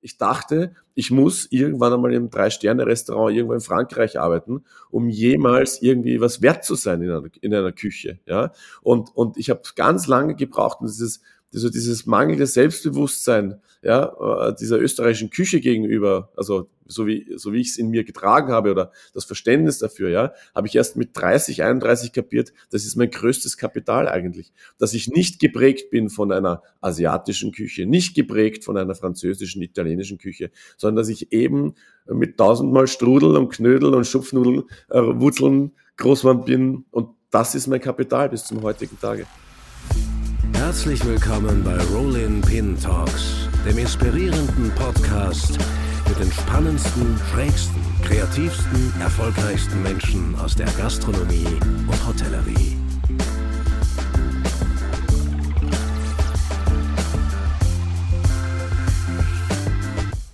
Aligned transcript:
Ich 0.00 0.16
dachte, 0.16 0.74
ich 0.94 1.10
muss 1.10 1.46
irgendwann 1.50 1.92
einmal 1.92 2.12
im 2.12 2.30
Drei-Sterne-Restaurant 2.30 3.34
irgendwo 3.34 3.54
in 3.54 3.60
Frankreich 3.60 4.18
arbeiten, 4.18 4.64
um 4.90 5.08
jemals 5.08 5.82
irgendwie 5.82 6.20
was 6.20 6.40
wert 6.42 6.64
zu 6.64 6.74
sein 6.74 7.02
in 7.02 7.10
einer, 7.10 7.24
in 7.40 7.54
einer 7.54 7.72
Küche. 7.72 8.20
Ja? 8.26 8.52
Und, 8.82 9.14
und 9.14 9.36
ich 9.36 9.50
habe 9.50 9.62
ganz 9.74 10.06
lange 10.06 10.34
gebraucht, 10.34 10.80
und 10.80 10.88
dieses, 10.88 11.20
also 11.52 11.70
dieses 11.70 12.06
mangelnde 12.06 12.46
Selbstbewusstsein 12.46 13.60
ja, 13.82 14.48
äh, 14.48 14.54
dieser 14.58 14.80
österreichischen 14.80 15.30
Küche 15.30 15.60
gegenüber, 15.60 16.30
also 16.36 16.68
so 16.86 17.06
wie, 17.06 17.32
so 17.36 17.52
wie 17.52 17.60
ich 17.60 17.68
es 17.68 17.76
in 17.76 17.90
mir 17.90 18.02
getragen 18.02 18.50
habe 18.50 18.70
oder 18.70 18.92
das 19.14 19.24
Verständnis 19.24 19.78
dafür, 19.78 20.08
ja, 20.08 20.32
habe 20.54 20.66
ich 20.66 20.74
erst 20.74 20.96
mit 20.96 21.10
30, 21.16 21.62
31 21.62 22.12
kapiert, 22.12 22.52
das 22.70 22.84
ist 22.84 22.96
mein 22.96 23.10
größtes 23.10 23.56
Kapital 23.56 24.08
eigentlich, 24.08 24.52
dass 24.78 24.94
ich 24.94 25.08
nicht 25.08 25.38
geprägt 25.38 25.90
bin 25.90 26.08
von 26.08 26.32
einer 26.32 26.62
asiatischen 26.80 27.52
Küche, 27.52 27.86
nicht 27.86 28.14
geprägt 28.14 28.64
von 28.64 28.76
einer 28.76 28.94
französischen, 28.94 29.62
italienischen 29.62 30.18
Küche, 30.18 30.50
sondern 30.76 31.02
dass 31.02 31.08
ich 31.08 31.32
eben 31.32 31.74
mit 32.06 32.38
tausendmal 32.38 32.88
Strudel 32.88 33.36
und 33.36 33.50
Knödel 33.50 33.94
und 33.94 34.06
Schupfnudeln, 34.06 34.64
äh, 34.90 35.00
Wurzeln 35.00 35.72
groß 35.98 36.26
bin 36.46 36.84
und 36.90 37.10
das 37.30 37.54
ist 37.54 37.66
mein 37.66 37.80
Kapital 37.80 38.30
bis 38.30 38.44
zum 38.44 38.62
heutigen 38.62 38.98
Tage. 38.98 39.26
Herzlich 40.68 41.02
willkommen 41.06 41.64
bei 41.64 41.78
Rollin 41.94 42.42
Pin 42.42 42.78
Talks, 42.78 43.48
dem 43.66 43.78
inspirierenden 43.78 44.70
Podcast 44.74 45.58
mit 46.06 46.18
den 46.18 46.30
spannendsten, 46.30 47.16
schrägsten, 47.32 47.80
kreativsten, 48.04 48.92
erfolgreichsten 49.00 49.82
Menschen 49.82 50.34
aus 50.38 50.54
der 50.54 50.66
Gastronomie 50.76 51.46
und 51.86 52.06
Hotellerie. 52.06 52.76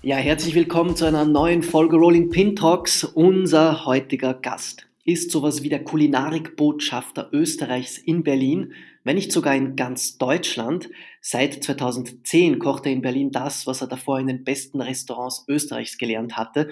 Ja, 0.03 0.17
herzlich 0.17 0.57
willkommen 0.57 0.97
zu 0.97 1.05
einer 1.05 1.25
neuen 1.25 1.63
Folge 1.63 1.95
Rolling 1.95 2.31
Pin 2.31 2.57
Talks. 2.57 3.05
Unser 3.05 3.87
heutiger 3.87 4.35
Gast 4.35 4.89
ist 5.05 5.31
sowas 5.31 5.63
wie 5.63 5.69
der 5.69 5.85
Kulinarikbotschafter 5.85 7.29
Österreichs 7.33 7.99
in 7.99 8.25
Berlin, 8.25 8.73
wenn 9.05 9.17
nicht 9.17 9.33
sogar 9.33 9.55
in 9.55 9.77
ganz 9.77 10.19
Deutschland. 10.19 10.91
Seit 11.21 11.63
2010 11.63 12.59
kocht 12.59 12.87
er 12.87 12.93
in 12.93 13.03
Berlin 13.03 13.31
das, 13.31 13.67
was 13.67 13.83
er 13.83 13.87
davor 13.87 14.19
in 14.19 14.27
den 14.27 14.45
besten 14.45 14.81
Restaurants 14.81 15.45
Österreichs 15.47 15.99
gelernt 15.99 16.37
hatte. 16.37 16.71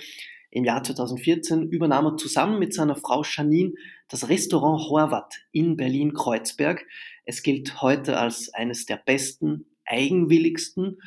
Im 0.50 0.64
Jahr 0.64 0.82
2014 0.82 1.68
übernahm 1.70 2.06
er 2.06 2.16
zusammen 2.16 2.58
mit 2.58 2.74
seiner 2.74 2.96
Frau 2.96 3.22
Janine 3.22 3.74
das 4.08 4.28
Restaurant 4.28 4.88
Horvath 4.88 5.36
in 5.52 5.76
Berlin-Kreuzberg. 5.76 6.84
Es 7.24 7.42
gilt 7.42 7.80
heute 7.80 8.18
als 8.18 8.52
eines 8.52 8.84
der 8.86 8.96
besten, 8.96 9.66
eigenwilligsten, 9.86 10.98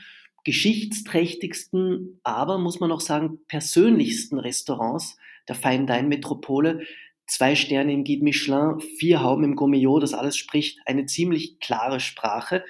geschichtsträchtigsten, 0.44 2.20
aber 2.23 2.58
muss 2.58 2.80
man 2.80 2.92
auch 2.92 3.02
sagen, 3.02 3.40
persönlichsten 3.48 4.40
Restaurants 4.40 5.18
der 5.48 5.56
Fine 5.56 6.03
Metropole 6.03 6.81
zwei 7.28 7.56
Sterne 7.56 7.94
im 7.94 8.04
Guide 8.04 8.23
Michelin, 8.23 8.80
vier 8.98 9.22
Hauben 9.22 9.44
im 9.44 9.56
Gourmillot, 9.56 10.04
das 10.04 10.14
alles 10.14 10.38
spricht 10.38 10.80
eine 10.86 11.06
ziemlich 11.06 11.59
klare 11.59 12.00
Sprache. 12.00 12.64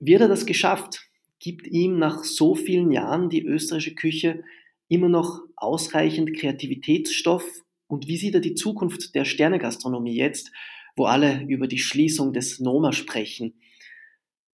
Hat 0.00 0.20
er 0.20 0.28
das 0.28 0.46
geschafft? 0.46 1.08
Gibt 1.38 1.66
ihm 1.66 1.98
nach 1.98 2.24
so 2.24 2.54
vielen 2.54 2.90
Jahren 2.90 3.28
die 3.28 3.44
österreichische 3.44 3.94
Küche 3.94 4.42
immer 4.88 5.08
noch 5.08 5.40
ausreichend 5.56 6.36
Kreativitätsstoff? 6.36 7.44
Und 7.88 8.08
wie 8.08 8.16
sieht 8.16 8.34
er 8.34 8.40
die 8.40 8.54
Zukunft 8.54 9.14
der 9.14 9.24
Sternegastronomie 9.24 10.16
jetzt, 10.16 10.50
wo 10.96 11.04
alle 11.04 11.44
über 11.46 11.68
die 11.68 11.78
Schließung 11.78 12.32
des 12.32 12.58
Noma 12.58 12.92
sprechen? 12.92 13.54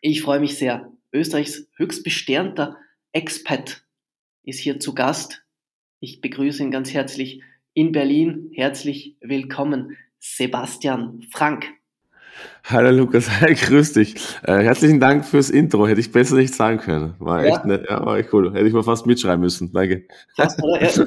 ich 0.00 0.22
freue 0.22 0.40
mich 0.40 0.58
sehr. 0.58 0.90
Österreichs 1.12 1.68
höchst 1.76 2.02
besternter 2.02 2.78
Expat 3.16 3.82
ist 4.42 4.60
hier 4.60 4.78
zu 4.78 4.94
Gast. 4.94 5.42
Ich 6.00 6.20
begrüße 6.20 6.62
ihn 6.62 6.70
ganz 6.70 6.92
herzlich 6.92 7.40
in 7.72 7.90
Berlin. 7.90 8.50
Herzlich 8.52 9.16
willkommen, 9.22 9.96
Sebastian 10.18 11.22
Frank. 11.30 11.66
Hallo 12.68 12.90
Lukas, 12.90 13.30
hi, 13.40 13.54
grüß 13.54 13.92
dich. 13.92 14.16
Äh, 14.42 14.54
herzlichen 14.64 14.98
Dank 14.98 15.24
fürs 15.24 15.50
Intro. 15.50 15.86
Hätte 15.86 16.00
ich 16.00 16.10
besser 16.10 16.34
nicht 16.34 16.52
sagen 16.52 16.78
können. 16.78 17.14
War 17.20 17.46
ja. 17.46 17.54
echt 17.54 17.64
nett, 17.64 17.86
ja, 17.88 18.04
war 18.04 18.18
echt 18.18 18.32
cool. 18.32 18.52
Hätte 18.52 18.66
ich 18.66 18.72
mal 18.72 18.82
fast 18.82 19.06
mitschreiben 19.06 19.40
müssen. 19.40 19.72
Danke. 19.72 20.02
Fast, 20.34 20.60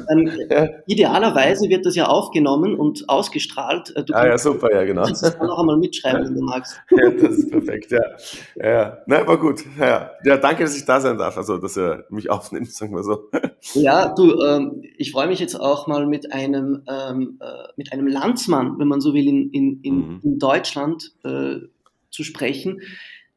ähm, 0.09 0.31
ja. 0.50 0.69
Idealerweise 0.88 1.68
wird 1.68 1.86
das 1.86 1.98
ja 1.98 2.08
aufgenommen 2.08 2.75
und 2.75 3.09
ausgestrahlt. 3.09 3.94
Äh, 3.94 4.06
du 4.06 4.14
ah, 4.14 4.28
ja, 4.28 4.38
super, 4.38 4.74
ja, 4.74 4.86
genau. 4.86 5.02
Du 5.02 5.08
kannst 5.08 5.22
es 5.22 5.38
dann 5.38 5.48
noch 5.48 5.59
einmal 5.59 5.75
mitschreiben, 5.75 6.28
wenn 6.28 6.36
du 6.36 6.42
magst. 6.42 6.80
Ja, 6.92 7.09
das 7.09 7.38
ist 7.38 7.52
perfekt, 7.52 7.92
ja. 7.92 8.02
Ja, 8.56 8.98
na, 9.06 9.28
war 9.28 9.38
gut. 9.38 9.66
Ja. 9.78 10.12
ja, 10.24 10.38
danke, 10.38 10.64
dass 10.64 10.78
ich 10.78 10.86
da 10.86 11.02
sein 11.02 11.18
darf. 11.18 11.36
Also, 11.36 11.58
dass 11.58 11.75
er 11.75 12.06
mich 12.09 12.30
aufnimmt, 12.30 12.72
sagen 12.72 12.96
wir 12.96 13.03
so. 13.03 13.30
Ja, 13.74 14.14
du, 14.14 14.42
ähm, 14.42 14.81
ich 14.98 15.12
freue 15.12 15.28
mich 15.28 15.40
jetzt 15.40 15.59
auch 15.59 15.88
mal 15.88 16.08
mit 16.08 16.31
einem, 16.31 16.84
ähm, 16.88 17.38
äh, 17.42 17.46
mit 17.75 17.92
einem 17.92 18.08
Landsmann, 18.08 18.80
wenn 18.80 18.88
man 18.88 19.02
so 19.02 19.14
will, 19.14 19.28
in, 19.28 19.50
in, 19.52 19.80
in, 19.81 19.96
mhm. 19.96 20.19
in 20.24 20.40
Deutschland 20.40 21.12
äh, 21.25 21.49
zu 22.10 22.24
sprechen. 22.24 22.82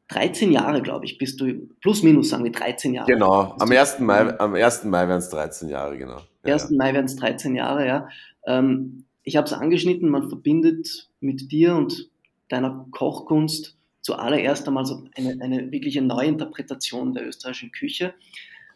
13 0.09 0.51
Jahre, 0.51 0.81
glaube 0.81 1.05
ich, 1.05 1.17
bist 1.17 1.39
du, 1.41 1.67
plus 1.81 2.03
minus 2.03 2.29
sagen 2.29 2.43
wir 2.43 2.51
13 2.51 2.93
Jahre. 2.93 3.11
Genau, 3.11 3.55
am 3.59 3.71
1. 3.71 3.99
Mai, 3.99 4.37
am 4.39 4.53
1. 4.53 4.83
Mai 4.85 5.07
werden 5.07 5.19
es 5.19 5.29
13 5.29 5.69
Jahre, 5.69 5.97
genau. 5.97 6.19
Ja, 6.45 6.53
1. 6.53 6.69
Ja. 6.69 6.77
Mai 6.77 6.93
werden 6.93 7.05
es 7.05 7.15
13 7.15 7.55
Jahre, 7.55 7.87
ja. 7.87 8.07
Ähm, 8.45 9.05
ich 9.23 9.37
habe 9.37 9.47
es 9.47 9.53
angeschnitten, 9.53 10.09
man 10.09 10.27
verbindet 10.27 11.09
mit 11.21 11.51
dir 11.51 11.75
und 11.75 12.09
deiner 12.49 12.85
Kochkunst 12.91 13.77
zuallererst 14.01 14.67
einmal 14.67 14.85
so 14.85 15.05
eine, 15.15 15.41
eine 15.41 15.71
wirkliche 15.71 16.01
Neuinterpretation 16.01 17.13
der 17.13 17.25
österreichischen 17.25 17.71
Küche. 17.71 18.13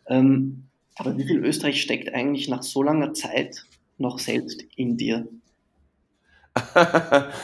Ähm, 0.08 0.64
aber 0.96 1.18
wie 1.18 1.26
viel 1.26 1.44
Österreich 1.46 1.82
steckt 1.82 2.14
eigentlich 2.14 2.48
nach 2.48 2.64
so 2.64 2.82
langer 2.82 3.14
Zeit 3.14 3.66
noch 3.98 4.20
selbst 4.20 4.64
in 4.76 4.98
dir? 4.98 5.28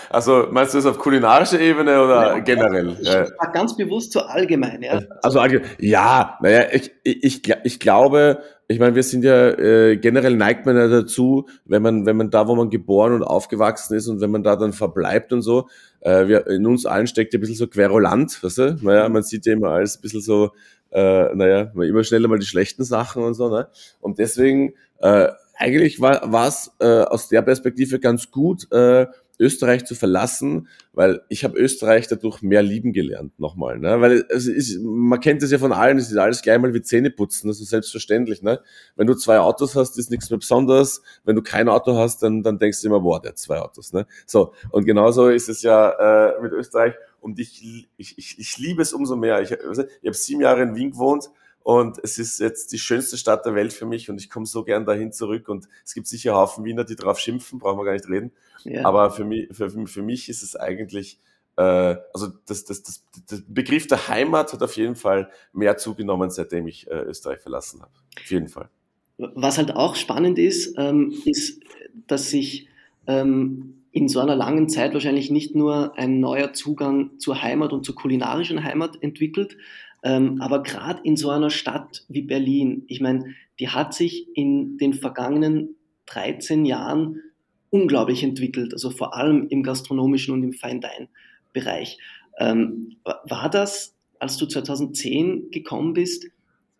Also 0.09 0.47
meinst 0.51 0.73
du 0.73 0.77
das 0.77 0.85
auf 0.85 0.97
kulinarischer 0.97 1.59
Ebene 1.59 2.03
oder 2.03 2.35
ja, 2.35 2.39
generell? 2.39 2.97
Ich 2.99 3.09
war 3.09 3.51
ganz 3.51 3.75
bewusst 3.75 4.11
so 4.11 4.21
allgemein, 4.21 4.81
ja. 4.81 5.01
Also 5.21 5.39
ja, 5.79 6.37
naja, 6.41 6.65
ich, 6.71 6.91
ich, 7.03 7.41
ich 7.63 7.79
glaube, 7.79 8.39
ich 8.67 8.79
meine, 8.79 8.95
wir 8.95 9.03
sind 9.03 9.23
ja 9.23 9.49
äh, 9.49 9.97
generell 9.97 10.35
neigt 10.35 10.65
man 10.65 10.75
ja 10.75 10.87
dazu, 10.87 11.47
wenn 11.65 11.81
man, 11.81 12.05
wenn 12.05 12.17
man 12.17 12.29
da, 12.29 12.47
wo 12.47 12.55
man 12.55 12.69
geboren 12.69 13.13
und 13.13 13.23
aufgewachsen 13.23 13.95
ist 13.95 14.07
und 14.07 14.21
wenn 14.21 14.31
man 14.31 14.43
da 14.43 14.55
dann 14.55 14.73
verbleibt 14.73 15.33
und 15.33 15.41
so, 15.41 15.67
äh, 16.01 16.27
wir, 16.27 16.47
in 16.47 16.65
uns 16.65 16.85
allen 16.85 17.07
steckt 17.07 17.33
ja 17.33 17.37
ein 17.37 17.41
bisschen 17.41 17.55
so 17.55 17.67
Querulant, 17.67 18.41
weißt 18.43 18.57
du? 18.57 18.77
Naja, 18.81 19.09
man 19.09 19.23
sieht 19.23 19.45
ja 19.45 19.53
immer 19.53 19.69
alles 19.69 19.97
ein 19.97 20.01
bisschen 20.01 20.21
so, 20.21 20.51
äh, 20.91 21.33
naja, 21.35 21.71
immer 21.75 22.03
schneller 22.03 22.27
mal 22.27 22.39
die 22.39 22.45
schlechten 22.45 22.83
Sachen 22.83 23.23
und 23.23 23.33
so, 23.33 23.49
ne? 23.49 23.67
Und 23.99 24.19
deswegen, 24.19 24.73
äh, 24.99 25.29
eigentlich 25.55 25.99
war 25.99 26.47
es 26.47 26.71
äh, 26.79 27.01
aus 27.03 27.29
der 27.29 27.41
Perspektive 27.41 27.99
ganz 27.99 28.31
gut, 28.31 28.71
äh, 28.71 29.07
Österreich 29.39 29.85
zu 29.85 29.95
verlassen, 29.95 30.67
weil 30.93 31.21
ich 31.27 31.43
habe 31.43 31.57
Österreich 31.57 32.07
dadurch 32.07 32.41
mehr 32.43 32.61
lieben 32.61 32.93
gelernt 32.93 33.39
nochmal. 33.39 33.79
Ne? 33.79 33.99
Weil 33.99 34.25
es 34.29 34.47
ist, 34.47 34.79
man 34.81 35.19
kennt 35.19 35.41
das 35.41 35.51
ja 35.51 35.57
von 35.57 35.73
allen, 35.73 35.97
es 35.97 36.11
ist 36.11 36.17
alles 36.17 36.41
gleich 36.43 36.59
mal 36.59 36.73
wie 36.73 36.81
Zähne 36.81 37.09
putzen, 37.09 37.47
das 37.47 37.59
ist 37.59 37.69
selbstverständlich. 37.69 38.43
Ne? 38.43 38.61
Wenn 38.95 39.07
du 39.07 39.15
zwei 39.15 39.39
Autos 39.39 39.75
hast, 39.75 39.97
ist 39.97 40.11
nichts 40.11 40.29
mehr 40.29 40.39
Besonderes. 40.39 41.01
Wenn 41.23 41.35
du 41.35 41.41
kein 41.41 41.67
Auto 41.67 41.95
hast, 41.97 42.21
dann, 42.21 42.43
dann 42.43 42.59
denkst 42.59 42.81
du 42.81 42.87
immer, 42.87 42.99
boah, 42.99 43.19
der 43.21 43.29
hat 43.31 43.39
zwei 43.39 43.59
Autos. 43.59 43.91
Ne? 43.91 44.05
So, 44.27 44.53
und 44.69 44.85
genauso 44.85 45.29
ist 45.29 45.49
es 45.49 45.63
ja 45.63 45.89
äh, 46.29 46.41
mit 46.41 46.51
Österreich. 46.51 46.93
Und 47.19 47.39
ich, 47.39 47.87
ich, 47.97 48.17
ich, 48.17 48.37
ich 48.37 48.57
liebe 48.57 48.81
es 48.81 48.93
umso 48.93 49.15
mehr. 49.15 49.41
Ich, 49.41 49.51
ich 49.51 49.57
habe 49.57 50.13
sieben 50.13 50.41
Jahre 50.41 50.61
in 50.61 50.75
Wien 50.75 50.91
gewohnt 50.91 51.29
und 51.63 51.97
es 52.03 52.19
ist 52.19 52.39
jetzt 52.39 52.73
die 52.73 52.77
schönste 52.77 53.17
Stadt 53.17 53.45
der 53.45 53.55
Welt 53.55 53.71
für 53.71 53.85
mich 53.85 54.09
und 54.09 54.19
ich 54.19 54.29
komme 54.29 54.45
so 54.45 54.65
gern 54.65 54.85
dahin 54.85 55.13
zurück. 55.13 55.47
Und 55.47 55.67
es 55.85 55.93
gibt 55.93 56.07
sicher 56.07 56.35
Haufen 56.35 56.65
Wiener, 56.65 56.83
die 56.83 56.97
drauf 56.97 57.19
schimpfen, 57.19 57.59
brauchen 57.59 57.79
wir 57.79 57.85
gar 57.85 57.93
nicht 57.93 58.09
reden. 58.09 58.31
Ja. 58.65 58.85
Aber 58.85 59.11
für 59.11 59.23
mich, 59.23 59.47
für, 59.51 59.69
für 59.69 60.01
mich 60.01 60.27
ist 60.27 60.43
es 60.43 60.57
eigentlich, 60.57 61.19
äh, 61.55 61.95
also 62.13 62.27
das, 62.47 62.65
das, 62.65 62.83
das, 62.83 63.05
der 63.31 63.37
Begriff 63.47 63.87
der 63.87 64.09
Heimat 64.09 64.51
hat 64.51 64.61
auf 64.61 64.75
jeden 64.75 64.97
Fall 64.97 65.29
mehr 65.53 65.77
zugenommen, 65.77 66.29
seitdem 66.29 66.67
ich 66.67 66.85
äh, 66.91 66.99
Österreich 67.03 67.39
verlassen 67.39 67.81
habe. 67.81 67.91
Auf 68.19 68.29
jeden 68.29 68.49
Fall. 68.49 68.69
Was 69.17 69.57
halt 69.57 69.71
auch 69.71 69.95
spannend 69.95 70.39
ist, 70.39 70.75
ähm, 70.77 71.13
ist, 71.23 71.61
dass 72.07 72.29
sich 72.29 72.67
ähm, 73.07 73.83
in 73.93 74.09
so 74.09 74.19
einer 74.19 74.35
langen 74.35 74.67
Zeit 74.67 74.93
wahrscheinlich 74.93 75.29
nicht 75.29 75.55
nur 75.55 75.97
ein 75.97 76.19
neuer 76.19 76.51
Zugang 76.51 77.19
zur 77.19 77.41
Heimat 77.41 77.71
und 77.71 77.85
zur 77.85 77.95
kulinarischen 77.95 78.63
Heimat 78.63 79.01
entwickelt, 79.01 79.55
ähm, 80.03 80.41
aber 80.41 80.61
gerade 80.63 81.01
in 81.03 81.15
so 81.15 81.29
einer 81.29 81.49
Stadt 81.49 82.05
wie 82.09 82.21
Berlin, 82.21 82.83
ich 82.87 82.99
meine, 82.99 83.33
die 83.59 83.69
hat 83.69 83.93
sich 83.93 84.27
in 84.35 84.77
den 84.77 84.93
vergangenen 84.93 85.75
13 86.07 86.65
Jahren 86.65 87.21
unglaublich 87.69 88.21
entwickelt, 88.21 88.73
also 88.73 88.89
vor 88.89 89.15
allem 89.15 89.47
im 89.49 89.63
gastronomischen 89.63 90.33
und 90.33 90.43
im 90.43 90.53
Fine-Dine-Bereich. 90.53 91.97
Ähm, 92.37 92.97
war 93.03 93.49
das, 93.49 93.95
als 94.19 94.37
du 94.37 94.45
2010 94.45 95.51
gekommen 95.51 95.93
bist, 95.93 96.27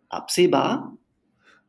absehbar? 0.08 0.96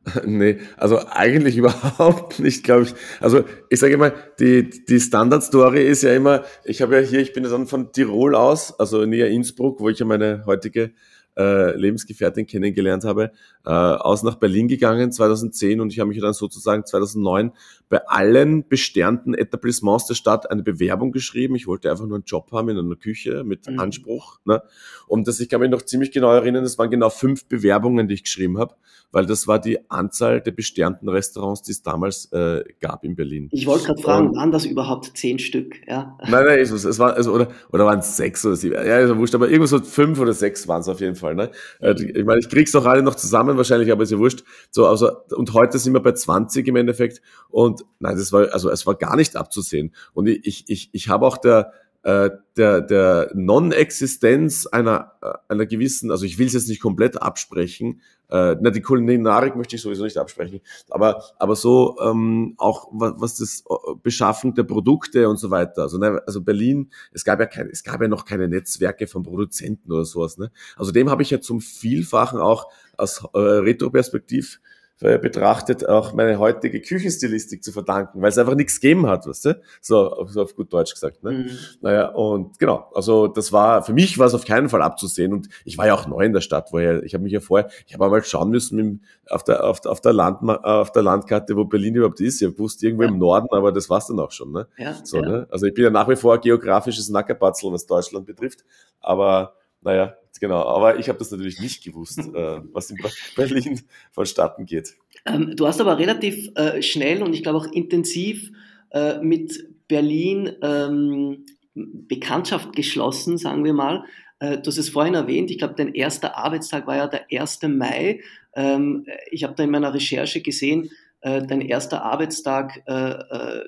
Nee, 0.24 0.58
also 0.76 1.00
eigentlich 1.08 1.56
überhaupt 1.56 2.38
nicht, 2.38 2.62
glaube 2.62 2.84
ich. 2.84 2.94
Also 3.18 3.44
ich 3.70 3.80
sage 3.80 3.94
immer, 3.94 4.12
die, 4.38 4.70
die 4.70 5.00
Standard-Story 5.00 5.84
ist 5.84 6.02
ja 6.02 6.14
immer, 6.14 6.44
ich 6.64 6.80
habe 6.80 6.94
ja 6.94 7.00
hier, 7.00 7.18
ich 7.18 7.32
bin 7.32 7.42
ja 7.42 7.50
dann 7.50 7.66
von 7.66 7.92
Tirol 7.92 8.36
aus, 8.36 8.78
also 8.78 9.04
näher 9.04 9.28
Innsbruck, 9.28 9.80
wo 9.80 9.88
ich 9.88 9.98
ja 9.98 10.06
meine 10.06 10.44
heutige 10.46 10.92
äh, 11.36 11.76
Lebensgefährtin 11.76 12.46
kennengelernt 12.46 13.04
habe, 13.04 13.32
äh, 13.66 13.70
aus 13.70 14.22
nach 14.22 14.36
Berlin 14.36 14.68
gegangen 14.68 15.10
2010 15.10 15.80
und 15.80 15.92
ich 15.92 15.98
habe 15.98 16.08
mich 16.08 16.20
dann 16.20 16.32
sozusagen 16.32 16.86
2009 16.86 17.52
bei 17.88 18.06
allen 18.06 18.66
besternten 18.68 19.34
Etablissements 19.34 20.06
der 20.06 20.14
Stadt 20.14 20.50
eine 20.50 20.62
Bewerbung 20.62 21.12
geschrieben. 21.12 21.56
Ich 21.56 21.66
wollte 21.66 21.90
einfach 21.90 22.06
nur 22.06 22.16
einen 22.16 22.24
Job 22.24 22.50
haben 22.52 22.68
in 22.68 22.78
einer 22.78 22.96
Küche 22.96 23.44
mit 23.44 23.68
mhm. 23.68 23.80
Anspruch. 23.80 24.38
Ne? 24.44 24.62
Und 25.08 25.26
das, 25.26 25.40
ich 25.40 25.48
kann 25.48 25.60
mich 25.60 25.70
noch 25.70 25.82
ziemlich 25.82 26.12
genau 26.12 26.32
erinnern, 26.32 26.64
es 26.64 26.78
waren 26.78 26.90
genau 26.90 27.10
fünf 27.10 27.46
Bewerbungen, 27.46 28.08
die 28.08 28.14
ich 28.14 28.24
geschrieben 28.24 28.58
habe, 28.58 28.74
weil 29.12 29.26
das 29.26 29.46
war 29.46 29.60
die 29.60 29.90
Anzahl 29.90 30.40
der 30.40 30.50
besternten 30.52 31.08
Restaurants, 31.08 31.62
die 31.62 31.72
es 31.72 31.82
damals 31.82 32.30
äh, 32.32 32.64
gab 32.80 33.04
in 33.04 33.16
Berlin. 33.16 33.48
Ich 33.52 33.66
wollte 33.66 33.86
gerade 33.86 34.02
fragen, 34.02 34.36
waren 34.36 34.52
das 34.52 34.64
überhaupt 34.64 35.16
zehn 35.16 35.38
Stück? 35.38 35.76
Ja. 35.86 36.18
Nein, 36.28 36.44
nein, 36.44 36.58
es, 36.58 36.70
es 36.70 36.98
war, 36.98 37.14
also, 37.14 37.32
oder, 37.32 37.48
oder 37.72 37.86
waren 37.86 38.00
es 38.00 38.16
sechs 38.16 38.44
oder 38.44 38.56
sieben? 38.56 38.74
Ja, 38.74 38.98
ist 38.98 39.08
ja 39.08 39.16
wurscht, 39.16 39.34
aber 39.34 39.48
irgendwo 39.48 39.66
so 39.66 39.80
fünf 39.80 40.18
oder 40.20 40.32
sechs 40.32 40.66
waren 40.68 40.80
es 40.80 40.88
auf 40.88 41.00
jeden 41.00 41.16
Fall. 41.16 41.34
Ne? 41.34 41.50
Äh, 41.80 41.94
ich 42.00 42.24
meine, 42.24 42.40
ich 42.40 42.48
krieg's 42.48 42.72
doch 42.72 42.84
alle 42.84 43.02
noch 43.02 43.14
zusammen 43.14 43.55
wahrscheinlich, 43.56 43.90
aber 43.90 44.02
ist 44.02 44.12
ja 44.12 44.18
wurscht. 44.18 44.44
So, 44.70 44.86
also, 44.86 45.10
und 45.34 45.52
heute 45.52 45.78
sind 45.78 45.92
wir 45.92 46.00
bei 46.00 46.12
20 46.12 46.66
im 46.68 46.76
Endeffekt. 46.76 47.20
Und 47.48 47.84
nein, 47.98 48.16
das 48.16 48.32
war, 48.32 48.52
also 48.52 48.70
es 48.70 48.86
war 48.86 48.94
gar 48.94 49.16
nicht 49.16 49.36
abzusehen. 49.36 49.94
Und 50.14 50.28
ich, 50.28 50.64
ich, 50.68 50.90
ich 50.92 51.08
habe 51.08 51.26
auch 51.26 51.38
der, 51.38 51.72
äh, 52.06 52.30
der, 52.56 52.82
der 52.82 53.32
Non-Existenz 53.34 54.68
einer, 54.68 55.10
äh, 55.22 55.32
einer 55.48 55.66
gewissen, 55.66 56.12
also 56.12 56.24
ich 56.24 56.38
will 56.38 56.46
es 56.46 56.52
jetzt 56.52 56.68
nicht 56.68 56.80
komplett 56.80 57.20
absprechen, 57.20 58.00
äh, 58.30 58.54
na, 58.60 58.70
die 58.70 58.80
Kulinarik 58.80 59.56
möchte 59.56 59.74
ich 59.74 59.82
sowieso 59.82 60.04
nicht 60.04 60.16
absprechen, 60.16 60.60
aber, 60.88 61.24
aber 61.40 61.56
so 61.56 61.98
ähm, 62.00 62.54
auch 62.58 62.88
was, 62.92 63.14
was 63.16 63.36
das 63.38 63.64
äh, 63.68 63.94
Beschaffen 64.04 64.54
der 64.54 64.62
Produkte 64.62 65.28
und 65.28 65.38
so 65.38 65.50
weiter. 65.50 65.82
Also, 65.82 65.98
ne, 65.98 66.22
also 66.24 66.42
Berlin, 66.42 66.92
es 67.10 67.24
gab 67.24 67.40
ja 67.40 67.46
kein, 67.46 67.68
es 67.70 67.82
gab 67.82 68.00
ja 68.00 68.06
noch 68.06 68.24
keine 68.24 68.46
Netzwerke 68.46 69.08
von 69.08 69.24
Produzenten 69.24 69.90
oder 69.90 70.04
sowas. 70.04 70.38
Ne? 70.38 70.52
Also 70.76 70.92
dem 70.92 71.10
habe 71.10 71.22
ich 71.22 71.30
ja 71.30 71.40
zum 71.40 71.60
Vielfachen 71.60 72.38
auch 72.38 72.70
aus 72.96 73.24
äh, 73.34 73.38
Retroperspektiv 73.38 74.60
äh, 74.62 74.75
betrachtet 74.98 75.86
auch 75.86 76.14
meine 76.14 76.38
heutige 76.38 76.80
Küchenstilistik 76.80 77.62
zu 77.62 77.70
verdanken, 77.70 78.22
weil 78.22 78.30
es 78.30 78.38
einfach 78.38 78.54
nichts 78.54 78.80
gegeben 78.80 79.06
hat, 79.06 79.26
weißt 79.26 79.44
du? 79.44 79.60
So, 79.82 80.26
so 80.26 80.42
auf 80.42 80.56
gut 80.56 80.72
Deutsch 80.72 80.94
gesagt. 80.94 81.22
Ne? 81.22 81.32
Mhm. 81.32 81.50
Naja, 81.82 82.08
und 82.08 82.58
genau, 82.58 82.90
also 82.94 83.26
das 83.26 83.52
war, 83.52 83.82
für 83.82 83.92
mich 83.92 84.18
war 84.18 84.26
es 84.26 84.34
auf 84.34 84.46
keinen 84.46 84.70
Fall 84.70 84.80
abzusehen 84.80 85.34
und 85.34 85.48
ich 85.66 85.76
war 85.76 85.86
ja 85.86 85.94
auch 85.94 86.06
neu 86.06 86.24
in 86.24 86.32
der 86.32 86.40
Stadt, 86.40 86.68
woher, 86.72 87.02
ich 87.02 87.12
habe 87.12 87.24
mich 87.24 87.32
ja 87.34 87.40
vorher, 87.40 87.68
ich 87.86 87.92
habe 87.92 88.06
einmal 88.06 88.24
schauen 88.24 88.48
müssen 88.48 88.78
im, 88.78 89.00
auf, 89.28 89.44
der, 89.44 89.64
auf, 89.64 89.84
auf, 89.84 90.00
der 90.00 90.14
Land, 90.14 90.42
auf 90.48 90.92
der 90.92 91.02
Landkarte, 91.02 91.56
wo 91.56 91.66
Berlin 91.66 91.96
überhaupt 91.96 92.20
ist. 92.20 92.40
Ich 92.40 92.58
wusste 92.58 92.86
irgendwo 92.86 93.02
ja. 93.02 93.10
im 93.10 93.18
Norden, 93.18 93.48
aber 93.50 93.72
das 93.72 93.90
war's 93.90 94.06
dann 94.06 94.18
auch 94.18 94.30
schon. 94.30 94.52
Ne? 94.52 94.66
Ja, 94.78 94.94
so, 95.04 95.18
ja. 95.18 95.28
Ne? 95.28 95.46
Also 95.50 95.66
ich 95.66 95.74
bin 95.74 95.84
ja 95.84 95.90
nach 95.90 96.08
wie 96.08 96.16
vor 96.16 96.38
geografisches 96.40 97.10
Nackerpatzel, 97.10 97.70
was 97.70 97.84
Deutschland 97.84 98.24
betrifft, 98.24 98.64
aber 99.00 99.52
naja, 99.82 100.16
genau. 100.40 100.62
Aber 100.62 100.98
ich 100.98 101.08
habe 101.08 101.18
das 101.18 101.30
natürlich 101.30 101.60
nicht 101.60 101.84
gewusst, 101.84 102.18
äh, 102.34 102.60
was 102.72 102.90
in 102.90 102.98
Berlin 103.36 103.80
vonstatten 104.12 104.66
geht. 104.66 104.96
Ähm, 105.24 105.54
du 105.56 105.66
hast 105.66 105.80
aber 105.80 105.98
relativ 105.98 106.50
äh, 106.56 106.82
schnell 106.82 107.22
und 107.22 107.34
ich 107.34 107.42
glaube 107.42 107.58
auch 107.58 107.72
intensiv 107.72 108.50
äh, 108.90 109.18
mit 109.18 109.68
Berlin 109.88 110.56
ähm, 110.62 111.46
Bekanntschaft 111.74 112.74
geschlossen, 112.74 113.38
sagen 113.38 113.64
wir 113.64 113.74
mal. 113.74 114.04
Äh, 114.38 114.58
du 114.58 114.68
hast 114.68 114.78
es 114.78 114.88
vorhin 114.88 115.14
erwähnt, 115.14 115.50
ich 115.50 115.58
glaube, 115.58 115.74
dein 115.76 115.94
erster 115.94 116.36
Arbeitstag 116.36 116.86
war 116.86 116.96
ja 116.96 117.06
der 117.06 117.26
1. 117.30 117.62
Mai. 117.62 118.20
Ähm, 118.54 119.06
ich 119.30 119.44
habe 119.44 119.54
da 119.54 119.64
in 119.64 119.70
meiner 119.70 119.94
Recherche 119.94 120.40
gesehen, 120.40 120.90
äh, 121.20 121.42
dein 121.46 121.60
erster 121.60 122.02
Arbeitstag 122.02 122.82
äh, 122.86 123.64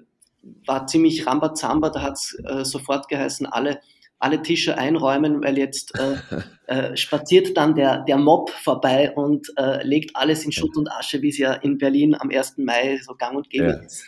war 0.65 0.87
ziemlich 0.87 1.27
Rambazamba, 1.27 1.91
da 1.91 2.01
hat 2.01 2.15
es 2.15 2.39
sofort 2.63 3.09
geheißen, 3.09 3.45
alle 3.45 3.81
alle 4.19 4.43
Tische 4.43 4.76
einräumen, 4.76 5.43
weil 5.43 5.59
jetzt 5.59 5.99
äh, 5.99 6.17
äh, 6.67 6.97
spaziert 6.97 7.56
dann 7.56 7.75
der, 7.75 8.05
der 8.05 8.17
Mob 8.17 8.50
vorbei 8.50 9.12
und 9.12 9.53
äh, 9.56 9.87
legt 9.87 10.17
alles 10.17 10.44
in 10.44 10.53
Schutt 10.53 10.76
und 10.76 10.91
Asche, 10.91 11.23
wie 11.23 11.29
es 11.29 11.38
ja 11.38 11.55
in 11.55 11.79
Berlin 11.79 12.15
am 12.15 12.31
1. 12.31 12.59
Mai 12.59 12.99
so 13.05 13.15
gang 13.15 13.37
und 13.37 13.50
gäbe 13.50 13.69
ja. 13.69 13.73
ist. 13.75 14.05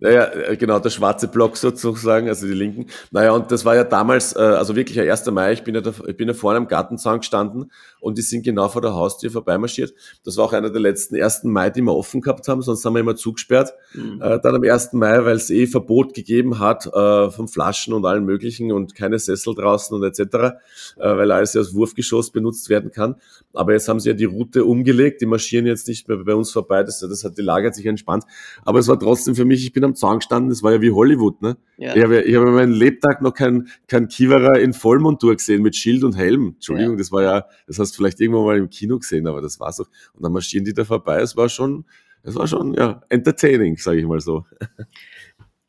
Naja, 0.00 0.32
äh, 0.32 0.56
genau, 0.56 0.78
der 0.78 0.90
schwarze 0.90 1.26
Block 1.26 1.56
sozusagen, 1.56 2.28
also 2.28 2.46
die 2.46 2.52
Linken. 2.52 2.86
Naja, 3.10 3.32
und 3.32 3.50
das 3.50 3.64
war 3.64 3.74
ja 3.74 3.82
damals, 3.82 4.34
äh, 4.36 4.38
also 4.38 4.76
wirklich 4.76 4.96
der 4.96 5.10
1. 5.10 5.26
Mai, 5.32 5.52
ich 5.52 5.64
bin 5.64 5.74
ja, 5.74 5.80
da, 5.80 5.92
ich 6.06 6.16
bin 6.16 6.28
ja 6.28 6.34
vorne 6.34 6.58
am 6.58 6.68
Gartenzaun 6.68 7.18
gestanden 7.18 7.72
und 7.98 8.16
die 8.16 8.22
sind 8.22 8.44
genau 8.44 8.68
vor 8.68 8.80
der 8.80 8.94
Haustür 8.94 9.30
vorbeimarschiert. 9.32 9.92
Das 10.24 10.36
war 10.36 10.44
auch 10.44 10.52
einer 10.52 10.70
der 10.70 10.80
letzten 10.80 11.20
1. 11.20 11.44
Mai, 11.44 11.70
die 11.70 11.82
wir 11.82 11.94
offen 11.94 12.20
gehabt 12.20 12.46
haben, 12.46 12.62
sonst 12.62 12.84
haben 12.84 12.94
wir 12.94 13.00
immer 13.00 13.16
zugesperrt. 13.16 13.72
Mhm. 13.92 14.22
Äh, 14.22 14.38
dann 14.40 14.54
am 14.54 14.62
1. 14.62 14.92
Mai, 14.92 15.24
weil 15.24 15.36
es 15.36 15.50
eh 15.50 15.66
Verbot 15.66 16.14
gegeben 16.14 16.60
hat 16.60 16.86
äh, 16.86 17.30
von 17.30 17.48
Flaschen 17.48 17.92
und 17.92 18.06
allen 18.06 18.24
möglichen 18.24 18.70
und 18.70 18.94
keine 18.94 19.18
Sessel 19.18 19.56
draußen 19.56 19.96
und 19.96 20.04
etc., 20.04 20.20
äh, 20.20 20.52
weil 20.98 21.32
alles 21.32 21.54
ja 21.54 21.60
als 21.60 21.74
Wurfgeschoss 21.74 22.30
benutzt 22.30 22.68
werden 22.68 22.92
kann. 22.92 23.16
Aber 23.52 23.72
jetzt 23.72 23.88
haben 23.88 23.98
sie 23.98 24.10
ja 24.10 24.14
die 24.14 24.26
Route 24.26 24.64
umgelegt, 24.64 25.20
die 25.22 25.26
marschieren 25.26 25.66
jetzt 25.66 25.88
nicht 25.88 26.06
mehr 26.06 26.18
bei 26.18 26.34
uns 26.34 26.52
vorbei, 26.52 26.84
das, 26.84 27.00
das 27.00 27.24
hat 27.24 27.36
die 27.36 27.42
Lage 27.42 27.66
hat 27.66 27.74
sich 27.74 27.86
entspannt. 27.86 28.24
Aber 28.64 28.78
es 28.78 28.86
war 28.86 28.98
trotzdem 28.98 29.34
für 29.34 29.44
mich, 29.44 29.64
ich 29.64 29.72
bin 29.72 29.87
am 29.88 29.94
Zaun 29.94 30.18
gestanden, 30.18 30.50
das 30.50 30.62
war 30.62 30.72
ja 30.72 30.80
wie 30.80 30.90
Hollywood, 30.90 31.42
ne? 31.42 31.56
Ja. 31.76 31.94
Ich 31.96 32.02
habe 32.02 32.22
ich 32.22 32.36
hab 32.36 32.44
meinen 32.44 32.72
Lebtag 32.72 33.22
noch 33.22 33.34
keinen 33.34 33.68
kein 33.86 34.08
Kiewerer 34.08 34.58
in 34.58 34.72
Vollmontur 34.72 35.34
gesehen 35.34 35.62
mit 35.62 35.76
Schild 35.76 36.04
und 36.04 36.16
Helm. 36.16 36.54
Entschuldigung, 36.54 36.92
ja. 36.92 36.98
das 36.98 37.12
war 37.12 37.22
ja, 37.22 37.46
das 37.66 37.78
hast 37.78 37.92
du 37.92 37.96
vielleicht 37.96 38.20
irgendwann 38.20 38.44
mal 38.44 38.58
im 38.58 38.70
Kino 38.70 38.98
gesehen, 38.98 39.26
aber 39.26 39.40
das 39.40 39.58
war's 39.60 39.76
doch. 39.76 39.88
Und 40.14 40.22
dann 40.22 40.32
marschieren 40.32 40.64
die 40.64 40.72
da 40.72 40.84
vorbei. 40.84 41.20
Es 41.20 41.36
war 41.36 41.48
schon, 41.48 41.84
es 42.22 42.34
war 42.34 42.46
schon, 42.46 42.74
ja, 42.74 43.02
entertaining, 43.08 43.76
sage 43.76 44.00
ich 44.00 44.06
mal 44.06 44.20
so. 44.20 44.44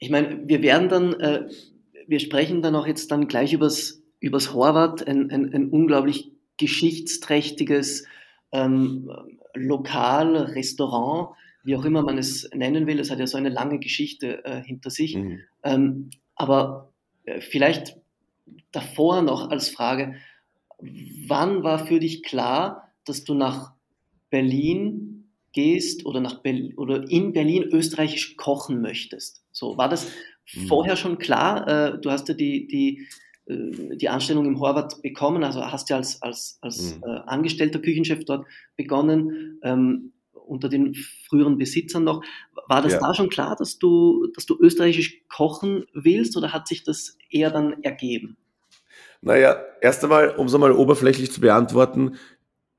Ich 0.01 0.09
meine, 0.09 0.47
wir 0.47 0.61
werden 0.61 0.87
dann, 0.87 1.13
äh, 1.19 1.49
wir 2.07 2.21
sprechen 2.21 2.61
dann 2.61 2.73
auch 2.73 2.87
jetzt 2.87 3.11
dann 3.11 3.27
gleich 3.27 3.51
übers, 3.51 4.01
übers 4.21 4.53
Horvath, 4.53 5.05
ein, 5.05 5.29
ein, 5.29 5.53
ein 5.53 5.69
unglaublich 5.69 6.31
geschichtsträchtiges 6.57 8.05
ähm, 8.53 9.11
Lokal, 9.53 10.37
Restaurant, 10.37 11.35
wie 11.69 11.75
auch 11.75 11.85
immer 11.85 12.01
man 12.01 12.17
es 12.17 12.49
nennen 12.51 12.87
will. 12.87 12.99
Es 12.99 13.11
hat 13.11 13.19
ja 13.19 13.27
so 13.27 13.37
eine 13.37 13.49
lange 13.49 13.77
Geschichte 13.77 14.43
äh, 14.43 14.63
hinter 14.63 14.89
sich. 14.89 15.15
Mhm. 15.15 15.41
Ähm, 15.63 16.09
aber 16.33 16.91
äh, 17.25 17.41
vielleicht 17.41 17.95
davor 18.71 19.21
noch 19.21 19.51
als 19.51 19.69
Frage, 19.69 20.15
wann 21.27 21.61
war 21.61 21.85
für 21.85 21.99
dich 21.99 22.23
klar, 22.23 22.91
dass 23.05 23.23
du 23.23 23.35
nach 23.35 23.73
Berlin 24.31 25.29
gehst 25.53 26.07
oder, 26.07 26.21
nach 26.21 26.41
Berlin, 26.41 26.73
oder 26.75 27.07
in 27.07 27.33
Berlin 27.33 27.61
österreichisch 27.61 28.35
kochen 28.35 28.81
möchtest? 28.81 29.43
So, 29.51 29.77
war 29.77 29.89
das 29.89 30.11
mhm. 30.55 30.65
vorher 30.65 30.95
schon 30.95 31.19
klar? 31.19 31.67
Äh, 31.67 32.01
du 32.01 32.09
hast 32.09 32.29
ja 32.29 32.33
die, 32.33 32.65
die, 32.65 33.07
äh, 33.45 33.95
die 33.95 34.09
Anstellung 34.09 34.47
im 34.47 34.59
Horvath 34.59 35.03
bekommen, 35.03 35.43
also 35.43 35.63
hast 35.63 35.91
ja 35.91 35.97
als, 35.97 36.19
als, 36.23 36.57
als 36.61 36.95
mhm. 36.95 37.03
äh, 37.03 37.19
angestellter 37.27 37.77
Küchenchef 37.77 38.25
dort 38.25 38.47
begonnen. 38.75 39.59
Ähm, 39.61 40.13
unter 40.49 40.69
den 40.69 40.95
früheren 41.27 41.57
Besitzern 41.57 42.03
noch. 42.03 42.23
War 42.67 42.81
das 42.81 42.93
ja. 42.93 42.99
da 42.99 43.13
schon 43.13 43.29
klar, 43.29 43.55
dass 43.55 43.77
du, 43.77 44.27
dass 44.33 44.45
du 44.45 44.57
österreichisch 44.59 45.21
kochen 45.29 45.85
willst 45.93 46.35
oder 46.35 46.51
hat 46.51 46.67
sich 46.67 46.83
das 46.83 47.17
eher 47.29 47.51
dann 47.51 47.83
ergeben? 47.83 48.37
Naja, 49.21 49.61
erst 49.81 50.03
einmal, 50.03 50.35
um 50.35 50.47
es 50.47 50.53
einmal 50.53 50.71
oberflächlich 50.71 51.31
zu 51.31 51.41
beantworten, 51.41 52.17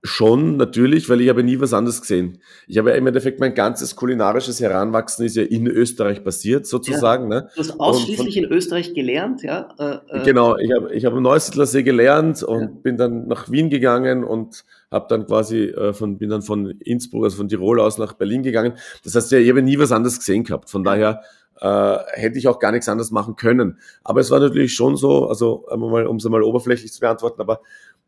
Schon, 0.03 0.57
natürlich, 0.57 1.11
weil 1.11 1.21
ich 1.21 1.29
habe 1.29 1.43
nie 1.43 1.61
was 1.61 1.75
anderes 1.75 2.01
gesehen. 2.01 2.39
Ich 2.67 2.79
habe 2.79 2.89
ja 2.89 2.97
im 2.97 3.07
Endeffekt 3.07 3.39
mein 3.39 3.55
ganzes 3.55 3.97
kulinarisches 3.97 4.59
Heranwachsen 4.59 5.27
ist 5.27 5.37
ja 5.37 5.43
in 5.43 5.67
Österreich 5.67 6.25
passiert, 6.25 6.67
sozusagen. 6.67 7.31
Ja, 7.31 7.41
ne? 7.41 7.51
Du 7.55 7.61
hast 7.61 7.79
ausschließlich 7.79 8.37
von, 8.37 8.45
in 8.45 8.51
Österreich 8.51 8.95
gelernt, 8.95 9.43
ja? 9.43 9.69
Äh, 9.79 9.99
äh, 10.09 10.25
genau, 10.25 10.57
ich 10.57 10.73
habe 10.73 10.95
ich 10.95 11.05
hab 11.05 11.13
am 11.13 11.23
Neusiedlersee 11.23 11.83
gelernt 11.83 12.43
und 12.43 12.61
ja. 12.61 12.71
bin 12.83 12.97
dann 12.97 13.29
nach 13.29 13.51
Wien 13.51 13.69
gegangen 13.69 14.25
und 14.25 14.65
habe 14.91 15.05
dann 15.11 15.27
quasi 15.27 15.65
äh, 15.65 15.93
von, 15.93 16.17
bin 16.17 16.31
dann 16.31 16.41
von 16.41 16.71
Innsbruck, 16.81 17.25
also 17.25 17.37
von 17.37 17.49
Tirol 17.49 17.79
aus 17.79 17.99
nach 17.99 18.15
Berlin 18.15 18.43
gegangen. 18.43 18.73
Das 19.05 19.15
heißt, 19.15 19.31
ja, 19.33 19.39
ich 19.39 19.51
habe 19.51 19.61
nie 19.61 19.79
was 19.79 19.93
anderes 19.93 20.19
gesehen 20.19 20.45
gehabt. 20.45 20.71
Von 20.71 20.83
daher 20.83 21.21
äh, 21.61 21.99
hätte 22.15 22.39
ich 22.39 22.49
auch 22.49 22.59
gar 22.59 22.73
nichts 22.73 22.89
anderes 22.89 23.11
machen 23.11 23.37
können. 23.37 23.79
Aber 24.03 24.21
es 24.21 24.31
war 24.31 24.41
natürlich 24.41 24.73
schon 24.75 24.97
so, 24.97 25.29
also 25.29 25.67
um 25.69 26.17
es 26.17 26.25
einmal 26.25 26.43
oberflächlich 26.43 26.91
zu 26.91 27.01
beantworten, 27.01 27.43
aber 27.43 27.61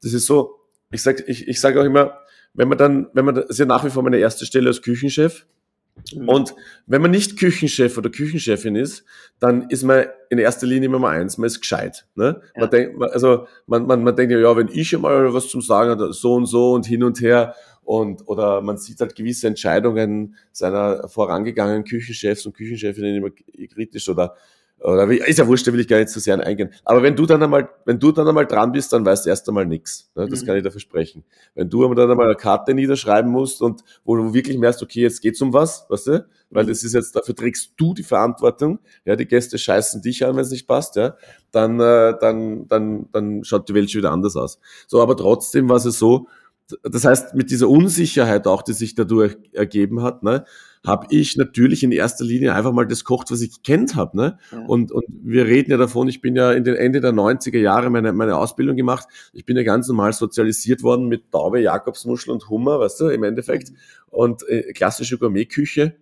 das 0.03 0.15
ist 0.15 0.25
so, 0.25 0.62
ich 0.93 1.03
sage 1.03 1.25
ich, 1.27 1.49
ich 1.49 1.61
sag 1.61 1.77
auch 1.77 1.85
immer, 1.85 2.21
wenn 2.55 2.69
man 2.69 2.79
dann, 2.79 3.09
wenn 3.15 3.25
man, 3.25 3.35
das 3.35 3.47
ist 3.47 3.59
ja 3.59 3.67
nach 3.67 3.85
wie 3.85 3.91
vor 3.91 4.03
meine 4.03 4.19
erste 4.19 4.47
Stelle 4.47 4.69
als 4.69 4.83
Küchenchef. 4.83 5.47
Mhm. 6.15 6.29
Und 6.29 6.55
wenn 6.87 7.03
man 7.03 7.11
nicht 7.11 7.39
Küchenchef 7.39 7.99
oder 7.99 8.11
Küchenchefin 8.11 8.77
ist, 8.77 9.05
dann 9.41 9.69
ist 9.69 9.83
man 9.83 10.07
in 10.31 10.39
erster 10.39 10.67
Linie 10.67 10.89
Nummer 10.89 11.09
eins, 11.09 11.39
man 11.39 11.47
ist 11.47 11.61
gescheit. 11.61 12.07
Ne? 12.15 12.41
Ja. 12.55 12.61
Man 12.61 12.71
denkt, 12.71 13.03
also 13.03 13.47
man, 13.67 13.87
man, 13.87 14.05
man 14.05 14.17
denkt 14.17 14.33
ja, 14.33 14.39
ja, 14.39 14.57
wenn 14.57 14.69
ich 14.69 14.95
einmal 14.95 15.35
was 15.35 15.49
zum 15.49 15.61
Sagen 15.61 15.91
habe, 15.91 16.13
so 16.13 16.35
und 16.35 16.47
so 16.47 16.73
und 16.73 16.87
hin 16.87 17.03
und 17.03 17.21
her 17.21 17.55
Und, 17.85 18.29
oder 18.29 18.61
man 18.63 18.79
sieht 18.79 19.01
halt 19.01 19.17
gewisse 19.17 19.49
Entscheidungen 19.49 20.37
seiner 20.53 21.09
vorangegangenen 21.09 21.85
Küchenchefs 21.85 22.47
und 22.47 22.55
Küchenchefinnen 22.55 23.17
immer 23.17 23.31
kritisch 23.31 24.09
oder 24.09 24.37
oder 24.83 25.09
wie, 25.09 25.19
ist 25.19 25.39
ja 25.39 25.47
wurscht, 25.47 25.67
da 25.67 25.73
will 25.73 25.81
ich 25.81 25.87
gar 25.89 25.99
nicht 25.99 26.09
so 26.09 26.19
sehr 26.19 26.45
eingehen. 26.45 26.71
Aber 26.85 27.03
wenn 27.03 27.15
du 27.15 27.25
dann 27.25 27.43
einmal, 27.43 27.69
wenn 27.85 28.01
du 28.01 28.11
dann 28.11 28.27
einmal 28.27 28.47
dran 28.47 28.73
bist, 28.73 28.93
dann 28.93 29.05
weißt 29.05 29.25
du 29.25 29.31
erst 29.31 29.49
einmal 29.49 29.65
nichts. 29.65 30.11
Ne? 30.17 30.29
Das 30.29 30.43
mhm. 30.43 30.47
kann 30.47 30.57
ich 30.57 30.65
dir 30.65 30.73
versprechen. 30.73 31.25
Wenn 31.55 31.71
du 31.71 31.95
dann 31.95 32.11
einmal 32.11 32.27
eine 32.27 32.35
Karte 32.35 32.75
niederschreiben 32.75 33.31
musst 33.31 33.63
und 33.63 33.83
wo 34.05 34.17
du 34.17 34.35
wirklich 34.35 34.59
merkst, 34.59 34.83
okay, 34.83 35.03
jetzt 35.03 35.21
geht's 35.21 35.41
um 35.41 35.53
was, 35.53 35.87
weißt 35.89 36.07
du? 36.09 36.27
Weil 36.51 36.67
das 36.67 36.83
ist 36.83 36.95
jetzt, 36.95 37.15
dafür 37.15 37.35
trägst 37.35 37.73
du 37.77 37.95
die 37.95 38.03
Verantwortung. 38.03 38.81
Ja, 39.05 39.17
die 39.17 39.27
Gäste 39.27 39.57
scheißen 39.57 40.03
dich 40.03 40.25
an, 40.27 40.35
wenn 40.35 40.43
es 40.43 40.51
nicht 40.51 40.67
passt, 40.67 40.97
ja. 40.97 41.17
Dann, 41.53 41.79
äh, 41.81 42.15
dann, 42.21 42.67
dann, 42.69 43.09
dann 43.13 43.45
schaut 43.45 43.69
die 43.69 43.75
Welt 43.75 43.91
schon 43.91 44.01
wieder 44.01 44.11
anders 44.11 44.37
aus. 44.37 44.59
So, 44.87 45.01
aber 45.01 45.17
trotzdem 45.17 45.69
war 45.69 45.77
es 45.77 45.85
so, 45.85 46.27
das 46.83 47.05
heißt, 47.05 47.35
mit 47.35 47.51
dieser 47.51 47.69
Unsicherheit 47.69 48.47
auch, 48.47 48.63
die 48.63 48.73
sich 48.73 48.95
dadurch 48.95 49.37
ergeben 49.53 50.03
hat, 50.03 50.23
ne, 50.23 50.45
habe 50.85 51.07
ich 51.11 51.37
natürlich 51.37 51.83
in 51.85 51.93
erster 51.93 52.25
Linie 52.25 52.55
einfach 52.55 52.73
mal 52.73 52.87
das 52.87 53.05
kocht, 53.05 53.31
was 53.31 53.41
ich 53.41 53.63
kennt 53.63 53.95
habe. 53.95 54.17
Ne? 54.17 54.39
Ja. 54.51 54.59
Und, 54.67 54.91
und 54.91 55.05
wir 55.09 55.47
reden 55.47 55.71
ja 55.71 55.77
davon, 55.77 56.09
ich 56.09 56.21
bin 56.21 56.35
ja 56.35 56.53
in 56.53 56.65
den 56.65 56.75
Ende 56.75 57.01
der 57.01 57.13
90er 57.13 57.59
Jahre 57.59 57.89
meine, 57.89 58.13
meine 58.13 58.37
Ausbildung 58.37 58.77
gemacht. 58.77 59.07
Ich 59.33 59.45
bin 59.45 59.57
ja 59.57 59.63
ganz 59.63 59.87
normal 59.87 60.13
sozialisiert 60.13 60.83
worden 60.83 61.07
mit 61.07 61.31
Taube, 61.31 61.61
Jakobsmuschel 61.61 62.33
und 62.33 62.49
Hummer, 62.49 62.81
weißt 62.81 63.01
du, 63.01 63.09
im 63.09 63.23
Endeffekt. 63.23 63.73
Und 64.11 64.47
äh, 64.49 64.73
klassische 64.73 65.19
Gourmetküche. 65.19 65.95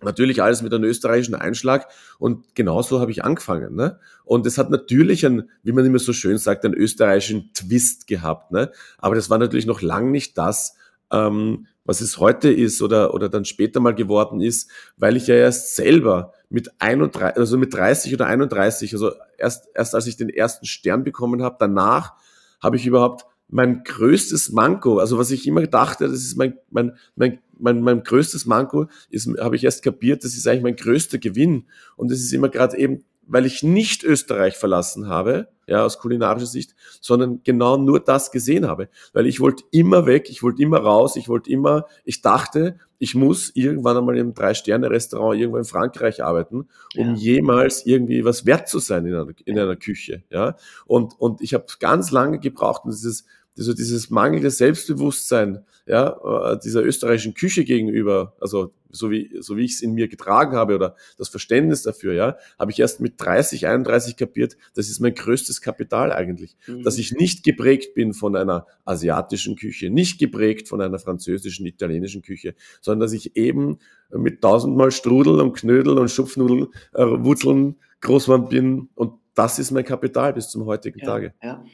Natürlich 0.00 0.40
alles 0.42 0.62
mit 0.62 0.72
einem 0.72 0.84
österreichischen 0.84 1.34
Einschlag 1.34 1.88
und 2.20 2.54
genauso 2.54 3.00
habe 3.00 3.10
ich 3.10 3.24
angefangen. 3.24 3.74
Ne? 3.74 3.98
Und 4.24 4.46
es 4.46 4.56
hat 4.56 4.70
natürlich 4.70 5.26
ein, 5.26 5.50
wie 5.64 5.72
man 5.72 5.84
immer 5.84 5.98
so 5.98 6.12
schön 6.12 6.38
sagt, 6.38 6.64
einen 6.64 6.74
österreichischen 6.74 7.52
Twist 7.52 8.06
gehabt. 8.06 8.52
Ne? 8.52 8.70
Aber 8.98 9.16
das 9.16 9.28
war 9.28 9.38
natürlich 9.38 9.66
noch 9.66 9.82
lang 9.82 10.12
nicht 10.12 10.38
das, 10.38 10.76
ähm, 11.10 11.66
was 11.88 12.02
es 12.02 12.18
heute 12.18 12.52
ist 12.52 12.82
oder, 12.82 13.14
oder 13.14 13.30
dann 13.30 13.46
später 13.46 13.80
mal 13.80 13.94
geworden 13.94 14.42
ist, 14.42 14.70
weil 14.98 15.16
ich 15.16 15.26
ja 15.26 15.36
erst 15.36 15.74
selber 15.74 16.34
mit 16.50 16.70
31, 16.80 17.38
also 17.38 17.56
mit 17.56 17.72
30 17.72 18.12
oder 18.12 18.26
31, 18.26 18.92
also 18.92 19.12
erst, 19.38 19.70
erst 19.74 19.94
als 19.94 20.06
ich 20.06 20.18
den 20.18 20.28
ersten 20.28 20.66
Stern 20.66 21.02
bekommen 21.02 21.42
habe, 21.42 21.56
danach 21.58 22.12
habe 22.60 22.76
ich 22.76 22.86
überhaupt 22.86 23.24
mein 23.48 23.84
größtes 23.84 24.52
Manko, 24.52 24.98
also 24.98 25.16
was 25.16 25.30
ich 25.30 25.46
immer 25.46 25.66
dachte, 25.66 26.08
das 26.08 26.18
ist 26.18 26.36
mein, 26.36 26.58
mein, 26.70 26.92
mein, 27.16 27.38
mein, 27.58 27.80
mein 27.80 28.02
größtes 28.02 28.44
Manko, 28.44 28.88
ist, 29.08 29.26
habe 29.40 29.56
ich 29.56 29.64
erst 29.64 29.82
kapiert, 29.82 30.24
das 30.24 30.34
ist 30.34 30.46
eigentlich 30.46 30.64
mein 30.64 30.76
größter 30.76 31.16
Gewinn. 31.16 31.64
Und 31.96 32.12
es 32.12 32.20
ist 32.20 32.34
immer 32.34 32.50
gerade 32.50 32.76
eben 32.76 33.04
weil 33.28 33.46
ich 33.46 33.62
nicht 33.62 34.02
Österreich 34.02 34.56
verlassen 34.56 35.06
habe, 35.06 35.48
ja, 35.66 35.84
aus 35.84 35.98
kulinarischer 35.98 36.46
Sicht, 36.46 36.74
sondern 37.00 37.42
genau 37.44 37.76
nur 37.76 38.00
das 38.00 38.30
gesehen 38.30 38.66
habe. 38.66 38.88
Weil 39.12 39.26
ich 39.26 39.38
wollte 39.38 39.64
immer 39.70 40.06
weg, 40.06 40.30
ich 40.30 40.42
wollte 40.42 40.62
immer 40.62 40.78
raus, 40.78 41.14
ich 41.16 41.28
wollte 41.28 41.50
immer, 41.50 41.84
ich 42.04 42.22
dachte, 42.22 42.78
ich 42.98 43.14
muss 43.14 43.52
irgendwann 43.54 43.96
einmal 43.98 44.16
im 44.16 44.34
Drei-Sterne-Restaurant 44.34 45.38
irgendwo 45.38 45.58
in 45.58 45.64
Frankreich 45.64 46.24
arbeiten, 46.24 46.68
um 46.96 47.14
ja. 47.14 47.14
jemals 47.14 47.86
irgendwie 47.86 48.24
was 48.24 48.46
wert 48.46 48.68
zu 48.68 48.78
sein 48.78 49.04
in 49.06 49.14
einer, 49.14 49.26
in 49.44 49.58
einer 49.58 49.76
Küche. 49.76 50.24
Ja? 50.30 50.56
Und, 50.86 51.14
und 51.20 51.42
ich 51.42 51.54
habe 51.54 51.66
ganz 51.78 52.10
lange 52.10 52.40
gebraucht, 52.40 52.84
und 52.84 52.92
dieses, 52.92 53.26
also 53.58 53.74
dieses 53.74 54.10
mangelnde 54.10 54.50
Selbstbewusstsein 54.50 55.64
ja, 55.88 56.52
äh, 56.52 56.58
dieser 56.62 56.84
österreichischen 56.84 57.34
Küche 57.34 57.64
gegenüber, 57.64 58.34
also 58.40 58.72
so 58.90 59.10
wie, 59.10 59.30
so 59.40 59.56
wie 59.56 59.64
ich 59.64 59.72
es 59.72 59.80
in 59.80 59.94
mir 59.94 60.08
getragen 60.08 60.54
habe 60.54 60.74
oder 60.74 60.96
das 61.16 61.30
Verständnis 61.30 61.82
dafür, 61.82 62.12
ja, 62.12 62.36
habe 62.58 62.70
ich 62.70 62.78
erst 62.78 63.00
mit 63.00 63.14
30, 63.16 63.66
31 63.66 64.16
kapiert, 64.16 64.56
das 64.74 64.90
ist 64.90 65.00
mein 65.00 65.14
größtes 65.14 65.62
Kapital 65.62 66.12
eigentlich, 66.12 66.56
mhm. 66.66 66.82
dass 66.82 66.98
ich 66.98 67.12
nicht 67.12 67.42
geprägt 67.42 67.94
bin 67.94 68.12
von 68.12 68.36
einer 68.36 68.66
asiatischen 68.84 69.56
Küche, 69.56 69.88
nicht 69.88 70.18
geprägt 70.18 70.68
von 70.68 70.82
einer 70.82 70.98
französischen, 70.98 71.66
italienischen 71.66 72.22
Küche, 72.22 72.54
sondern 72.82 73.00
dass 73.00 73.12
ich 73.12 73.34
eben 73.36 73.78
mit 74.10 74.42
tausendmal 74.42 74.90
Strudel 74.90 75.40
und 75.40 75.54
Knödel 75.54 75.98
und 75.98 76.10
Schupfnudeln, 76.10 76.68
äh, 76.94 77.04
Wurzeln 77.04 77.76
groß 78.02 78.30
bin 78.50 78.90
und 78.94 79.14
das 79.34 79.58
ist 79.58 79.70
mein 79.70 79.84
Kapital 79.84 80.34
bis 80.34 80.50
zum 80.50 80.66
heutigen 80.66 80.98
ja, 80.98 81.06
Tage. 81.06 81.34
Ja. 81.42 81.64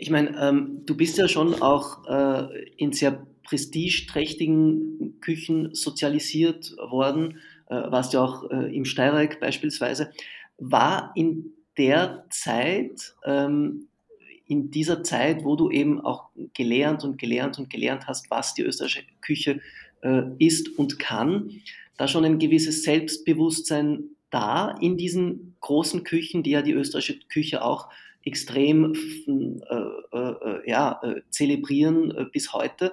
Ich 0.00 0.10
meine, 0.10 0.40
ähm, 0.40 0.82
du 0.86 0.96
bist 0.96 1.18
ja 1.18 1.26
schon 1.26 1.60
auch 1.60 2.06
äh, 2.06 2.70
in 2.76 2.92
sehr 2.92 3.26
prestigeträchtigen 3.42 5.18
Küchen 5.20 5.74
sozialisiert 5.74 6.76
worden, 6.76 7.40
äh, 7.68 7.74
warst 7.74 8.12
ja 8.12 8.22
auch 8.22 8.48
äh, 8.48 8.74
im 8.74 8.84
Steyrreich 8.84 9.40
beispielsweise. 9.40 10.12
War 10.56 11.12
in 11.16 11.52
der 11.76 12.26
Zeit, 12.30 13.16
ähm, 13.24 13.88
in 14.46 14.70
dieser 14.70 15.02
Zeit, 15.02 15.42
wo 15.42 15.56
du 15.56 15.68
eben 15.68 16.00
auch 16.00 16.30
gelernt 16.54 17.02
und 17.02 17.18
gelernt 17.18 17.58
und 17.58 17.68
gelernt 17.68 18.06
hast, 18.06 18.30
was 18.30 18.54
die 18.54 18.62
österreichische 18.62 19.04
Küche 19.20 19.60
äh, 20.02 20.22
ist 20.38 20.78
und 20.78 21.00
kann, 21.00 21.60
da 21.96 22.06
schon 22.06 22.24
ein 22.24 22.38
gewisses 22.38 22.84
Selbstbewusstsein 22.84 24.10
da 24.30 24.76
in 24.80 24.96
diesen 24.96 25.56
großen 25.60 26.04
Küchen, 26.04 26.44
die 26.44 26.50
ja 26.50 26.62
die 26.62 26.72
österreichische 26.72 27.18
Küche 27.28 27.64
auch 27.64 27.88
extrem 28.24 28.94
äh, 28.94 30.16
äh, 30.16 30.18
äh, 30.18 30.70
ja, 30.70 31.00
äh, 31.02 31.22
zelebrieren 31.30 32.10
äh, 32.10 32.24
bis 32.32 32.52
heute? 32.52 32.92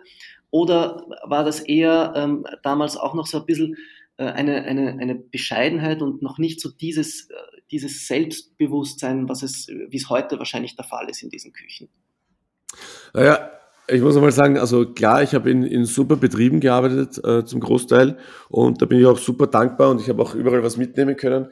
Oder 0.51 1.05
war 1.24 1.44
das 1.44 1.60
eher 1.60 2.13
ähm, 2.15 2.46
damals 2.63 2.96
auch 2.98 3.13
noch 3.13 3.27
so 3.27 3.39
ein 3.39 3.46
bisschen 3.46 3.75
eine, 4.17 4.63
eine, 4.63 4.98
eine 4.98 5.15
Bescheidenheit 5.15 6.01
und 6.01 6.22
noch 6.22 6.38
nicht 6.38 6.62
so 6.62 6.70
dieses, 6.70 7.27
dieses 7.70 8.08
Selbstbewusstsein, 8.08 9.27
was 9.27 9.44
es, 9.44 9.67
wie 9.67 9.98
es 9.98 10.10
heute 10.10 10.39
wahrscheinlich 10.39 10.77
der 10.77 10.86
Fall 10.86 11.10
ist 11.10 11.22
in 11.22 11.29
diesen 11.29 11.51
Küchen? 11.51 11.89
Naja, 13.13 13.51
ich 13.88 14.01
muss 14.01 14.15
mal 14.15 14.32
sagen, 14.32 14.58
also 14.58 14.86
klar, 14.86 15.22
ich 15.22 15.36
habe 15.36 15.51
in, 15.51 15.63
in 15.63 15.86
super 15.86 16.15
Betrieben 16.15 16.60
gearbeitet 16.60 17.24
äh, 17.24 17.46
zum 17.46 17.60
Großteil 17.60 18.17
und 18.50 18.82
da 18.82 18.86
bin 18.86 19.00
ich 19.00 19.05
auch 19.05 19.17
super 19.17 19.48
dankbar 19.48 19.91
und 19.91 20.01
ich 20.01 20.10
habe 20.10 20.22
auch 20.22 20.34
überall 20.34 20.63
was 20.63 20.77
mitnehmen 20.77 21.15
können. 21.15 21.48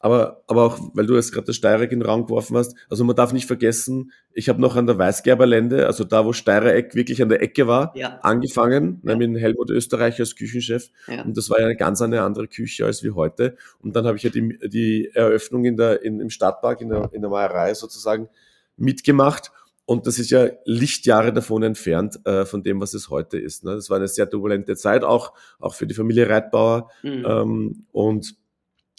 Aber, 0.00 0.42
aber 0.46 0.64
auch, 0.64 0.78
weil 0.94 1.06
du 1.06 1.16
jetzt 1.16 1.32
gerade 1.32 1.46
das 1.46 1.56
Steyrek 1.56 1.90
in 1.90 2.00
den 2.00 2.08
Raum 2.08 2.26
geworfen 2.26 2.56
hast, 2.56 2.76
also 2.88 3.02
man 3.04 3.16
darf 3.16 3.32
nicht 3.32 3.46
vergessen, 3.46 4.12
ich 4.32 4.48
habe 4.48 4.60
noch 4.60 4.76
an 4.76 4.86
der 4.86 4.96
Weißgerberlände, 4.96 5.86
also 5.86 6.04
da, 6.04 6.24
wo 6.24 6.32
Steirereck 6.32 6.94
wirklich 6.94 7.20
an 7.20 7.28
der 7.28 7.42
Ecke 7.42 7.66
war, 7.66 7.92
ja. 7.96 8.20
angefangen, 8.22 9.02
ja. 9.04 9.16
mit 9.16 9.36
Helmut 9.40 9.70
Österreich 9.70 10.20
als 10.20 10.36
Küchenchef. 10.36 10.90
Ja. 11.08 11.24
Und 11.24 11.36
das 11.36 11.50
war 11.50 11.58
ja 11.58 11.66
eine 11.66 11.76
ganz 11.76 12.00
eine 12.00 12.22
andere 12.22 12.46
Küche 12.46 12.84
als 12.84 13.02
wie 13.02 13.10
heute. 13.10 13.56
Und 13.80 13.96
dann 13.96 14.06
habe 14.06 14.16
ich 14.16 14.22
ja 14.22 14.30
die, 14.30 14.58
die 14.68 15.10
Eröffnung 15.12 15.64
in 15.64 15.76
der, 15.76 16.02
in, 16.02 16.20
im 16.20 16.30
Stadtpark, 16.30 16.80
in 16.80 16.90
der, 16.90 17.10
in 17.12 17.20
der 17.20 17.30
Meierei 17.30 17.74
sozusagen 17.74 18.28
mitgemacht. 18.76 19.50
Und 19.84 20.06
das 20.06 20.18
ist 20.18 20.30
ja 20.30 20.48
Lichtjahre 20.64 21.32
davon 21.32 21.62
entfernt 21.62 22.20
äh, 22.24 22.44
von 22.44 22.62
dem, 22.62 22.80
was 22.80 22.94
es 22.94 23.08
heute 23.08 23.38
ist. 23.38 23.64
Ne? 23.64 23.74
Das 23.74 23.88
war 23.88 23.96
eine 23.96 24.06
sehr 24.06 24.28
turbulente 24.28 24.76
Zeit, 24.76 25.02
auch, 25.02 25.32
auch 25.58 25.74
für 25.74 25.86
die 25.86 25.94
Familie 25.94 26.28
Reitbauer. 26.28 26.90
Mhm. 27.02 27.24
Ähm, 27.26 27.86
und 27.90 28.36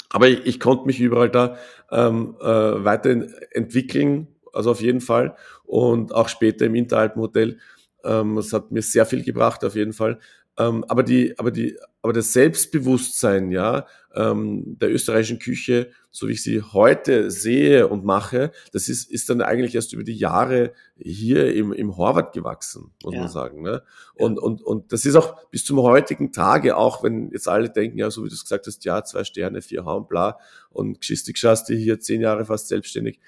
aber 0.09 0.27
ich, 0.27 0.45
ich 0.45 0.59
konnte 0.59 0.85
mich 0.85 0.99
überall 0.99 1.29
da 1.29 1.57
ähm, 1.91 2.35
äh, 2.41 2.45
weiterentwickeln, 2.45 4.27
also 4.53 4.71
auf 4.71 4.81
jeden 4.81 5.01
Fall. 5.01 5.35
Und 5.63 6.13
auch 6.13 6.29
später 6.29 6.65
im 6.65 6.75
Interalpenhotel. 6.75 7.59
Ähm, 8.03 8.37
es 8.37 8.53
hat 8.53 8.71
mir 8.71 8.81
sehr 8.81 9.05
viel 9.05 9.23
gebracht, 9.23 9.63
auf 9.63 9.75
jeden 9.75 9.93
Fall. 9.93 10.19
Ähm, 10.59 10.83
aber 10.89 11.03
die, 11.03 11.39
aber 11.39 11.51
die, 11.51 11.77
aber 12.01 12.11
das 12.11 12.33
Selbstbewusstsein, 12.33 13.49
ja, 13.49 13.87
ähm, 14.13 14.77
der 14.79 14.91
österreichischen 14.91 15.39
Küche, 15.39 15.91
so 16.11 16.27
wie 16.27 16.33
ich 16.33 16.43
sie 16.43 16.61
heute 16.61 17.31
sehe 17.31 17.87
und 17.87 18.03
mache, 18.03 18.51
das 18.73 18.89
ist, 18.89 19.09
ist 19.09 19.29
dann 19.29 19.41
eigentlich 19.41 19.75
erst 19.75 19.93
über 19.93 20.03
die 20.03 20.17
Jahre 20.17 20.73
hier 20.97 21.53
im, 21.53 21.71
im 21.71 21.95
Horvath 21.95 22.33
gewachsen, 22.33 22.91
muss 23.03 23.13
ja. 23.13 23.21
man 23.21 23.29
sagen. 23.29 23.61
Ne? 23.61 23.83
Und, 24.15 24.35
ja. 24.35 24.41
und, 24.41 24.61
und 24.61 24.91
das 24.91 25.05
ist 25.05 25.15
auch 25.15 25.49
bis 25.49 25.63
zum 25.63 25.81
heutigen 25.81 26.33
Tage, 26.33 26.75
auch 26.75 27.03
wenn 27.03 27.31
jetzt 27.31 27.47
alle 27.47 27.69
denken, 27.69 27.97
ja, 27.97 28.11
so 28.11 28.25
wie 28.25 28.29
du 28.29 28.35
es 28.35 28.43
gesagt 28.43 28.67
hast, 28.67 28.83
ja, 28.83 29.03
zwei 29.03 29.23
Sterne, 29.23 29.61
vier 29.61 29.85
Hauen, 29.85 30.07
bla, 30.07 30.39
und 30.71 30.99
Geschichte 30.99 31.31
geschasst, 31.31 31.67
hier 31.67 31.99
zehn 31.99 32.19
Jahre 32.19 32.45
fast 32.45 32.67
selbstständig. 32.67 33.19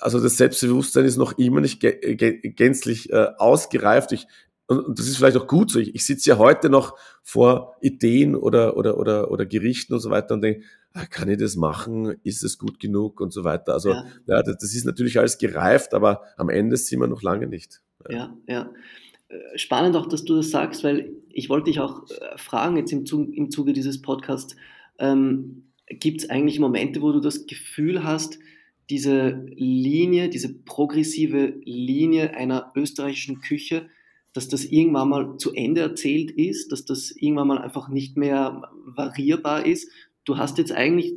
Also 0.00 0.20
das 0.20 0.36
Selbstbewusstsein 0.36 1.06
ist 1.06 1.16
noch 1.16 1.38
immer 1.38 1.60
nicht 1.60 1.80
gänzlich 1.80 3.10
äh, 3.10 3.28
ausgereift. 3.38 4.12
Ich, 4.12 4.26
und 4.68 4.98
das 4.98 5.06
ist 5.06 5.16
vielleicht 5.16 5.36
auch 5.36 5.46
gut 5.46 5.70
so. 5.70 5.78
Ich, 5.78 5.94
ich 5.94 6.04
sitze 6.04 6.30
ja 6.30 6.38
heute 6.38 6.68
noch 6.68 6.96
vor 7.22 7.76
Ideen 7.80 8.34
oder, 8.34 8.76
oder, 8.76 8.98
oder, 8.98 9.30
oder 9.30 9.46
Gerichten 9.46 9.94
und 9.94 10.00
so 10.00 10.10
weiter 10.10 10.34
und 10.34 10.42
denke, 10.42 10.62
ah, 10.92 11.06
kann 11.06 11.28
ich 11.28 11.38
das 11.38 11.56
machen? 11.56 12.16
Ist 12.24 12.42
es 12.42 12.58
gut 12.58 12.80
genug 12.80 13.20
und 13.20 13.32
so 13.32 13.44
weiter? 13.44 13.74
Also, 13.74 13.90
ja. 13.90 14.04
ja 14.26 14.42
das, 14.42 14.56
das, 14.58 14.74
ist 14.74 14.84
natürlich 14.84 15.18
alles 15.18 15.38
gereift, 15.38 15.94
aber 15.94 16.22
am 16.36 16.48
Ende 16.48 16.76
sind 16.76 17.00
wir 17.00 17.06
noch 17.06 17.22
lange 17.22 17.46
nicht. 17.46 17.80
Ja, 18.08 18.36
ja. 18.48 18.72
Äh, 19.28 19.58
spannend 19.58 19.96
auch, 19.96 20.06
dass 20.06 20.24
du 20.24 20.36
das 20.36 20.50
sagst, 20.50 20.82
weil 20.82 21.12
ich 21.30 21.48
wollte 21.48 21.70
dich 21.70 21.80
auch 21.80 22.08
äh, 22.10 22.36
fragen, 22.36 22.76
jetzt 22.76 22.92
im 22.92 23.06
Zuge, 23.06 23.32
im 23.34 23.50
Zuge 23.50 23.72
dieses 23.72 24.02
Podcasts, 24.02 24.56
ähm, 24.98 25.62
gibt 25.88 26.22
es 26.22 26.30
eigentlich 26.30 26.58
Momente, 26.58 27.02
wo 27.02 27.12
du 27.12 27.20
das 27.20 27.46
Gefühl 27.46 28.02
hast, 28.02 28.38
diese 28.90 29.44
Linie, 29.54 30.28
diese 30.28 30.52
progressive 30.52 31.54
Linie 31.64 32.34
einer 32.34 32.72
österreichischen 32.76 33.40
Küche, 33.40 33.88
dass 34.36 34.48
das 34.48 34.64
irgendwann 34.64 35.08
mal 35.08 35.36
zu 35.38 35.54
Ende 35.54 35.80
erzählt 35.80 36.30
ist, 36.30 36.72
dass 36.72 36.84
das 36.84 37.10
irgendwann 37.10 37.48
mal 37.48 37.58
einfach 37.58 37.88
nicht 37.88 38.16
mehr 38.16 38.62
variierbar 38.84 39.64
ist. 39.64 39.90
Du 40.24 40.36
hast 40.38 40.58
jetzt 40.58 40.72
eigentlich 40.72 41.14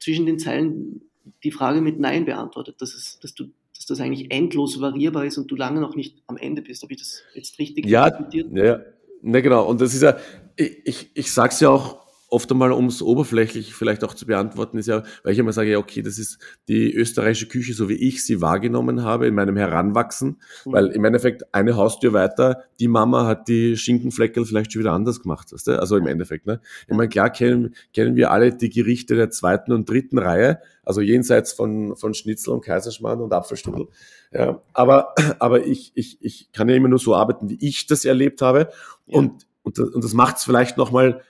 zwischen 0.00 0.26
den 0.26 0.38
Zeilen 0.38 1.02
die 1.44 1.50
Frage 1.52 1.80
mit 1.80 2.00
Nein 2.00 2.24
beantwortet, 2.24 2.80
dass, 2.80 2.94
es, 2.94 3.18
dass, 3.20 3.34
du, 3.34 3.46
dass 3.74 3.86
das 3.86 4.00
eigentlich 4.00 4.32
endlos 4.32 4.80
variierbar 4.80 5.24
ist 5.24 5.38
und 5.38 5.50
du 5.50 5.56
lange 5.56 5.80
noch 5.80 5.94
nicht 5.94 6.22
am 6.26 6.36
Ende 6.36 6.62
bist. 6.62 6.82
Habe 6.82 6.92
ich 6.94 6.98
das 7.00 7.22
jetzt 7.34 7.58
richtig 7.58 7.86
ja, 7.86 8.06
interpretiert? 8.06 8.48
Ja, 8.52 8.80
ne, 9.22 9.42
genau. 9.42 9.68
Und 9.68 9.80
das 9.80 9.94
ist 9.94 10.02
ja, 10.02 10.16
ich, 10.56 10.80
ich, 10.84 11.10
ich 11.14 11.32
sage 11.32 11.52
es 11.52 11.60
ja 11.60 11.70
auch 11.70 12.05
oft 12.36 12.52
einmal, 12.52 12.70
um 12.70 12.84
es 12.86 13.00
oberflächlich 13.00 13.74
vielleicht 13.74 14.04
auch 14.04 14.12
zu 14.12 14.26
beantworten, 14.26 14.76
ist 14.76 14.88
ja, 14.88 15.02
weil 15.22 15.32
ich 15.32 15.38
immer 15.38 15.54
sage, 15.54 15.70
ja, 15.70 15.78
okay, 15.78 16.02
das 16.02 16.18
ist 16.18 16.38
die 16.68 16.92
österreichische 16.92 17.48
Küche, 17.48 17.72
so 17.72 17.88
wie 17.88 17.94
ich 17.94 18.22
sie 18.22 18.42
wahrgenommen 18.42 19.02
habe 19.02 19.26
in 19.26 19.34
meinem 19.34 19.56
Heranwachsen, 19.56 20.42
mhm. 20.66 20.72
weil 20.72 20.86
im 20.88 21.02
Endeffekt 21.06 21.54
eine 21.54 21.76
Haustür 21.76 22.12
weiter, 22.12 22.64
die 22.78 22.88
Mama 22.88 23.26
hat 23.26 23.48
die 23.48 23.78
Schinkenfleckel 23.78 24.44
vielleicht 24.44 24.74
schon 24.74 24.80
wieder 24.80 24.92
anders 24.92 25.22
gemacht, 25.22 25.50
weißt 25.50 25.68
du? 25.68 25.80
Also 25.80 25.96
im 25.96 26.06
Endeffekt, 26.06 26.44
ne? 26.44 26.60
Ich 26.86 26.94
meine, 26.94 27.08
klar 27.08 27.30
kennen, 27.30 27.74
kennen 27.94 28.16
wir 28.16 28.30
alle 28.30 28.54
die 28.54 28.68
Gerichte 28.68 29.16
der 29.16 29.30
zweiten 29.30 29.72
und 29.72 29.88
dritten 29.88 30.18
Reihe, 30.18 30.58
also 30.82 31.00
jenseits 31.00 31.54
von, 31.54 31.96
von 31.96 32.12
Schnitzel 32.12 32.52
und 32.52 32.62
Kaiserschmarrn 32.62 33.22
und 33.22 33.32
Apfelstrudel. 33.32 33.88
Ja, 34.30 34.60
aber, 34.74 35.14
aber 35.38 35.64
ich, 35.64 35.92
ich, 35.94 36.18
ich 36.20 36.52
kann 36.52 36.68
ja 36.68 36.76
immer 36.76 36.88
nur 36.88 36.98
so 36.98 37.14
arbeiten, 37.14 37.48
wie 37.48 37.58
ich 37.66 37.86
das 37.86 38.04
erlebt 38.04 38.42
habe. 38.42 38.68
Ja. 39.06 39.20
Und, 39.20 39.46
und, 39.62 39.78
und 39.78 40.04
das 40.04 40.12
macht 40.12 40.36
es 40.36 40.44
vielleicht 40.44 40.76
nochmal 40.76 41.22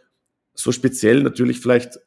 so 0.57 0.73
speziell 0.73 1.23
natürlich 1.23 1.61
vielleicht 1.61 2.01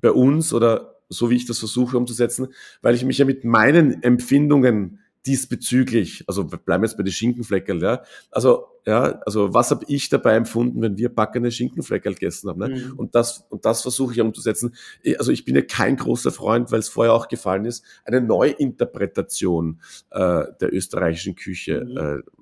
bei 0.00 0.10
uns 0.10 0.52
oder 0.52 0.96
so 1.08 1.30
wie 1.30 1.36
ich 1.36 1.46
das 1.46 1.58
versuche 1.58 1.96
umzusetzen, 1.96 2.48
weil 2.82 2.94
ich 2.94 3.04
mich 3.04 3.18
ja 3.18 3.24
mit 3.24 3.44
meinen 3.44 4.02
Empfindungen 4.02 5.00
diesbezüglich, 5.26 6.24
also 6.26 6.44
bleiben 6.44 6.82
wir 6.82 6.86
jetzt 6.86 6.98
bei 6.98 7.02
den 7.02 7.12
Schinkenfleckerl, 7.12 7.80
ja, 7.82 8.02
also 8.30 8.66
ja, 8.86 9.20
also 9.24 9.54
was 9.54 9.70
habe 9.70 9.86
ich 9.88 10.10
dabei 10.10 10.36
empfunden, 10.36 10.82
wenn 10.82 10.98
wir 10.98 11.08
backene 11.08 11.50
Schinkenfleckerl 11.50 12.12
gegessen 12.12 12.50
haben, 12.50 12.58
ne? 12.58 12.68
Mhm. 12.68 12.98
und 12.98 13.14
das 13.14 13.46
und 13.48 13.64
das 13.64 13.80
versuche 13.80 14.12
ich 14.12 14.20
umzusetzen. 14.20 14.74
Also 15.18 15.32
ich 15.32 15.46
bin 15.46 15.54
ja 15.54 15.62
kein 15.62 15.96
großer 15.96 16.30
Freund, 16.30 16.70
weil 16.70 16.80
es 16.80 16.90
vorher 16.90 17.14
auch 17.14 17.28
gefallen 17.28 17.64
ist, 17.64 17.82
eine 18.04 18.20
Neuinterpretation 18.20 19.80
äh, 20.10 20.44
der 20.60 20.74
österreichischen 20.74 21.34
Küche, 21.34 21.86
mhm. 21.86 21.96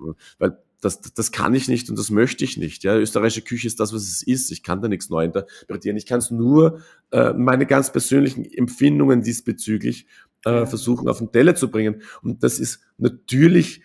äh, 0.09 0.13
weil 0.39 0.57
das, 0.83 1.01
das 1.01 1.31
kann 1.31 1.55
ich 1.55 1.67
nicht 1.67 1.89
und 1.89 1.97
das 1.97 2.09
möchte 2.09 2.43
ich 2.43 2.57
nicht. 2.57 2.83
Ja, 2.83 2.97
österreichische 2.97 3.41
Küche 3.41 3.67
ist 3.67 3.79
das, 3.79 3.93
was 3.93 4.03
es 4.03 4.23
ist. 4.23 4.51
Ich 4.51 4.63
kann 4.63 4.81
da 4.81 4.87
nichts 4.87 5.09
neu 5.09 5.23
interpretieren. 5.23 5.97
Ich 5.97 6.05
kann 6.05 6.19
es 6.19 6.31
nur 6.31 6.81
äh, 7.11 7.33
meine 7.33 7.65
ganz 7.65 7.91
persönlichen 7.91 8.45
Empfindungen 8.45 9.21
diesbezüglich 9.21 10.07
äh, 10.45 10.65
versuchen 10.65 11.07
auf 11.07 11.19
den 11.19 11.31
Teller 11.31 11.55
zu 11.55 11.71
bringen. 11.71 12.01
Und 12.21 12.43
das 12.43 12.59
ist 12.59 12.81
natürlich 12.97 13.81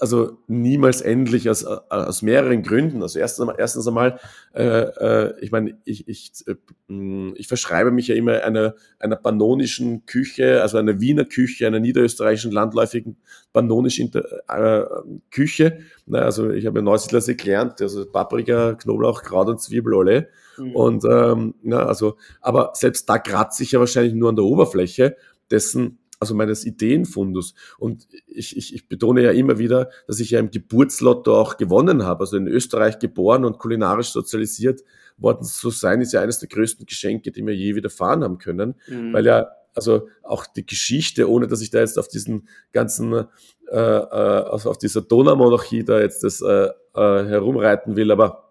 also 0.00 0.38
niemals 0.48 1.02
endlich 1.02 1.48
aus, 1.50 1.64
aus 1.64 2.22
mehreren 2.22 2.62
Gründen. 2.62 3.02
Also 3.02 3.18
erstens 3.18 3.40
einmal, 3.40 3.56
erstens 3.58 3.86
einmal 3.86 4.18
äh, 4.54 4.62
äh, 4.64 5.34
ich 5.40 5.52
meine, 5.52 5.76
ich, 5.84 6.08
ich, 6.08 6.32
äh, 6.46 6.54
ich 7.34 7.46
verschreibe 7.46 7.90
mich 7.90 8.08
ja 8.08 8.14
immer 8.14 8.42
einer, 8.42 8.74
einer 8.98 9.16
pannonischen 9.16 10.06
Küche, 10.06 10.62
also 10.62 10.78
einer 10.78 11.00
Wiener 11.00 11.26
Küche, 11.26 11.66
einer 11.66 11.80
niederösterreichischen 11.80 12.50
landläufigen 12.50 13.18
pannonischen 13.52 14.10
äh, 14.48 14.82
Küche. 15.30 15.80
Na, 16.06 16.20
also 16.20 16.50
ich 16.50 16.66
habe 16.66 16.82
Neusiedlersee 16.82 17.34
gelernt, 17.34 17.80
also 17.82 18.06
Paprika, 18.06 18.74
Knoblauch, 18.74 19.22
Kraut 19.22 19.48
und 19.48 19.60
Zwiebel 19.60 19.94
alle. 19.94 20.28
Mhm. 20.56 20.76
Und 20.76 21.04
ähm, 21.04 21.54
na, 21.62 21.84
also, 21.84 22.16
aber 22.40 22.72
selbst 22.74 23.08
da 23.08 23.18
kratze 23.18 23.62
ich 23.62 23.72
ja 23.72 23.80
wahrscheinlich 23.80 24.14
nur 24.14 24.30
an 24.30 24.36
der 24.36 24.44
Oberfläche 24.44 25.16
dessen, 25.50 25.98
also 26.20 26.34
meines 26.34 26.66
Ideenfundus. 26.66 27.54
Und 27.78 28.06
ich, 28.26 28.56
ich, 28.56 28.74
ich 28.74 28.88
betone 28.88 29.22
ja 29.22 29.30
immer 29.32 29.58
wieder, 29.58 29.90
dass 30.06 30.20
ich 30.20 30.30
ja 30.30 30.38
im 30.38 30.50
Geburtslotto 30.50 31.34
auch 31.34 31.56
gewonnen 31.56 32.04
habe. 32.04 32.20
Also 32.20 32.36
in 32.36 32.46
Österreich 32.46 32.98
geboren 32.98 33.44
und 33.46 33.58
kulinarisch 33.58 34.10
sozialisiert 34.10 34.82
worden 35.16 35.44
zu 35.44 35.70
sein, 35.70 36.02
ist 36.02 36.12
ja 36.12 36.20
eines 36.20 36.38
der 36.38 36.48
größten 36.48 36.86
Geschenke, 36.86 37.32
die 37.32 37.42
mir 37.42 37.54
je 37.54 37.74
widerfahren 37.74 38.22
haben 38.22 38.38
können. 38.38 38.74
Mhm. 38.86 39.14
Weil 39.14 39.26
ja 39.26 39.48
also 39.74 40.08
auch 40.22 40.46
die 40.46 40.66
Geschichte, 40.66 41.30
ohne 41.30 41.46
dass 41.46 41.62
ich 41.62 41.70
da 41.70 41.78
jetzt 41.78 41.98
auf 41.98 42.08
diesen 42.08 42.48
ganzen, 42.72 43.12
äh, 43.12 43.76
äh, 43.76 44.42
auf, 44.44 44.66
auf 44.66 44.78
dieser 44.78 45.00
Donaumonarchie 45.00 45.84
da 45.84 46.00
jetzt 46.00 46.22
das 46.24 46.40
äh, 46.42 46.66
äh, 46.66 46.70
herumreiten 46.94 47.96
will, 47.96 48.10
aber 48.10 48.49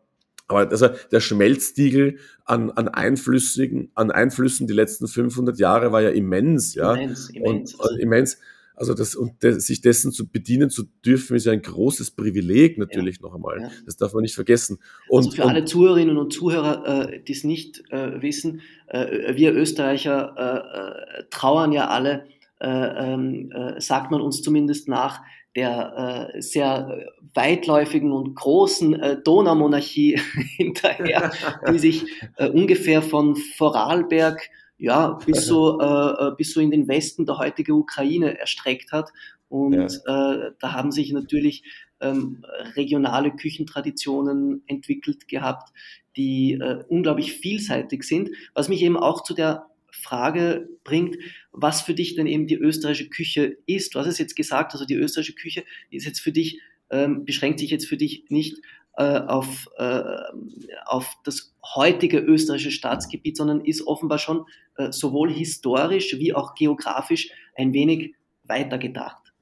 aber 0.50 0.70
also 0.70 0.90
der 1.12 1.20
Schmelztiegel 1.20 2.18
an, 2.44 2.72
an 2.72 2.88
Einflüssen, 2.88 3.92
an 3.94 4.12
Einflüssen 4.12 4.68
die 4.68 4.74
letzten 4.74 5.08
500 5.08 5.60
Jahre 5.60 5.92
war 5.92 6.02
ja 6.02 6.10
immens, 6.10 6.74
ja. 6.74 6.96
Immens, 6.96 7.30
immens. 7.30 7.76
Und, 7.76 7.90
und 7.90 8.00
immens. 8.00 8.38
Also 8.76 8.94
das, 8.94 9.14
und 9.14 9.44
de, 9.44 9.60
sich 9.60 9.82
dessen 9.82 10.12
zu 10.12 10.28
bedienen 10.28 10.70
zu 10.70 10.84
dürfen, 11.06 11.36
ist 11.36 11.46
ja 11.46 11.52
ein 11.52 11.62
großes 11.62 12.12
Privileg 12.12 12.78
natürlich 12.78 13.18
ja, 13.18 13.28
noch 13.28 13.36
einmal. 13.36 13.62
Ja. 13.62 13.72
Das 13.86 13.98
darf 13.98 14.14
man 14.14 14.24
nicht 14.24 14.36
vergessen. 14.36 14.80
Und, 15.08 15.26
also 15.26 15.32
für 15.32 15.44
und, 15.44 15.50
alle 15.50 15.66
Zuhörerinnen 15.66 16.18
und 16.18 16.34
Zuhörer, 16.34 17.10
äh, 17.12 17.22
die 17.22 17.34
es 17.34 17.44
nicht 17.44 17.84
äh, 17.92 18.22
wissen, 18.22 18.62
äh, 18.88 19.36
wir 19.36 19.54
Österreicher 19.54 20.34
äh, 20.38 21.20
äh, 21.20 21.24
trauern 21.30 21.74
ja 21.74 21.90
alle, 21.90 22.26
äh, 22.60 22.70
ähm, 22.70 23.54
sagt 23.78 24.12
man 24.12 24.22
uns 24.22 24.42
zumindest 24.42 24.88
nach, 24.88 25.22
der 25.60 26.32
äh, 26.34 26.42
sehr 26.42 27.12
weitläufigen 27.34 28.14
und 28.14 28.34
großen 28.34 28.94
äh, 28.98 29.22
Donaumonarchie 29.22 30.18
hinterher, 30.58 31.34
die 31.70 31.80
sich 31.88 32.06
äh, 32.38 32.48
ungefähr 32.48 33.02
von 33.02 33.36
Vorarlberg 33.36 34.50
ja, 34.78 35.20
bis 35.26 35.46
so, 35.46 35.80
äh, 35.82 36.28
äh, 36.28 36.32
bis 36.38 36.54
so 36.54 36.62
in 36.62 36.72
den 36.72 36.88
Westen 36.88 37.26
der 37.26 37.38
heutigen 37.38 37.74
Ukraine 37.74 38.40
erstreckt 38.40 38.94
hat. 38.94 39.12
Und 39.50 40.02
ja. 40.08 40.46
äh, 40.46 40.52
da 40.62 40.72
haben 40.72 40.94
sich 40.94 41.12
natürlich 41.12 41.64
ähm, 42.00 42.46
regionale 42.78 43.32
Küchentraditionen 43.32 44.64
entwickelt 44.68 45.28
gehabt, 45.28 45.74
die 46.16 46.54
äh, 46.54 46.86
unglaublich 46.88 47.34
vielseitig 47.34 48.04
sind. 48.04 48.30
Was 48.54 48.70
mich 48.70 48.82
eben 48.82 48.96
auch 48.96 49.24
zu 49.24 49.34
der 49.34 49.66
Frage 50.00 50.70
bringt, 50.84 51.18
was 51.52 51.82
für 51.82 51.94
dich 51.94 52.16
denn 52.16 52.28
eben 52.28 52.48
die 52.48 52.56
österreichische 52.56 53.10
Küche 53.10 53.58
ist. 53.66 53.94
Du 53.94 54.00
hast 54.00 54.08
es 54.08 54.18
jetzt 54.18 54.36
gesagt, 54.36 54.74
also 54.74 54.86
die 54.86 54.96
österreichische 54.96 55.36
Küche 55.36 55.64
ist 55.92 56.06
jetzt 56.06 56.20
für 56.20 56.32
dich, 56.32 56.60
ähm, 56.90 57.26
beschränkt 57.26 57.60
sich 57.60 57.70
jetzt 57.70 57.88
für 57.88 57.98
dich 57.98 58.26
nicht 58.30 58.58
äh, 58.98 59.20
auf, 59.20 59.70
äh, 59.78 60.04
auf 60.86 61.16
das 61.24 61.54
heutige 61.76 62.20
österreichische 62.20 62.72
Staatsgebiet, 62.72 63.38
sondern 63.38 63.62
ist 63.62 63.86
offenbar 63.86 64.18
schon 64.18 64.46
äh, 64.76 64.92
sowohl 64.92 65.32
historisch 65.32 66.18
wie 66.18 66.34
auch 66.34 66.56
geografisch 66.56 67.32
ein 67.56 67.74
wenig 67.74 68.16
weiter 68.44 68.78
gedacht. 68.78 69.34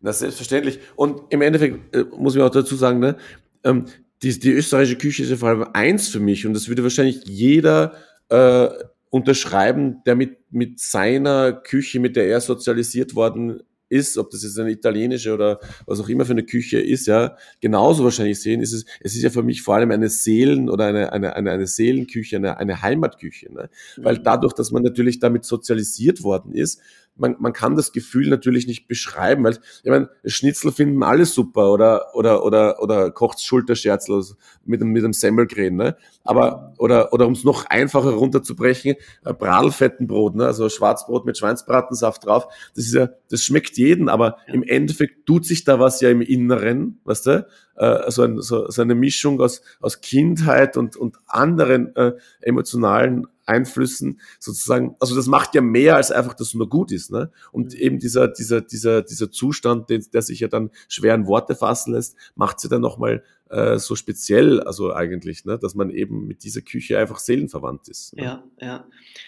Das 0.00 0.16
ist 0.16 0.20
selbstverständlich. 0.20 0.80
Und 0.96 1.22
im 1.30 1.42
Endeffekt 1.42 1.94
äh, 1.94 2.04
muss 2.16 2.34
ich 2.34 2.42
auch 2.42 2.50
dazu 2.50 2.74
sagen, 2.74 2.98
ne, 2.98 3.16
ähm, 3.64 3.86
die, 4.22 4.38
die 4.38 4.50
österreichische 4.50 4.98
Küche 4.98 5.22
ist 5.22 5.30
ja 5.30 5.36
vor 5.36 5.48
allem 5.48 5.66
eins 5.72 6.08
für 6.08 6.20
mich 6.20 6.46
und 6.46 6.54
das 6.54 6.68
würde 6.68 6.82
wahrscheinlich 6.82 7.24
jeder 7.24 7.94
äh, 8.28 8.68
unterschreiben, 9.12 10.02
der 10.06 10.16
mit, 10.16 10.38
mit 10.50 10.80
seiner 10.80 11.52
Küche, 11.52 12.00
mit 12.00 12.16
der 12.16 12.28
er 12.28 12.40
sozialisiert 12.40 13.14
worden 13.14 13.62
ist, 13.90 14.16
ob 14.16 14.30
das 14.30 14.42
jetzt 14.42 14.58
eine 14.58 14.70
italienische 14.70 15.34
oder 15.34 15.60
was 15.84 16.00
auch 16.00 16.08
immer 16.08 16.24
für 16.24 16.32
eine 16.32 16.44
Küche 16.44 16.80
ist, 16.80 17.06
ja, 17.06 17.36
genauso 17.60 18.04
wahrscheinlich 18.04 18.40
sehen, 18.40 18.62
ist 18.62 18.72
es, 18.72 18.86
es 19.00 19.14
ist 19.14 19.22
ja 19.22 19.28
für 19.28 19.42
mich 19.42 19.60
vor 19.60 19.74
allem 19.74 19.90
eine 19.90 20.08
Seelen- 20.08 20.70
oder 20.70 20.86
eine, 20.86 21.12
eine, 21.12 21.36
eine, 21.36 21.50
eine 21.50 21.66
Seelenküche, 21.66 22.36
eine, 22.36 22.56
eine 22.56 22.80
Heimatküche, 22.80 23.52
ne? 23.52 23.68
weil 23.98 24.16
mhm. 24.18 24.24
dadurch, 24.24 24.54
dass 24.54 24.70
man 24.70 24.82
natürlich 24.82 25.18
damit 25.18 25.44
sozialisiert 25.44 26.22
worden 26.22 26.54
ist, 26.54 26.80
man, 27.16 27.36
man 27.38 27.52
kann 27.52 27.76
das 27.76 27.92
Gefühl 27.92 28.28
natürlich 28.28 28.66
nicht 28.66 28.88
beschreiben, 28.88 29.44
weil 29.44 29.58
ich 29.82 29.90
meine, 29.90 30.08
Schnitzel 30.24 30.72
finden 30.72 31.02
alle 31.02 31.26
super 31.26 31.72
oder 31.72 32.14
oder 32.14 32.44
oder 32.44 32.82
oder 32.82 33.10
kocht's 33.10 33.44
Schulterscherzel 33.44 34.22
mit 34.64 34.80
dem 34.80 34.88
mit 34.88 35.02
dem 35.02 35.12
Semmelgren, 35.12 35.76
ne? 35.76 35.96
Aber 36.24 36.72
oder 36.78 37.12
oder 37.12 37.26
um 37.26 37.34
es 37.34 37.44
noch 37.44 37.66
einfacher 37.66 38.10
runterzubrechen, 38.10 38.96
Bradlfettenbrot, 39.24 40.36
ne? 40.36 40.46
Also 40.46 40.68
Schwarzbrot 40.68 41.26
mit 41.26 41.36
Schweinsbratensaft 41.36 42.24
drauf. 42.26 42.48
Das 42.74 42.86
ist 42.86 42.94
ja, 42.94 43.10
das 43.30 43.42
schmeckt 43.42 43.76
jeden, 43.76 44.08
aber 44.08 44.38
im 44.46 44.62
Endeffekt 44.62 45.26
tut 45.26 45.44
sich 45.44 45.64
da 45.64 45.78
was 45.78 46.00
ja 46.00 46.10
im 46.10 46.22
Inneren, 46.22 47.00
weißt 47.04 47.26
du? 47.26 47.46
Äh, 47.76 48.10
so, 48.10 48.22
ein, 48.22 48.40
so, 48.40 48.68
so 48.70 48.82
eine 48.82 48.94
Mischung 48.94 49.40
aus 49.40 49.62
aus 49.80 50.00
Kindheit 50.00 50.76
und 50.76 50.96
und 50.96 51.16
anderen 51.26 51.94
äh, 51.96 52.12
emotionalen 52.40 53.26
Einflüssen 53.46 54.20
sozusagen, 54.38 54.96
also 55.00 55.16
das 55.16 55.26
macht 55.26 55.54
ja 55.54 55.60
mehr 55.60 55.96
als 55.96 56.10
einfach, 56.10 56.34
dass 56.34 56.48
es 56.48 56.54
nur 56.54 56.68
gut 56.68 56.92
ist. 56.92 57.10
Ne? 57.10 57.30
Und 57.50 57.74
mhm. 57.74 57.80
eben 57.80 57.98
dieser, 57.98 58.28
dieser, 58.28 58.60
dieser, 58.60 59.02
dieser 59.02 59.30
Zustand, 59.30 59.90
den, 59.90 60.04
der 60.12 60.22
sich 60.22 60.40
ja 60.40 60.48
dann 60.48 60.70
schwer 60.88 61.14
in 61.14 61.26
Worte 61.26 61.54
fassen 61.54 61.92
lässt, 61.94 62.16
macht 62.34 62.60
sie 62.60 62.68
dann 62.68 62.80
nochmal 62.80 63.22
äh, 63.52 63.78
so 63.78 63.94
speziell, 63.96 64.60
also 64.60 64.94
eigentlich, 64.94 65.44
ne? 65.44 65.58
dass 65.58 65.74
man 65.74 65.90
eben 65.90 66.26
mit 66.26 66.42
dieser 66.42 66.62
Küche 66.62 66.98
einfach 66.98 67.18
seelenverwandt 67.18 67.88
ist. 67.88 68.16
Ne? 68.16 68.24
Ja, 68.24 68.44
ja. 68.60 68.86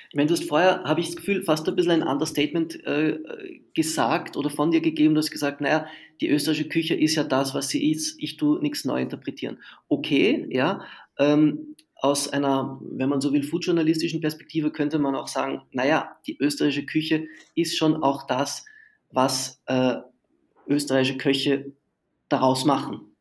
Ich 0.08 0.16
meine, 0.16 0.28
du 0.28 0.34
hast 0.34 0.48
vorher, 0.48 0.84
habe 0.84 1.00
ich 1.00 1.08
das 1.08 1.16
Gefühl, 1.16 1.42
fast 1.42 1.68
ein 1.68 1.76
bisschen 1.76 1.92
ein 1.92 2.02
Understatement 2.02 2.82
äh, 2.86 3.18
gesagt 3.74 4.36
oder 4.36 4.48
von 4.48 4.70
dir 4.70 4.80
gegeben. 4.80 5.14
Du 5.14 5.18
hast 5.18 5.30
gesagt, 5.30 5.60
naja, 5.60 5.86
die 6.20 6.30
österreichische 6.30 6.68
Küche 6.68 6.94
ist 6.94 7.16
ja 7.16 7.24
das, 7.24 7.54
was 7.54 7.68
sie 7.68 7.90
ist. 7.90 8.16
Ich 8.18 8.36
tue 8.36 8.60
nichts 8.60 8.84
neu 8.84 9.02
interpretieren. 9.02 9.58
Okay, 9.88 10.46
ja. 10.50 10.80
Ähm, 11.18 11.74
aus 11.96 12.28
einer, 12.28 12.80
wenn 12.82 13.08
man 13.08 13.20
so 13.20 13.32
will, 13.32 13.42
foodjournalistischen 13.42 14.20
Perspektive 14.20 14.70
könnte 14.70 14.98
man 14.98 15.14
auch 15.14 15.28
sagen, 15.28 15.62
naja, 15.72 16.16
die 16.26 16.36
österreichische 16.38 16.86
Küche 16.86 17.26
ist 17.54 17.76
schon 17.76 18.02
auch 18.02 18.26
das, 18.26 18.64
was 19.10 19.62
äh, 19.66 19.96
österreichische 20.66 21.18
Köche 21.18 21.72
daraus 22.28 22.64
machen. 22.64 23.16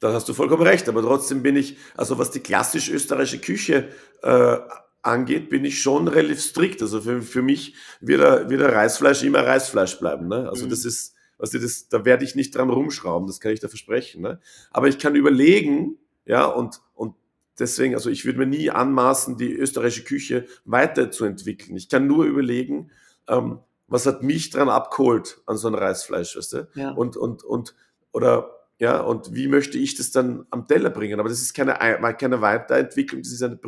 Da 0.00 0.12
hast 0.12 0.28
du 0.28 0.34
vollkommen 0.34 0.62
recht, 0.62 0.88
aber 0.88 1.02
trotzdem 1.02 1.42
bin 1.42 1.56
ich, 1.56 1.76
also 1.96 2.18
was 2.18 2.30
die 2.30 2.40
klassisch 2.40 2.88
österreichische 2.88 3.40
Küche 3.40 3.90
äh, 4.22 4.56
angeht, 5.02 5.48
bin 5.48 5.64
ich 5.64 5.80
schon 5.80 6.08
relativ 6.08 6.40
strikt. 6.40 6.82
Also 6.82 7.00
für, 7.00 7.22
für 7.22 7.42
mich 7.42 7.74
wird, 8.00 8.20
er, 8.20 8.50
wird 8.50 8.60
er 8.60 8.74
Reisfleisch 8.74 9.22
immer 9.22 9.46
Reisfleisch 9.46 9.98
bleiben. 9.98 10.26
Ne? 10.28 10.48
Also 10.48 10.66
mhm. 10.66 10.70
das 10.70 10.84
ist, 10.84 11.14
Also 11.38 11.58
das, 11.58 11.88
da 11.88 12.04
werde 12.04 12.24
ich 12.24 12.34
nicht 12.34 12.54
dran 12.54 12.70
rumschrauben, 12.70 13.26
das 13.26 13.40
kann 13.40 13.52
ich 13.52 13.60
da 13.60 13.68
versprechen. 13.68 14.22
Ne? 14.22 14.40
Aber 14.70 14.88
ich 14.88 14.98
kann 14.98 15.14
überlegen, 15.14 15.98
ja, 16.26 16.44
und, 16.46 16.80
und 16.94 17.14
deswegen, 17.60 17.94
also 17.94 18.10
ich 18.10 18.24
würde 18.24 18.38
mir 18.38 18.46
nie 18.46 18.70
anmaßen, 18.70 19.36
die 19.36 19.52
österreichische 19.52 20.04
Küche 20.04 20.46
weiterzuentwickeln. 20.64 21.76
Ich 21.76 21.88
kann 21.88 22.06
nur 22.06 22.24
überlegen, 22.24 22.90
ähm, 23.28 23.60
was 23.86 24.06
hat 24.06 24.22
mich 24.22 24.50
dran 24.50 24.68
abgeholt 24.68 25.40
an 25.46 25.56
so 25.56 25.68
ein 25.68 25.74
Reisfleisch, 25.74 26.36
weißt 26.36 26.52
du? 26.52 26.68
Ja. 26.74 26.90
Und, 26.92 27.16
und, 27.16 27.42
und, 27.44 27.74
oder 28.12 28.56
ja, 28.78 28.98
und 29.00 29.34
wie 29.34 29.46
möchte 29.46 29.76
ich 29.76 29.94
das 29.94 30.10
dann 30.10 30.46
am 30.48 30.66
Teller 30.66 30.88
bringen? 30.88 31.20
Aber 31.20 31.28
das 31.28 31.42
ist 31.42 31.52
keine, 31.52 31.74
keine 31.74 32.40
Weiterentwicklung, 32.40 33.20
das 33.20 33.30
ist 33.30 33.42
eine 33.42 33.58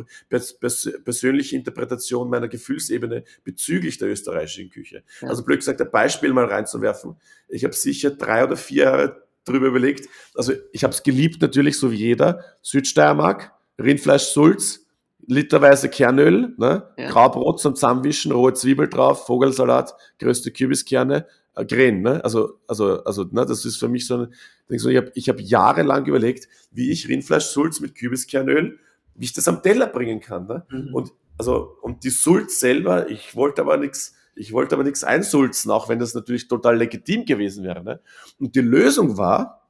persönliche 1.03 1.55
Interpretation 1.55 2.31
meiner 2.31 2.47
Gefühlsebene 2.47 3.23
bezüglich 3.43 3.99
der 3.99 4.09
österreichischen 4.09 4.71
Küche. 4.71 5.03
Ja. 5.21 5.27
Also 5.27 5.45
blöd 5.45 5.59
gesagt, 5.59 5.81
ein 5.81 5.91
Beispiel 5.91 6.33
mal 6.33 6.45
reinzuwerfen. 6.45 7.15
Ich 7.47 7.63
habe 7.63 7.75
sicher 7.75 8.09
drei 8.09 8.43
oder 8.43 8.57
vier 8.57 8.85
Jahre 8.85 9.23
drüber 9.45 9.67
überlegt. 9.67 10.09
Also 10.33 10.53
ich 10.71 10.83
habe 10.83 10.93
es 10.93 11.03
geliebt 11.03 11.41
natürlich, 11.43 11.77
so 11.77 11.91
wie 11.91 11.97
jeder. 11.97 12.43
Südsteiermark, 12.63 13.51
Rindfleisch 13.81 14.23
Sulz, 14.23 14.85
literweise 15.25 15.89
Kernöl, 15.89 16.53
ne? 16.57 16.89
Ja. 16.97 17.09
Graubrot 17.09 17.59
zum 17.59 17.75
Zusammenwischen, 17.75 18.31
rohe 18.31 18.53
Zwiebel 18.53 18.89
drauf, 18.89 19.25
Vogelsalat, 19.25 19.95
größte 20.19 20.51
Kürbiskerne, 20.51 21.25
äh, 21.55 21.65
Gren, 21.65 22.01
ne? 22.01 22.23
Also, 22.23 22.59
also, 22.67 23.03
also, 23.03 23.23
ne, 23.31 23.45
das 23.45 23.65
ist 23.65 23.77
für 23.77 23.87
mich 23.87 24.07
so 24.07 24.17
ein, 24.17 24.33
ich 24.69 24.85
habe 24.85 25.11
ich 25.15 25.29
hab 25.29 25.39
jahrelang 25.39 26.05
überlegt, 26.05 26.47
wie 26.71 26.91
ich 26.91 27.07
Rindfleisch-Sulz 27.07 27.79
mit 27.79 27.95
Kürbiskernöl, 27.95 28.79
wie 29.15 29.25
ich 29.25 29.33
das 29.33 29.47
am 29.47 29.61
Teller 29.61 29.87
bringen 29.87 30.19
kann. 30.19 30.47
Ne? 30.47 30.65
Mhm. 30.69 30.93
Und 30.93 31.11
also, 31.37 31.77
und 31.81 32.03
die 32.03 32.09
Sulz 32.09 32.59
selber, 32.59 33.09
ich 33.09 33.35
wollte 33.35 33.61
aber 33.61 33.77
nichts, 33.77 34.15
ich 34.35 34.53
wollte 34.53 34.75
aber 34.75 34.83
nichts 34.83 35.03
einsulzen, 35.03 35.71
auch 35.71 35.89
wenn 35.89 35.99
das 35.99 36.13
natürlich 36.13 36.47
total 36.47 36.77
legitim 36.77 37.25
gewesen 37.25 37.63
wäre. 37.63 37.83
Ne? 37.83 37.99
Und 38.39 38.55
die 38.55 38.61
Lösung 38.61 39.17
war, 39.17 39.67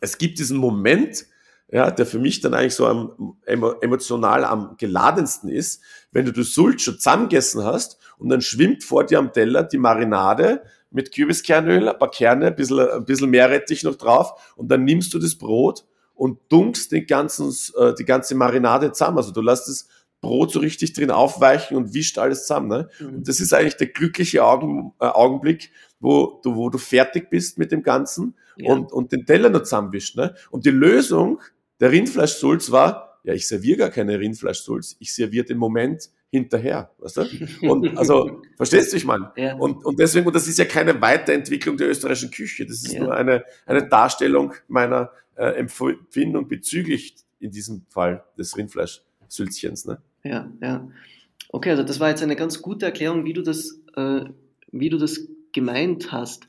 es 0.00 0.18
gibt 0.18 0.38
diesen 0.38 0.58
Moment, 0.58 1.26
ja, 1.70 1.90
der 1.90 2.06
für 2.06 2.18
mich 2.18 2.40
dann 2.40 2.54
eigentlich 2.54 2.74
so 2.74 2.86
am, 2.86 3.36
emotional 3.44 4.44
am 4.44 4.76
geladensten 4.78 5.48
ist, 5.48 5.82
wenn 6.12 6.24
du 6.24 6.32
das 6.32 6.54
Sulz 6.54 6.82
schon 6.82 6.94
zusammengegessen 6.94 7.64
hast 7.64 7.98
und 8.16 8.30
dann 8.30 8.40
schwimmt 8.40 8.84
vor 8.84 9.04
dir 9.04 9.18
am 9.18 9.32
Teller 9.32 9.64
die 9.64 9.78
Marinade 9.78 10.62
mit 10.90 11.14
Kürbiskernöl, 11.14 11.88
ein 11.88 11.98
paar 11.98 12.10
Kerne, 12.10 12.46
ein 12.46 12.56
bisschen, 12.56 12.80
ein 12.80 13.04
bisschen 13.04 13.28
Meerrettich 13.30 13.84
noch 13.84 13.96
drauf 13.96 14.54
und 14.56 14.70
dann 14.70 14.84
nimmst 14.84 15.12
du 15.12 15.18
das 15.18 15.36
Brot 15.36 15.84
und 16.14 16.38
dunkst 16.48 16.90
den 16.90 17.06
ganzen, 17.06 17.54
äh, 17.78 17.94
die 17.94 18.04
ganze 18.04 18.34
Marinade 18.34 18.92
zusammen. 18.92 19.18
Also 19.18 19.32
du 19.32 19.42
lässt 19.42 19.68
das 19.68 19.88
Brot 20.20 20.50
so 20.50 20.58
richtig 20.58 20.94
drin 20.94 21.10
aufweichen 21.10 21.76
und 21.76 21.94
wischt 21.94 22.18
alles 22.18 22.46
zusammen. 22.46 22.68
Ne? 22.68 22.88
Mhm. 22.98 23.08
Und 23.16 23.28
das 23.28 23.40
ist 23.40 23.52
eigentlich 23.52 23.76
der 23.76 23.88
glückliche 23.88 24.44
Augen, 24.44 24.92
äh, 25.00 25.06
Augenblick, 25.06 25.70
wo 26.00 26.40
du, 26.42 26.56
wo 26.56 26.70
du 26.70 26.78
fertig 26.78 27.30
bist 27.30 27.58
mit 27.58 27.70
dem 27.70 27.82
Ganzen 27.82 28.34
ja. 28.56 28.72
und, 28.72 28.90
und 28.90 29.12
den 29.12 29.26
Teller 29.26 29.50
noch 29.50 29.62
zusammenwischt. 29.62 30.16
Ne? 30.16 30.34
Und 30.50 30.66
die 30.66 30.70
Lösung 30.70 31.40
der 31.80 31.92
Rindfleischsulz 31.92 32.70
war, 32.70 33.20
ja, 33.24 33.34
ich 33.34 33.46
serviere 33.46 33.78
gar 33.78 33.90
keine 33.90 34.18
Rindfleischsulz, 34.18 34.96
ich 34.98 35.14
serviere 35.14 35.44
den 35.44 35.58
Moment, 35.58 36.10
hinterher. 36.30 36.90
Weißt 36.98 37.16
du? 37.16 37.68
Und 37.68 37.96
also, 37.98 38.42
verstehst 38.56 38.92
du, 38.92 38.96
ich 38.96 39.04
meine? 39.04 39.32
Ja. 39.36 39.54
Und, 39.56 39.84
und 39.84 39.98
deswegen, 39.98 40.26
und 40.26 40.36
das 40.36 40.46
ist 40.46 40.58
ja 40.58 40.64
keine 40.64 41.00
Weiterentwicklung 41.00 41.76
der 41.76 41.88
österreichischen 41.88 42.30
Küche, 42.30 42.66
das 42.66 42.82
ist 42.82 42.92
ja. 42.92 43.00
nur 43.00 43.14
eine, 43.14 43.44
eine 43.66 43.88
Darstellung 43.88 44.54
meiner 44.68 45.10
äh, 45.36 45.50
Empfindung 45.52 46.48
bezüglich 46.48 47.16
in 47.40 47.50
diesem 47.50 47.86
Fall 47.88 48.24
des 48.36 48.56
Rindfleischsülzchens. 48.56 49.86
Ne? 49.86 50.02
Ja, 50.24 50.50
ja. 50.60 50.88
Okay, 51.50 51.70
also 51.70 51.82
das 51.82 51.98
war 51.98 52.10
jetzt 52.10 52.22
eine 52.22 52.36
ganz 52.36 52.60
gute 52.60 52.86
Erklärung, 52.86 53.24
wie 53.24 53.32
du 53.32 53.42
das, 53.42 53.80
äh, 53.96 54.24
wie 54.70 54.90
du 54.90 54.98
das 54.98 55.20
gemeint 55.52 56.12
hast. 56.12 56.46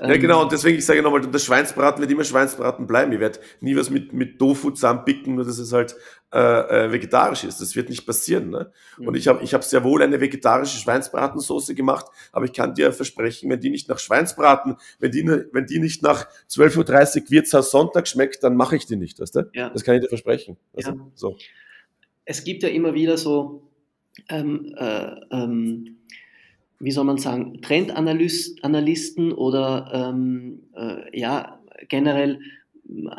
Ja, 0.00 0.10
ähm, 0.10 0.20
genau, 0.20 0.42
und 0.42 0.52
deswegen, 0.52 0.78
ich 0.78 0.86
sage 0.86 1.02
nochmal, 1.02 1.20
das 1.22 1.44
Schweinsbraten 1.44 2.00
wird 2.00 2.10
immer 2.10 2.22
Schweinsbraten 2.22 2.86
bleiben. 2.86 3.12
Ich 3.12 3.18
werde 3.18 3.40
nie 3.60 3.74
was 3.74 3.90
mit, 3.90 4.12
mit 4.12 4.38
Tofu 4.38 4.70
zusammenpicken, 4.70 5.34
nur 5.34 5.44
dass 5.44 5.58
es 5.58 5.72
halt 5.72 5.96
äh, 6.32 6.38
äh, 6.38 6.92
vegetarisch 6.92 7.42
ist. 7.42 7.60
Das 7.60 7.74
wird 7.74 7.88
nicht 7.88 8.06
passieren. 8.06 8.50
Ne? 8.50 8.70
Und 8.98 9.16
ich 9.16 9.26
habe 9.26 9.42
ich 9.42 9.54
hab 9.54 9.64
sehr 9.64 9.82
wohl 9.82 10.02
eine 10.02 10.20
vegetarische 10.20 10.78
Schweinsbratensoße 10.78 11.74
gemacht, 11.74 12.06
aber 12.30 12.44
ich 12.44 12.52
kann 12.52 12.74
dir 12.74 12.92
versprechen, 12.92 13.50
wenn 13.50 13.60
die 13.60 13.70
nicht 13.70 13.88
nach 13.88 13.98
Schweinsbraten, 13.98 14.76
wenn 15.00 15.10
die, 15.10 15.26
wenn 15.26 15.66
die 15.66 15.80
nicht 15.80 16.02
nach 16.02 16.28
12.30 16.48 17.22
Uhr 17.22 17.30
Wirtshaus 17.30 17.70
Sonntag 17.72 18.06
schmeckt, 18.06 18.44
dann 18.44 18.54
mache 18.54 18.76
ich 18.76 18.86
die 18.86 18.96
nicht. 18.96 19.18
Weißt 19.18 19.34
du? 19.34 19.50
Ja. 19.52 19.70
Das 19.70 19.82
kann 19.82 19.96
ich 19.96 20.02
dir 20.02 20.08
versprechen. 20.08 20.56
Also, 20.76 20.90
ja. 20.90 20.96
so. 21.14 21.36
Es 22.24 22.44
gibt 22.44 22.62
ja 22.62 22.68
immer 22.68 22.94
wieder 22.94 23.16
so 23.16 23.68
ähm, 24.28 24.74
äh, 24.76 25.14
ähm, 25.32 25.96
wie 26.80 26.90
soll 26.90 27.04
man 27.04 27.18
sagen, 27.18 27.60
Trendanalysten 27.60 29.32
oder 29.32 29.90
ähm, 29.92 30.62
äh, 30.76 31.18
ja, 31.18 31.60
generell 31.88 32.40
äh, 32.88 33.10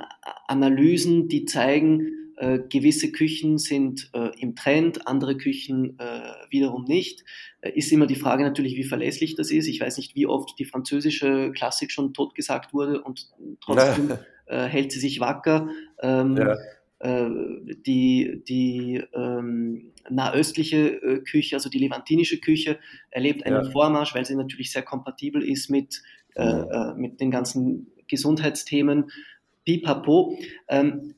Analysen, 0.47 1.27
die 1.27 1.45
zeigen, 1.45 2.13
äh, 2.37 2.59
gewisse 2.69 3.11
Küchen 3.11 3.57
sind 3.57 4.09
äh, 4.13 4.31
im 4.39 4.55
Trend, 4.55 5.07
andere 5.07 5.35
Küchen 5.35 5.99
äh, 5.99 6.21
wiederum 6.49 6.85
nicht. 6.85 7.25
Äh, 7.59 7.71
ist 7.71 7.91
immer 7.91 8.07
die 8.07 8.15
Frage 8.15 8.43
natürlich, 8.43 8.77
wie 8.77 8.85
verlässlich 8.85 9.35
das 9.35 9.51
ist. 9.51 9.67
Ich 9.67 9.81
weiß 9.81 9.97
nicht, 9.97 10.15
wie 10.15 10.25
oft 10.25 10.57
die 10.57 10.65
französische 10.65 11.51
Klassik 11.51 11.91
schon 11.91 12.13
totgesagt 12.13 12.73
wurde 12.73 13.01
und 13.01 13.27
trotzdem 13.61 14.17
hält 14.51 14.91
sie 14.91 14.99
sich 14.99 15.19
wacker. 15.19 15.69
Ähm, 16.01 16.35
ja. 16.35 16.55
Die 17.01 18.43
die 18.47 19.01
ähm, 19.13 19.93
nahöstliche 20.09 21.01
äh, 21.01 21.19
Küche, 21.19 21.55
also 21.55 21.69
die 21.69 21.79
levantinische 21.79 22.39
Küche, 22.39 22.79
erlebt 23.09 23.45
einen 23.45 23.63
ja. 23.63 23.71
Vormarsch, 23.71 24.13
weil 24.15 24.25
sie 24.25 24.35
natürlich 24.35 24.71
sehr 24.71 24.83
kompatibel 24.83 25.41
ist 25.41 25.69
mit, 25.69 26.01
äh, 26.35 26.43
äh, 26.43 26.93
mit 26.95 27.21
den 27.21 27.31
ganzen 27.31 27.87
Gesundheitsthemen. 28.07 29.11
Pipapo. 29.65 30.37
Ähm, 30.67 31.15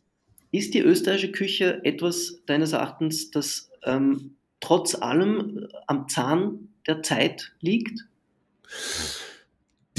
ist 0.51 0.73
die 0.73 0.81
österreichische 0.81 1.31
Küche 1.31 1.81
etwas 1.85 2.41
deines 2.45 2.73
Erachtens, 2.73 3.31
das 3.31 3.71
ähm, 3.83 4.35
trotz 4.59 4.95
allem 4.95 5.67
am 5.87 6.09
Zahn 6.09 6.69
der 6.85 7.01
Zeit 7.01 7.53
liegt? 7.61 8.05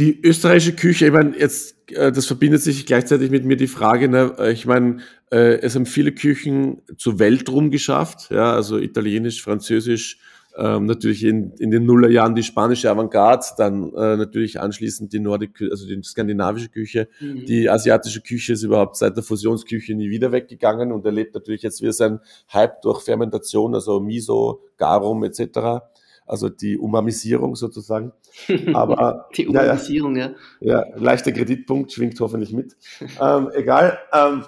Die 0.02 0.20
österreichische 0.20 0.74
Küche, 0.74 1.06
ich 1.06 1.12
meine, 1.12 1.38
jetzt, 1.38 1.76
äh, 1.92 2.10
das 2.10 2.26
verbindet 2.26 2.60
sich 2.60 2.86
gleichzeitig 2.86 3.30
mit 3.30 3.44
mir 3.44 3.56
die 3.56 3.68
Frage, 3.68 4.08
ne, 4.08 4.34
äh, 4.36 4.50
ich 4.50 4.66
meine, 4.66 4.96
äh, 5.30 5.60
es 5.60 5.76
haben 5.76 5.86
viele 5.86 6.10
Küchen 6.10 6.82
zur 6.98 7.20
Welt 7.20 7.48
rum 7.48 7.70
geschafft, 7.70 8.28
ja, 8.32 8.52
also 8.52 8.78
italienisch, 8.78 9.40
französisch, 9.44 10.18
ähm, 10.58 10.86
natürlich 10.86 11.22
in, 11.22 11.52
in 11.60 11.70
den 11.70 11.86
Nullerjahren 11.86 12.34
die 12.34 12.42
spanische 12.42 12.90
Avantgarde, 12.90 13.46
dann 13.58 13.94
äh, 13.94 14.16
natürlich 14.16 14.60
anschließend 14.60 15.12
die 15.12 15.20
Nordik, 15.20 15.62
also 15.70 15.86
die 15.86 16.02
skandinavische 16.02 16.70
Küche. 16.70 17.08
Mhm. 17.20 17.46
Die 17.46 17.70
asiatische 17.70 18.22
Küche 18.22 18.54
ist 18.54 18.64
überhaupt 18.64 18.96
seit 18.96 19.16
der 19.16 19.22
Fusionsküche 19.22 19.94
nie 19.94 20.10
wieder 20.10 20.32
weggegangen 20.32 20.90
und 20.90 21.06
erlebt 21.06 21.32
natürlich 21.32 21.62
jetzt 21.62 21.80
wieder 21.80 21.92
seinen 21.92 22.18
Hype 22.52 22.82
durch 22.82 23.02
Fermentation, 23.02 23.72
also 23.76 24.00
Miso, 24.00 24.64
Garum 24.78 25.22
etc 25.22 25.80
also 26.26 26.48
die 26.48 26.78
Umamisierung 26.78 27.56
sozusagen. 27.56 28.12
Aber 28.74 29.28
die 29.36 29.46
Umamisierung, 29.46 30.16
ja. 30.16 30.34
Ja, 30.60 30.86
ja 30.86 30.96
leichter 30.96 31.32
Kreditpunkt 31.32 31.92
schwingt 31.92 32.18
hoffentlich 32.20 32.52
mit. 32.52 32.76
ähm, 33.20 33.50
egal. 33.54 33.98
Ähm, 34.12 34.44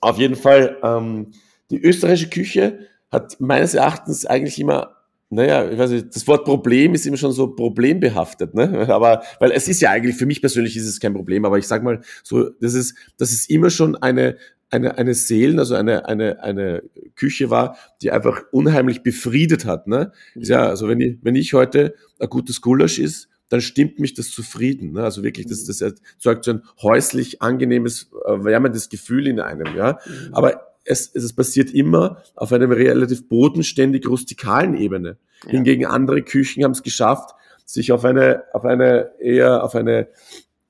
auf 0.00 0.18
jeden 0.18 0.36
Fall, 0.36 0.78
ähm, 0.82 1.32
die 1.70 1.82
österreichische 1.82 2.30
Küche 2.30 2.80
hat 3.10 3.40
meines 3.40 3.74
Erachtens 3.74 4.26
eigentlich 4.26 4.58
immer 4.58 4.96
naja, 5.32 5.70
ich 5.70 5.78
weiß 5.78 5.90
nicht, 5.92 6.14
das 6.14 6.28
Wort 6.28 6.44
Problem 6.44 6.92
ist 6.92 7.06
immer 7.06 7.16
schon 7.16 7.32
so 7.32 7.48
problembehaftet, 7.48 8.52
ne? 8.54 8.86
Aber, 8.90 9.22
weil 9.40 9.50
es 9.52 9.66
ist 9.66 9.80
ja 9.80 9.90
eigentlich, 9.90 10.14
für 10.14 10.26
mich 10.26 10.42
persönlich 10.42 10.76
ist 10.76 10.86
es 10.86 11.00
kein 11.00 11.14
Problem, 11.14 11.46
aber 11.46 11.56
ich 11.56 11.66
sag 11.66 11.82
mal 11.82 12.02
so, 12.22 12.50
das 12.60 12.74
ist, 12.74 12.94
das 13.16 13.32
ist 13.32 13.48
immer 13.48 13.70
schon 13.70 13.96
eine, 13.96 14.36
eine, 14.72 14.98
eine 14.98 15.14
Seelen, 15.14 15.58
also 15.58 15.74
eine, 15.74 16.06
eine, 16.06 16.42
eine 16.42 16.82
Küche 17.14 17.50
war, 17.50 17.76
die 18.00 18.10
einfach 18.10 18.42
unheimlich 18.50 19.02
befriedet 19.02 19.66
hat, 19.66 19.86
ne? 19.86 20.12
Ja, 20.34 20.66
also 20.66 20.88
wenn 20.88 21.00
ich, 21.00 21.18
wenn 21.22 21.36
ich 21.36 21.52
heute 21.54 21.94
ein 22.18 22.28
gutes 22.28 22.60
Gulasch 22.60 22.98
ist, 22.98 23.28
dann 23.50 23.60
stimmt 23.60 23.98
mich 23.98 24.14
das 24.14 24.30
zufrieden. 24.30 24.92
Ne? 24.92 25.04
Also 25.04 25.22
wirklich, 25.22 25.46
das, 25.46 25.66
das 25.66 25.82
erzeugt 25.82 26.44
so 26.46 26.52
ein 26.52 26.62
häuslich 26.80 27.42
angenehmes, 27.42 28.10
äh, 28.24 28.42
wärmendes 28.44 28.88
Gefühl 28.88 29.26
in 29.26 29.40
einem, 29.40 29.76
ja. 29.76 29.98
Mhm. 30.06 30.32
Aber 30.32 30.72
es, 30.84 31.14
es 31.14 31.32
passiert 31.34 31.70
immer 31.70 32.22
auf 32.34 32.52
einem 32.52 32.72
relativ 32.72 33.28
bodenständig 33.28 34.08
rustikalen 34.08 34.74
Ebene. 34.74 35.18
Ja. 35.44 35.50
Hingegen 35.50 35.84
andere 35.84 36.22
Küchen 36.22 36.64
haben 36.64 36.72
es 36.72 36.82
geschafft, 36.82 37.34
sich 37.66 37.92
auf 37.92 38.06
eine, 38.06 38.44
auf 38.54 38.64
eine 38.64 39.10
eher 39.20 39.62
auf 39.62 39.74
eine 39.74 40.08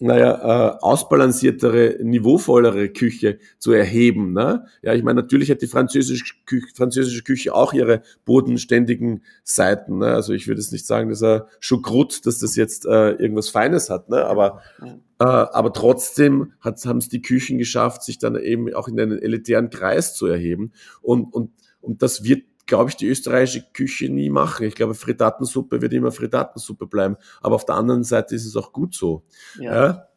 naja, 0.03 0.75
äh, 0.75 0.79
ausbalanciertere, 0.81 1.99
niveauvollere 2.03 2.88
Küche 2.88 3.38
zu 3.59 3.71
erheben. 3.71 4.33
Ne? 4.33 4.67
Ja, 4.83 4.95
ich 4.95 5.05
meine, 5.05 5.23
natürlich 5.23 5.49
hat 5.51 5.62
die 5.62 5.69
französische 5.69 6.35
Küche, 6.45 6.67
französische 6.75 7.23
Küche 7.23 7.55
auch 7.55 7.73
ihre 7.73 8.03
bodenständigen 8.25 9.23
Seiten. 9.45 9.99
Ne? 9.99 10.07
Also 10.07 10.33
ich 10.33 10.49
würde 10.49 10.61
es 10.61 10.73
nicht 10.73 10.87
sagen, 10.87 11.09
dass 11.09 11.23
er 11.23 11.47
Schukrut, 11.61 12.27
dass 12.27 12.41
das 12.41 12.57
jetzt 12.57 12.85
äh, 12.85 13.12
irgendwas 13.12 13.49
Feines 13.49 13.91
hat, 13.91 14.09
ne? 14.09 14.25
aber, 14.25 14.61
äh, 14.81 15.25
aber 15.25 15.73
trotzdem 15.73 16.53
haben 16.61 16.99
es 16.99 17.09
die 17.09 17.23
Küchen 17.23 17.59
geschafft, 17.59 18.03
sich 18.03 18.19
dann 18.19 18.35
eben 18.37 18.75
auch 18.75 18.88
in 18.88 18.99
einen 18.99 19.21
elitären 19.21 19.71
Kreis 19.71 20.15
zu 20.17 20.27
erheben. 20.27 20.73
Und, 21.01 21.33
und, 21.33 21.53
und 21.81 22.03
das 22.03 22.25
wird 22.25 22.43
glaube 22.66 22.90
ich, 22.90 22.96
die 22.96 23.09
österreichische 23.09 23.64
Küche 23.72 24.09
nie 24.09 24.31
machen. 24.31 24.66
Ich 24.66 24.75
glaube, 24.75 24.94
Frittatensuppe 24.94 25.81
wird 25.81 25.92
immer 25.92 26.12
Frittatensuppe 26.12 26.87
bleiben. 26.87 27.16
Aber 27.40 27.57
auf 27.57 27.64
der 27.64 27.75
anderen 27.75 28.05
Seite 28.05 28.35
ist 28.35 28.46
es 28.46 28.57
auch 28.57 28.72
gut 28.72 28.94
so. 28.94 29.25
Ja. 29.59 29.87
ja? 29.87 30.09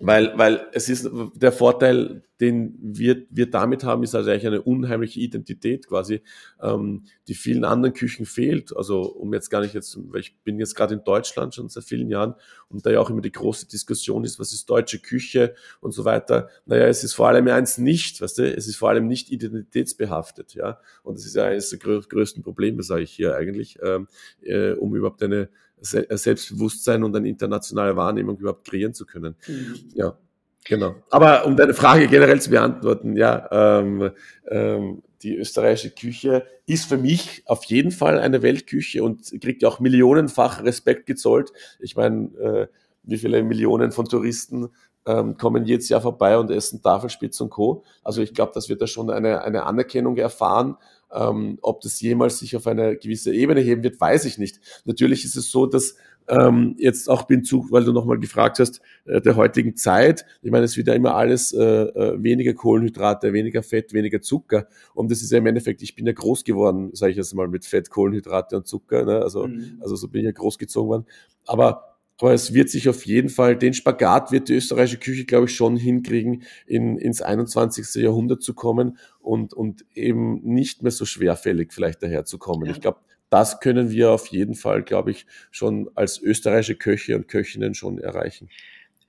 Weil, 0.00 0.32
weil 0.38 0.68
es 0.72 0.88
ist 0.88 1.10
der 1.34 1.50
Vorteil, 1.50 2.22
den 2.40 2.78
wir, 2.80 3.26
wir 3.30 3.50
damit 3.50 3.82
haben, 3.82 4.04
ist 4.04 4.14
also 4.14 4.30
eigentlich 4.30 4.46
eine 4.46 4.62
unheimliche 4.62 5.18
Identität 5.18 5.88
quasi, 5.88 6.22
ähm, 6.62 7.02
die 7.26 7.34
vielen 7.34 7.64
anderen 7.64 7.94
Küchen 7.94 8.24
fehlt. 8.24 8.76
Also 8.76 9.02
um 9.02 9.34
jetzt 9.34 9.50
gar 9.50 9.60
nicht 9.60 9.74
jetzt, 9.74 9.98
weil 10.12 10.20
ich 10.20 10.38
bin 10.44 10.60
jetzt 10.60 10.76
gerade 10.76 10.94
in 10.94 11.02
Deutschland 11.02 11.52
schon 11.52 11.68
seit 11.68 11.82
vielen 11.82 12.10
Jahren 12.10 12.36
und 12.68 12.86
da 12.86 12.90
ja 12.90 13.00
auch 13.00 13.10
immer 13.10 13.22
die 13.22 13.32
große 13.32 13.66
Diskussion 13.66 14.22
ist, 14.22 14.38
was 14.38 14.52
ist 14.52 14.70
deutsche 14.70 15.00
Küche 15.00 15.56
und 15.80 15.90
so 15.90 16.04
weiter. 16.04 16.48
Naja, 16.64 16.86
es 16.86 17.02
ist 17.02 17.14
vor 17.14 17.26
allem 17.26 17.48
eins 17.48 17.78
nicht, 17.78 18.20
weißt 18.20 18.38
du, 18.38 18.54
es 18.54 18.68
ist 18.68 18.76
vor 18.76 18.90
allem 18.90 19.08
nicht 19.08 19.32
identitätsbehaftet, 19.32 20.54
ja. 20.54 20.78
Und 21.02 21.18
das 21.18 21.26
ist 21.26 21.34
ja 21.34 21.46
eines 21.46 21.70
der 21.70 21.80
größten 21.80 22.44
Probleme, 22.44 22.84
sage 22.84 23.02
ich 23.02 23.10
hier 23.10 23.34
eigentlich, 23.34 23.80
ähm, 23.82 24.06
äh, 24.42 24.72
um 24.74 24.94
überhaupt 24.94 25.24
eine 25.24 25.48
Selbstbewusstsein 25.80 27.04
und 27.04 27.14
eine 27.14 27.28
internationale 27.28 27.96
Wahrnehmung 27.96 28.38
überhaupt 28.38 28.68
kreieren 28.68 28.94
zu 28.94 29.06
können. 29.06 29.36
Mhm. 29.46 29.74
Ja, 29.94 30.18
genau. 30.64 30.96
Aber 31.10 31.46
um 31.46 31.56
deine 31.56 31.74
Frage 31.74 32.08
generell 32.08 32.40
zu 32.40 32.50
beantworten, 32.50 33.16
ja, 33.16 33.48
ähm, 33.50 34.10
ähm, 34.48 35.02
die 35.22 35.36
österreichische 35.36 35.90
Küche 35.90 36.46
ist 36.66 36.88
für 36.88 36.98
mich 36.98 37.42
auf 37.46 37.64
jeden 37.64 37.90
Fall 37.90 38.20
eine 38.20 38.42
Weltküche 38.42 39.02
und 39.02 39.32
kriegt 39.40 39.62
ja 39.62 39.68
auch 39.68 39.80
millionenfach 39.80 40.62
Respekt 40.62 41.06
gezollt. 41.06 41.52
Ich 41.80 41.96
meine, 41.96 42.28
äh, 42.38 42.66
wie 43.02 43.18
viele 43.18 43.42
Millionen 43.42 43.90
von 43.90 44.06
Touristen 44.06 44.68
ähm, 45.08 45.36
kommen 45.36 45.64
jedes 45.64 45.88
Jahr 45.88 46.00
vorbei 46.00 46.38
und 46.38 46.50
essen 46.50 46.82
Tafelspitz 46.82 47.40
und 47.40 47.50
Co. 47.50 47.82
Also 48.04 48.22
ich 48.22 48.34
glaube, 48.34 48.52
dass 48.54 48.68
wir 48.68 48.76
da 48.76 48.86
schon 48.86 49.10
eine, 49.10 49.42
eine 49.42 49.64
Anerkennung 49.64 50.16
erfahren 50.16 50.76
ähm, 51.12 51.58
ob 51.62 51.80
das 51.80 52.00
jemals 52.00 52.38
sich 52.38 52.56
auf 52.56 52.66
eine 52.66 52.96
gewisse 52.96 53.32
Ebene 53.32 53.60
heben 53.60 53.82
wird, 53.82 54.00
weiß 54.00 54.24
ich 54.24 54.38
nicht. 54.38 54.60
Natürlich 54.84 55.24
ist 55.24 55.36
es 55.36 55.50
so, 55.50 55.66
dass 55.66 55.96
ähm, 56.28 56.74
jetzt 56.78 57.08
auch 57.08 57.22
bin 57.22 57.42
zu, 57.42 57.66
weil 57.70 57.84
du 57.84 57.92
nochmal 57.92 58.18
gefragt 58.18 58.58
hast, 58.58 58.82
äh, 59.06 59.20
der 59.22 59.36
heutigen 59.36 59.76
Zeit, 59.76 60.26
ich 60.42 60.50
meine, 60.50 60.66
es 60.66 60.76
wird 60.76 60.88
ja 60.88 60.92
immer 60.92 61.14
alles 61.14 61.52
äh, 61.52 61.62
äh, 61.62 62.22
weniger 62.22 62.52
Kohlenhydrate, 62.52 63.32
weniger 63.32 63.62
Fett, 63.62 63.94
weniger 63.94 64.20
Zucker. 64.20 64.66
Und 64.92 65.10
das 65.10 65.22
ist 65.22 65.32
ja 65.32 65.38
im 65.38 65.46
Endeffekt, 65.46 65.80
ich 65.80 65.94
bin 65.94 66.06
ja 66.06 66.12
groß 66.12 66.44
geworden, 66.44 66.90
sage 66.92 67.12
ich 67.12 67.16
jetzt 67.16 67.34
mal, 67.34 67.48
mit 67.48 67.64
Fett, 67.64 67.88
Kohlenhydrate 67.88 68.56
und 68.58 68.66
Zucker. 68.66 69.06
Ne? 69.06 69.22
Also, 69.22 69.46
mhm. 69.46 69.78
also 69.80 69.96
so 69.96 70.08
bin 70.08 70.20
ich 70.20 70.26
ja 70.26 70.32
großgezogen 70.32 70.90
worden. 70.90 71.06
Aber 71.46 71.87
aber 72.20 72.34
es 72.34 72.52
wird 72.52 72.68
sich 72.68 72.88
auf 72.88 73.06
jeden 73.06 73.28
Fall, 73.28 73.56
den 73.56 73.74
Spagat 73.74 74.32
wird 74.32 74.48
die 74.48 74.54
österreichische 74.54 74.98
Küche, 74.98 75.24
glaube 75.24 75.46
ich, 75.46 75.54
schon 75.54 75.76
hinkriegen, 75.76 76.42
in, 76.66 76.98
ins 76.98 77.22
21. 77.22 78.02
Jahrhundert 78.02 78.42
zu 78.42 78.54
kommen 78.54 78.98
und, 79.20 79.54
und 79.54 79.84
eben 79.94 80.40
nicht 80.42 80.82
mehr 80.82 80.90
so 80.90 81.04
schwerfällig 81.04 81.72
vielleicht 81.72 82.02
daherzukommen. 82.02 82.66
Ja. 82.66 82.72
Ich 82.72 82.80
glaube, 82.80 82.98
das 83.30 83.60
können 83.60 83.90
wir 83.90 84.10
auf 84.10 84.26
jeden 84.28 84.54
Fall, 84.54 84.82
glaube 84.82 85.10
ich, 85.10 85.26
schon 85.50 85.90
als 85.94 86.20
österreichische 86.20 86.76
Köche 86.76 87.14
und 87.14 87.28
Köchinnen 87.28 87.74
schon 87.74 87.98
erreichen. 87.98 88.48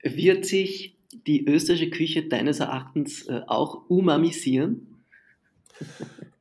Wird 0.02 0.46
sich 0.46 0.96
die 1.26 1.46
österreichische 1.46 1.90
Küche 1.90 2.28
deines 2.28 2.60
Erachtens 2.60 3.26
äh, 3.26 3.40
auch 3.46 3.88
umamisieren? 3.88 4.86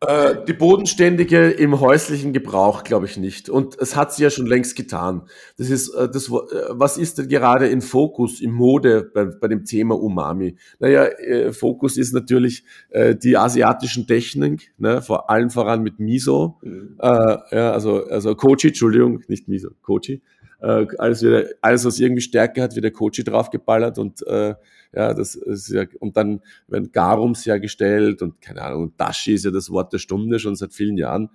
Äh, 0.01 0.45
die 0.47 0.53
bodenständige 0.53 1.49
im 1.49 1.81
häuslichen 1.81 2.31
Gebrauch, 2.31 2.85
glaube 2.85 3.05
ich 3.05 3.17
nicht. 3.17 3.49
Und 3.49 3.77
es 3.79 3.97
hat 3.97 4.13
sie 4.13 4.23
ja 4.23 4.29
schon 4.29 4.45
längst 4.45 4.77
getan. 4.77 5.23
Das 5.57 5.69
ist 5.69 5.89
äh, 5.89 6.07
das. 6.09 6.29
Äh, 6.29 6.31
was 6.69 6.97
ist 6.97 7.17
denn 7.17 7.27
gerade 7.27 7.67
in 7.67 7.81
Fokus, 7.81 8.39
im 8.39 8.51
Mode 8.51 9.11
bei, 9.13 9.25
bei 9.25 9.49
dem 9.49 9.65
Thema 9.65 9.99
Umami? 9.99 10.55
Naja, 10.79 11.03
äh, 11.03 11.51
Fokus 11.51 11.97
ist 11.97 12.13
natürlich 12.13 12.63
die 12.93 13.37
asiatischen 13.37 14.07
Technik, 14.07 14.71
ne, 14.77 15.01
vor 15.01 15.29
allem 15.29 15.49
voran 15.49 15.83
mit 15.83 15.99
Miso. 15.99 16.57
Mhm. 16.61 16.97
Ja, 17.01 17.71
also 17.71 18.05
also 18.05 18.35
Kochi, 18.35 18.69
Entschuldigung, 18.69 19.21
nicht 19.27 19.47
Miso, 19.47 19.69
Kochi 19.81 20.21
äh, 20.61 20.85
alles, 20.97 21.23
wieder, 21.23 21.45
alles, 21.61 21.85
was 21.85 21.99
irgendwie 21.99 22.21
Stärke 22.21 22.61
hat, 22.61 22.75
wird 22.75 22.83
der 22.83 22.91
Kochi 22.91 23.23
draufgeballert 23.23 23.97
und 23.97 24.25
äh, 24.27 24.55
ja, 24.93 25.13
das 25.13 25.35
ist 25.35 25.69
ja, 25.69 25.85
und 25.99 26.17
dann 26.17 26.41
werden 26.67 26.91
Garums 26.91 27.45
hergestellt 27.45 28.21
und 28.21 28.41
keine 28.41 28.61
Ahnung, 28.61 28.83
und 28.83 28.99
Dashi 28.99 29.33
ist 29.33 29.45
ja 29.45 29.51
das 29.51 29.69
Wort 29.69 29.93
der 29.93 29.99
Stunde 29.99 30.39
schon 30.39 30.55
seit 30.55 30.73
vielen 30.73 30.97
Jahren. 30.97 31.29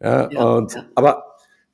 Ja, 0.00 0.30
ja 0.30 0.54
und 0.54 0.74
ja. 0.74 0.84
aber 0.94 1.24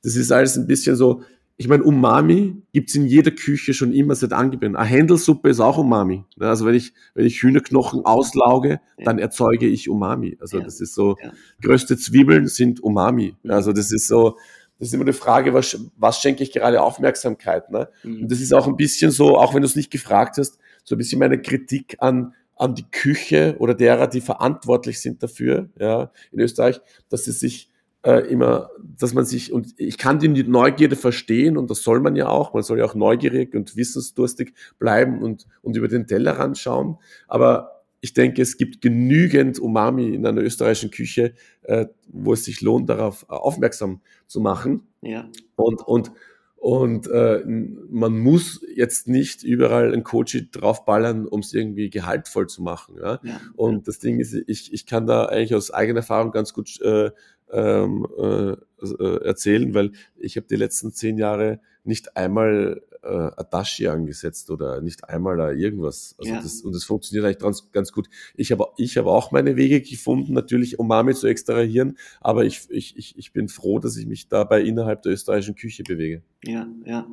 das 0.03 0.15
ist 0.15 0.31
alles 0.31 0.57
ein 0.57 0.67
bisschen 0.67 0.95
so, 0.95 1.23
ich 1.61 1.67
meine, 1.67 1.83
Umami 1.83 2.55
gibt's 2.73 2.95
in 2.95 3.05
jeder 3.05 3.29
Küche 3.29 3.75
schon 3.75 3.93
immer 3.93 4.15
seit 4.15 4.33
angeben. 4.33 4.75
Eine 4.75 4.87
Händelsuppe 4.87 5.49
ist 5.49 5.59
auch 5.59 5.77
Umami. 5.77 6.25
Ne? 6.35 6.47
Also 6.47 6.65
wenn 6.65 6.73
ich, 6.73 6.91
wenn 7.13 7.27
ich 7.27 7.43
Hühnerknochen 7.43 8.03
auslauge, 8.03 8.79
dann 8.97 9.19
erzeuge 9.19 9.67
ich 9.67 9.87
Umami. 9.87 10.37
Also 10.41 10.59
das 10.59 10.81
ist 10.81 10.95
so, 10.95 11.17
größte 11.61 11.97
Zwiebeln 11.97 12.47
sind 12.47 12.81
Umami. 12.81 13.35
Also 13.47 13.73
das 13.73 13.91
ist 13.91 14.07
so, 14.07 14.37
das 14.81 14.87
ist 14.87 14.95
immer 14.95 15.05
die 15.05 15.13
Frage, 15.13 15.53
was, 15.53 15.79
was 15.95 16.19
schenke 16.19 16.41
ich 16.41 16.51
gerade 16.51 16.81
Aufmerksamkeit. 16.81 17.69
Ne? 17.69 17.87
Mhm. 18.01 18.23
Und 18.23 18.31
das 18.31 18.41
ist 18.41 18.51
auch 18.51 18.65
ein 18.65 18.75
bisschen 18.75 19.11
so, 19.11 19.37
auch 19.37 19.53
wenn 19.53 19.61
du 19.61 19.67
es 19.67 19.75
nicht 19.75 19.91
gefragt 19.91 20.37
hast, 20.39 20.57
so 20.83 20.95
ein 20.95 20.97
bisschen 20.97 21.19
meine 21.19 21.39
Kritik 21.39 21.97
an, 21.99 22.33
an 22.55 22.73
die 22.73 22.89
Küche 22.89 23.57
oder 23.59 23.75
derer, 23.75 24.07
die 24.07 24.21
verantwortlich 24.21 24.99
sind 24.99 25.21
dafür, 25.21 25.69
ja, 25.79 26.11
in 26.31 26.39
Österreich, 26.39 26.81
dass 27.09 27.25
sie 27.25 27.31
sich 27.31 27.69
äh, 28.01 28.27
immer, 28.27 28.71
dass 28.97 29.13
man 29.13 29.23
sich, 29.23 29.53
und 29.53 29.75
ich 29.77 29.99
kann 29.99 30.17
die 30.17 30.29
Neugierde 30.29 30.95
verstehen 30.95 31.57
und 31.57 31.69
das 31.69 31.83
soll 31.83 31.99
man 31.99 32.15
ja 32.15 32.29
auch, 32.29 32.55
man 32.55 32.63
soll 32.63 32.79
ja 32.79 32.85
auch 32.85 32.95
neugierig 32.95 33.53
und 33.53 33.75
wissensdurstig 33.75 34.55
bleiben 34.79 35.21
und, 35.21 35.45
und 35.61 35.77
über 35.77 35.89
den 35.89 36.07
Tellerrand 36.07 36.57
schauen, 36.57 36.97
aber 37.27 37.80
ich 38.01 38.13
denke, 38.13 38.41
es 38.41 38.57
gibt 38.57 38.81
genügend 38.81 39.59
Umami 39.59 40.09
in 40.15 40.25
einer 40.25 40.41
österreichischen 40.41 40.91
Küche, 40.91 41.33
äh, 41.61 41.85
wo 42.07 42.33
es 42.33 42.43
sich 42.43 42.61
lohnt, 42.61 42.89
darauf 42.89 43.29
aufmerksam 43.29 44.01
zu 44.27 44.41
machen. 44.41 44.87
Ja. 45.01 45.29
Und, 45.55 45.81
und, 45.87 46.11
und 46.55 47.07
äh, 47.07 47.43
man 47.45 48.17
muss 48.19 48.65
jetzt 48.75 49.07
nicht 49.07 49.43
überall 49.43 49.93
ein 49.93 50.03
Kochi 50.03 50.49
draufballern, 50.49 51.27
um 51.27 51.41
es 51.41 51.53
irgendwie 51.53 51.91
gehaltvoll 51.91 52.47
zu 52.47 52.63
machen. 52.63 52.97
Ja? 52.99 53.19
ja? 53.23 53.39
Und 53.55 53.87
das 53.87 53.99
Ding 53.99 54.19
ist, 54.19 54.33
ich, 54.47 54.73
ich 54.73 54.85
kann 54.87 55.05
da 55.05 55.25
eigentlich 55.25 55.53
aus 55.53 55.71
eigener 55.71 55.99
Erfahrung 55.99 56.31
ganz 56.31 56.53
gut 56.53 56.81
äh, 56.81 57.11
ähm, 57.51 58.07
äh, 58.17 58.51
äh 58.81 59.23
erzählen, 59.23 59.73
weil 59.73 59.91
ich 60.17 60.37
habe 60.37 60.47
die 60.49 60.55
letzten 60.55 60.91
zehn 60.91 61.17
Jahre 61.17 61.59
nicht 61.83 62.15
einmal 62.15 62.81
äh, 63.03 63.07
Adachi 63.07 63.87
angesetzt 63.87 64.49
oder 64.51 64.81
nicht 64.81 65.09
einmal 65.09 65.37
da 65.37 65.51
irgendwas. 65.51 66.15
Also 66.17 66.33
ja. 66.33 66.41
das, 66.41 66.61
und 66.61 66.75
das 66.75 66.83
funktioniert 66.83 67.25
eigentlich 67.25 67.39
ganz, 67.39 67.71
ganz 67.71 67.91
gut. 67.91 68.07
Ich 68.35 68.51
habe 68.51 68.65
ich 68.77 68.97
hab 68.97 69.05
auch 69.07 69.31
meine 69.31 69.55
Wege 69.55 69.81
gefunden, 69.81 70.33
natürlich 70.33 70.79
Umami 70.79 71.13
zu 71.13 71.27
extrahieren, 71.27 71.97
aber 72.19 72.45
ich, 72.45 72.67
ich, 72.69 72.95
ich, 72.97 73.17
ich 73.17 73.33
bin 73.33 73.47
froh, 73.47 73.79
dass 73.79 73.97
ich 73.97 74.05
mich 74.05 74.27
dabei 74.27 74.61
innerhalb 74.61 75.01
der 75.01 75.13
österreichischen 75.13 75.55
Küche 75.55 75.83
bewege. 75.83 76.21
Ja, 76.43 76.67
ja. 76.85 77.07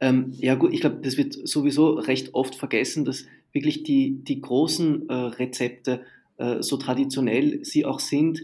Ähm, 0.00 0.32
ja 0.36 0.54
gut, 0.54 0.72
ich 0.72 0.80
glaube, 0.80 1.00
das 1.02 1.16
wird 1.16 1.36
sowieso 1.46 1.90
recht 1.94 2.34
oft 2.34 2.54
vergessen, 2.54 3.04
dass 3.04 3.24
wirklich 3.52 3.82
die, 3.82 4.22
die 4.22 4.40
großen 4.40 5.08
äh, 5.08 5.12
Rezepte, 5.12 6.02
äh, 6.38 6.62
so 6.62 6.76
traditionell 6.76 7.64
sie 7.64 7.84
auch 7.84 8.00
sind, 8.00 8.42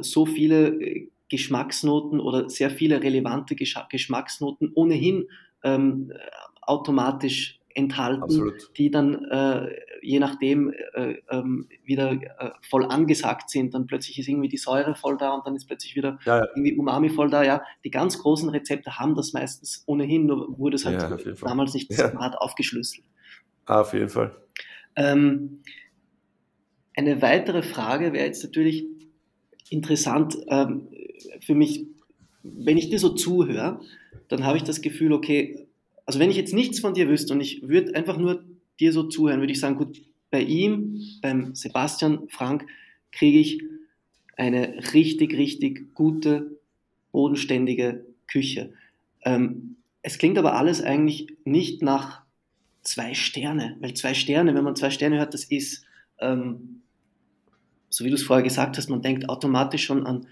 so 0.00 0.26
viele 0.26 0.68
äh, 0.80 1.08
Geschmacksnoten 1.28 2.20
oder 2.20 2.48
sehr 2.48 2.70
viele 2.70 3.02
relevante 3.02 3.54
Geschmacksnoten 3.54 4.72
ohnehin 4.74 5.28
ähm, 5.62 6.12
automatisch 6.60 7.60
enthalten, 7.74 8.22
Absolut. 8.24 8.70
die 8.76 8.90
dann 8.90 9.24
äh, 9.26 9.68
je 10.02 10.18
nachdem 10.18 10.72
äh, 10.94 11.14
ähm, 11.30 11.68
wieder 11.84 12.12
äh, 12.12 12.50
voll 12.68 12.84
angesagt 12.84 13.50
sind. 13.50 13.74
Dann 13.74 13.86
plötzlich 13.86 14.18
ist 14.18 14.28
irgendwie 14.28 14.48
die 14.48 14.56
Säure 14.56 14.94
voll 14.94 15.16
da 15.16 15.32
und 15.32 15.46
dann 15.46 15.54
ist 15.54 15.66
plötzlich 15.66 15.94
wieder 15.94 16.18
ja, 16.24 16.38
ja. 16.38 16.46
irgendwie 16.54 16.76
Umami 16.76 17.10
voll 17.10 17.30
da. 17.30 17.42
Ja, 17.44 17.62
die 17.84 17.90
ganz 17.90 18.18
großen 18.18 18.48
Rezepte 18.48 18.98
haben 18.98 19.14
das 19.14 19.32
meistens 19.32 19.84
ohnehin, 19.86 20.26
nur 20.26 20.58
wurde 20.58 20.76
es 20.76 20.84
halt 20.84 21.00
ja, 21.00 21.34
damals 21.42 21.74
nicht 21.74 21.90
ja. 21.92 22.12
hart 22.14 22.36
aufgeschlüsselt. 22.38 23.04
Ah, 23.66 23.82
auf 23.82 23.92
jeden 23.92 24.08
Fall. 24.08 24.34
Ähm, 24.96 25.60
eine 26.96 27.22
weitere 27.22 27.62
Frage 27.62 28.12
wäre 28.12 28.26
jetzt 28.26 28.42
natürlich 28.42 28.86
interessant 29.70 30.36
ähm, 30.48 30.88
für 31.40 31.54
mich, 31.54 31.86
wenn 32.42 32.76
ich 32.76 32.90
dir 32.90 32.98
so 32.98 33.10
zuhöre, 33.10 33.80
dann 34.28 34.44
habe 34.44 34.58
ich 34.58 34.64
das 34.64 34.82
Gefühl, 34.82 35.12
okay, 35.12 35.66
also 36.04 36.18
wenn 36.18 36.30
ich 36.30 36.36
jetzt 36.36 36.52
nichts 36.52 36.80
von 36.80 36.94
dir 36.94 37.08
wüsste 37.08 37.32
und 37.32 37.40
ich 37.40 37.66
würde 37.66 37.94
einfach 37.94 38.18
nur 38.18 38.44
dir 38.78 38.92
so 38.92 39.04
zuhören, 39.04 39.40
würde 39.40 39.52
ich 39.52 39.60
sagen, 39.60 39.76
gut, 39.76 40.02
bei 40.30 40.42
ihm, 40.42 41.00
beim 41.22 41.54
Sebastian 41.54 42.28
Frank, 42.28 42.66
kriege 43.12 43.38
ich 43.38 43.62
eine 44.36 44.92
richtig, 44.94 45.36
richtig 45.36 45.94
gute, 45.94 46.58
bodenständige 47.12 48.04
Küche. 48.26 48.72
Ähm, 49.22 49.76
es 50.02 50.18
klingt 50.18 50.38
aber 50.38 50.54
alles 50.54 50.82
eigentlich 50.82 51.36
nicht 51.44 51.82
nach 51.82 52.22
zwei 52.82 53.14
Sterne, 53.14 53.76
weil 53.80 53.94
zwei 53.94 54.14
Sterne, 54.14 54.54
wenn 54.54 54.64
man 54.64 54.76
zwei 54.76 54.90
Sterne 54.90 55.18
hört, 55.18 55.34
das 55.34 55.44
ist, 55.44 55.84
ähm, 56.18 56.82
so 57.90 58.04
wie 58.04 58.08
du 58.08 58.14
es 58.14 58.22
vorher 58.22 58.42
gesagt 58.42 58.78
hast, 58.78 58.88
man 58.88 59.02
denkt 59.02 59.28
automatisch 59.28 59.84
schon 59.84 60.06
an 60.06 60.26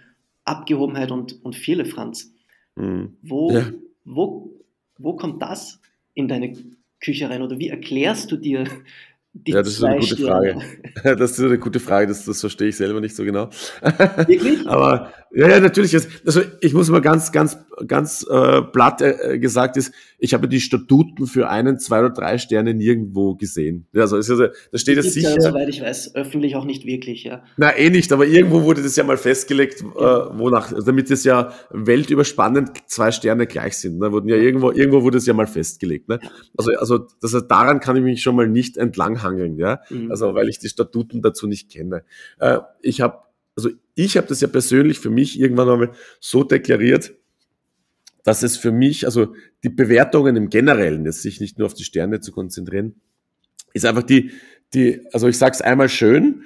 Abgehobenheit 0.44 1.11
und, 1.11 1.44
und 1.44 1.55
viele 1.55 1.85
Franz. 1.85 2.33
Mhm. 2.77 3.16
Wo, 3.21 3.53
ja. 3.53 3.66
wo, 4.05 4.51
wo 4.97 5.16
kommt 5.16 5.42
das 5.42 5.81
in 6.14 6.29
deine 6.29 6.55
Küche 7.01 7.29
rein? 7.29 7.42
Oder 7.42 7.59
wie 7.59 7.68
erklärst 7.68 8.31
du 8.33 8.37
dir 8.37 8.64
Die 9.35 9.53
ja, 9.53 9.62
das 9.62 9.75
ist 9.75 9.85
eine 9.85 10.01
gute. 10.01 10.16
Frage. 10.16 10.61
Das 11.18 11.33
ist 11.33 11.40
eine 11.40 11.59
gute 11.59 11.81
Frage, 11.81 12.07
das, 12.07 12.25
das 12.25 12.40
verstehe 12.40 12.68
ich 12.68 12.77
selber 12.77 13.01
nicht 13.01 13.14
so 13.14 13.25
genau. 13.25 13.51
Wirklich? 14.27 14.66
Aber 14.66 15.12
ja, 15.33 15.49
ja, 15.49 15.61
natürlich. 15.61 15.94
Also 16.25 16.42
ich 16.61 16.75
muss 16.75 16.88
mal 16.88 17.01
ganz, 17.01 17.31
ganz, 17.31 17.59
ganz 17.86 18.26
äh, 18.28 18.62
platt 18.62 19.02
äh, 19.02 19.38
gesagt 19.38 19.76
ist, 19.76 19.92
ich 20.18 20.34
habe 20.34 20.48
die 20.48 20.60
Statuten 20.60 21.26
für 21.26 21.48
einen, 21.48 21.78
zwei 21.78 22.00
oder 22.00 22.10
drei 22.10 22.38
Sterne 22.38 22.74
nirgendwo 22.74 23.34
gesehen. 23.36 23.86
Also, 23.94 24.16
also 24.16 24.36
da 24.36 24.78
steht 24.78 24.98
es 24.98 25.14
sicher. 25.14 25.34
Ja, 25.34 25.40
soweit 25.40 25.68
ich 25.68 25.80
weiß, 25.80 26.14
öffentlich 26.14 26.56
auch 26.56 26.64
nicht 26.64 26.84
wirklich, 26.84 27.24
ja. 27.24 27.44
Na, 27.56 27.76
eh 27.76 27.90
nicht, 27.90 28.12
aber 28.12 28.26
irgendwo 28.26 28.62
wurde 28.64 28.82
das 28.82 28.96
ja 28.96 29.04
mal 29.04 29.16
festgelegt, 29.16 29.82
ja. 29.82 30.26
äh, 30.26 30.38
wonach, 30.38 30.72
damit 30.84 31.10
es 31.10 31.24
ja 31.24 31.52
weltüberspannend 31.70 32.70
zwei 32.86 33.12
Sterne 33.12 33.46
gleich 33.46 33.76
sind. 33.76 33.98
Ne? 33.98 34.10
Wurden 34.10 34.28
ja 34.28 34.36
irgendwo, 34.36 34.72
irgendwo 34.72 35.02
wurde 35.02 35.18
es 35.18 35.26
ja 35.26 35.34
mal 35.34 35.46
festgelegt. 35.46 36.08
Ne? 36.08 36.18
Also, 36.56 36.72
also 36.78 37.06
das 37.20 37.34
heißt, 37.34 37.50
daran 37.50 37.80
kann 37.80 37.96
ich 37.96 38.02
mich 38.02 38.22
schon 38.22 38.36
mal 38.36 38.48
nicht 38.48 38.76
entlanghangeln, 38.76 39.56
ja. 39.56 39.80
Mhm. 39.90 40.10
Also 40.10 40.34
weil 40.34 40.48
ich 40.48 40.58
die 40.58 40.68
Statuten 40.68 41.22
dazu 41.22 41.46
nicht 41.46 41.70
kenne. 41.70 42.02
Äh, 42.38 42.58
ich 42.82 43.00
habe 43.00 43.28
also 43.58 43.70
ich 43.96 44.16
habe 44.16 44.28
das 44.28 44.40
ja 44.40 44.46
persönlich 44.46 45.00
für 45.00 45.10
mich 45.10 45.40
irgendwann 45.40 45.68
einmal 45.68 45.90
so 46.20 46.44
deklariert, 46.44 47.12
dass 48.28 48.42
es 48.42 48.58
für 48.58 48.72
mich, 48.72 49.06
also 49.06 49.34
die 49.64 49.70
Bewertungen 49.70 50.36
im 50.36 50.50
Generellen, 50.50 51.06
jetzt 51.06 51.22
sich 51.22 51.40
nicht 51.40 51.56
nur 51.56 51.64
auf 51.64 51.72
die 51.72 51.84
Sterne 51.84 52.20
zu 52.20 52.30
konzentrieren, 52.30 53.00
ist 53.72 53.86
einfach 53.86 54.02
die, 54.02 54.32
die, 54.74 55.00
also 55.14 55.28
ich 55.28 55.38
sage 55.38 55.54
es 55.54 55.62
einmal 55.62 55.88
schön, 55.88 56.42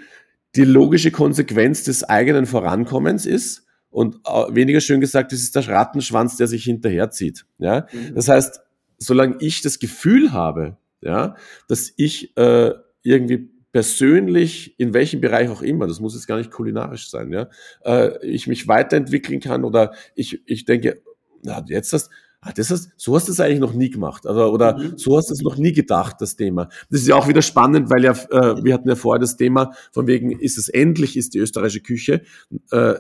die 0.55 0.63
logische 0.63 1.11
Konsequenz 1.11 1.83
des 1.83 2.05
eigenen 2.05 2.47
Vorankommens 2.47 3.27
ist 3.27 3.67
und 3.91 4.15
weniger 4.51 4.81
schön 4.81 5.01
gesagt, 5.01 5.33
es 5.33 5.43
ist 5.43 5.57
der 5.57 5.67
Rattenschwanz, 5.67 6.37
der 6.37 6.47
sich 6.47 6.63
hinterherzieht. 6.63 7.47
Ja? 7.59 7.89
Mhm. 7.93 8.15
Das 8.15 8.29
heißt, 8.29 8.61
solange 8.99 9.39
ich 9.41 9.61
das 9.61 9.81
Gefühl 9.81 10.33
habe, 10.33 10.77
ja, 11.01 11.35
dass 11.67 11.93
ich 11.97 12.37
äh, 12.37 12.75
irgendwie 13.03 13.51
persönlich, 13.73 14.79
in 14.79 14.95
welchem 14.95 15.21
Bereich 15.21 15.49
auch 15.49 15.63
immer, 15.63 15.89
das 15.89 15.99
muss 15.99 16.15
jetzt 16.15 16.29
gar 16.29 16.37
nicht 16.39 16.53
kulinarisch 16.53 17.11
sein, 17.11 17.33
ja, 17.33 17.49
äh, 17.85 18.25
ich 18.25 18.47
mich 18.47 18.69
weiterentwickeln 18.69 19.41
kann 19.41 19.65
oder 19.65 19.95
ich, 20.15 20.43
ich 20.47 20.65
denke, 20.65 21.03
na, 21.43 21.65
jetzt 21.69 21.93
hast, 21.93 22.11
ah, 22.41 22.53
das 22.53 22.71
hast, 22.71 22.91
so 22.97 23.15
hast 23.15 23.29
du 23.29 23.33
es 23.33 23.41
eigentlich 23.41 23.61
noch 23.61 23.75
nie 23.75 23.91
gemacht. 23.91 24.27
Also, 24.27 24.47
oder 24.47 24.79
mhm. 24.79 24.99
so 24.99 25.17
hast 25.17 25.31
du 25.31 25.35
es 25.35 25.43
noch 25.43 25.57
nie 25.57 25.73
gedacht, 25.73 26.17
das 26.21 26.37
Thema. 26.37 26.69
Das 26.91 27.01
ist 27.01 27.09
ja 27.09 27.17
auch 27.17 27.29
wieder 27.29 27.43
spannend, 27.43 27.91
weil 27.91 28.05
ja, 28.05 28.13
äh, 28.13 28.63
wir 28.65 28.75
hatten 28.75 28.89
ja 28.89 28.97
vorher 28.97 29.21
das 29.21 29.37
Thema, 29.37 29.73
von 29.93 30.07
wegen, 30.07 30.31
ist 30.31 30.59
es 30.59 30.69
endlich, 30.69 31.17
ist 31.17 31.35
die 31.35 31.39
österreichische 31.39 31.83
Küche. 31.83 32.23
Äh, 32.71 32.95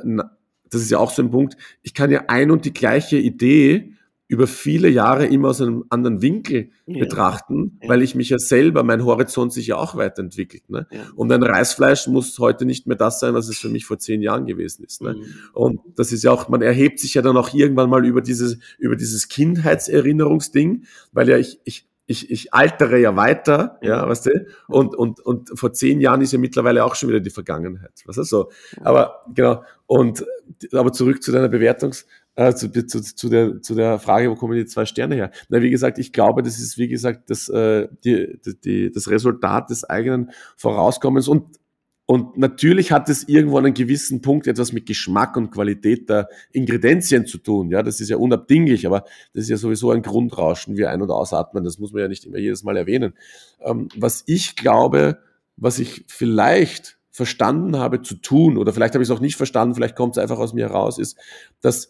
das 0.70 0.80
ist 0.80 0.90
ja 0.90 0.98
auch 0.98 1.10
so 1.10 1.22
ein 1.22 1.30
Punkt. 1.30 1.56
Ich 1.82 1.94
kann 1.94 2.10
ja 2.10 2.24
ein 2.28 2.50
und 2.50 2.64
die 2.64 2.72
gleiche 2.72 3.16
Idee 3.16 3.94
über 4.32 4.46
viele 4.46 4.88
Jahre 4.88 5.26
immer 5.26 5.50
aus 5.50 5.60
einem 5.60 5.84
anderen 5.90 6.22
Winkel 6.22 6.70
ja. 6.86 7.00
betrachten, 7.00 7.78
ja. 7.82 7.90
weil 7.90 8.00
ich 8.00 8.14
mich 8.14 8.30
ja 8.30 8.38
selber, 8.38 8.82
mein 8.82 9.04
Horizont 9.04 9.52
sich 9.52 9.66
ja 9.66 9.76
auch 9.76 9.94
weiterentwickelt. 9.94 10.70
Ne? 10.70 10.86
Ja. 10.90 11.00
Und 11.16 11.30
ein 11.30 11.42
Reisfleisch 11.42 12.06
muss 12.06 12.38
heute 12.38 12.64
nicht 12.64 12.86
mehr 12.86 12.96
das 12.96 13.20
sein, 13.20 13.34
was 13.34 13.50
es 13.50 13.58
für 13.58 13.68
mich 13.68 13.84
vor 13.84 13.98
zehn 13.98 14.22
Jahren 14.22 14.46
gewesen 14.46 14.86
ist. 14.86 15.02
Ne? 15.02 15.16
Mhm. 15.16 15.24
Und 15.52 15.80
das 15.96 16.12
ist 16.12 16.24
ja 16.24 16.30
auch, 16.30 16.48
man 16.48 16.62
erhebt 16.62 16.98
sich 16.98 17.12
ja 17.12 17.20
dann 17.20 17.36
auch 17.36 17.52
irgendwann 17.52 17.90
mal 17.90 18.06
über 18.06 18.22
dieses, 18.22 18.56
über 18.78 18.96
dieses 18.96 19.28
Kindheitserinnerungsding, 19.28 20.86
weil 21.12 21.28
ja 21.28 21.36
ich, 21.36 21.60
ich, 21.64 21.86
ich, 22.06 22.30
ich 22.30 22.54
altere 22.54 22.98
ja 22.98 23.14
weiter, 23.16 23.78
ja, 23.82 24.08
weißt 24.08 24.26
du? 24.26 24.46
Und, 24.66 24.94
und, 24.94 25.20
und 25.20 25.58
vor 25.58 25.74
zehn 25.74 26.00
Jahren 26.00 26.22
ist 26.22 26.32
ja 26.32 26.38
mittlerweile 26.38 26.86
auch 26.86 26.94
schon 26.94 27.10
wieder 27.10 27.20
die 27.20 27.28
Vergangenheit. 27.28 28.02
Was 28.06 28.16
ist 28.16 28.30
so? 28.30 28.50
Aber 28.80 29.26
genau. 29.34 29.62
Und 29.86 30.24
aber 30.72 30.92
zurück 30.92 31.22
zu 31.22 31.32
deiner 31.32 31.48
Bewertungs, 31.48 32.06
äh, 32.34 32.54
zu, 32.54 32.70
zu, 32.70 33.00
zu, 33.02 33.28
der, 33.28 33.60
zu 33.62 33.74
der 33.74 33.98
Frage, 33.98 34.30
wo 34.30 34.34
kommen 34.34 34.56
die 34.56 34.66
zwei 34.66 34.86
Sterne 34.86 35.14
her? 35.14 35.30
Na, 35.48 35.60
wie 35.62 35.70
gesagt, 35.70 35.98
ich 35.98 36.12
glaube, 36.12 36.42
das 36.42 36.58
ist, 36.58 36.78
wie 36.78 36.88
gesagt, 36.88 37.30
das, 37.30 37.48
äh, 37.48 37.88
die, 38.04 38.38
die, 38.64 38.90
das 38.90 39.08
Resultat 39.08 39.70
des 39.70 39.84
eigenen 39.84 40.30
Vorauskommens 40.56 41.28
und 41.28 41.58
und 42.04 42.36
natürlich 42.36 42.90
hat 42.90 43.08
es 43.08 43.26
irgendwo 43.28 43.58
an 43.58 43.64
einem 43.64 43.74
gewissen 43.74 44.20
Punkt 44.20 44.46
etwas 44.46 44.72
mit 44.72 44.86
Geschmack 44.86 45.36
und 45.36 45.50
Qualität 45.50 46.10
der 46.10 46.28
Ingredienzien 46.50 47.26
zu 47.26 47.38
tun. 47.38 47.70
Ja, 47.70 47.82
das 47.82 48.00
ist 48.00 48.10
ja 48.10 48.16
unabdinglich, 48.16 48.86
aber 48.86 49.04
das 49.32 49.44
ist 49.44 49.48
ja 49.50 49.56
sowieso 49.56 49.92
ein 49.92 50.02
Grundrauschen 50.02 50.76
wie 50.76 50.84
ein- 50.84 51.00
und 51.00 51.10
ausatmen. 51.10 51.64
Das 51.64 51.78
muss 51.78 51.92
man 51.92 52.02
ja 52.02 52.08
nicht 52.08 52.26
immer 52.26 52.38
jedes 52.38 52.64
Mal 52.64 52.76
erwähnen. 52.76 53.14
Ähm, 53.60 53.88
was 53.96 54.24
ich 54.26 54.56
glaube, 54.56 55.20
was 55.56 55.78
ich 55.78 56.04
vielleicht 56.08 56.98
verstanden 57.10 57.78
habe 57.78 58.02
zu 58.02 58.16
tun, 58.16 58.58
oder 58.58 58.72
vielleicht 58.72 58.94
habe 58.94 59.02
ich 59.02 59.08
es 59.08 59.16
auch 59.16 59.20
nicht 59.20 59.36
verstanden, 59.36 59.74
vielleicht 59.74 59.96
kommt 59.96 60.16
es 60.16 60.22
einfach 60.22 60.38
aus 60.38 60.54
mir 60.54 60.68
heraus, 60.68 60.98
ist, 60.98 61.16
dass 61.60 61.88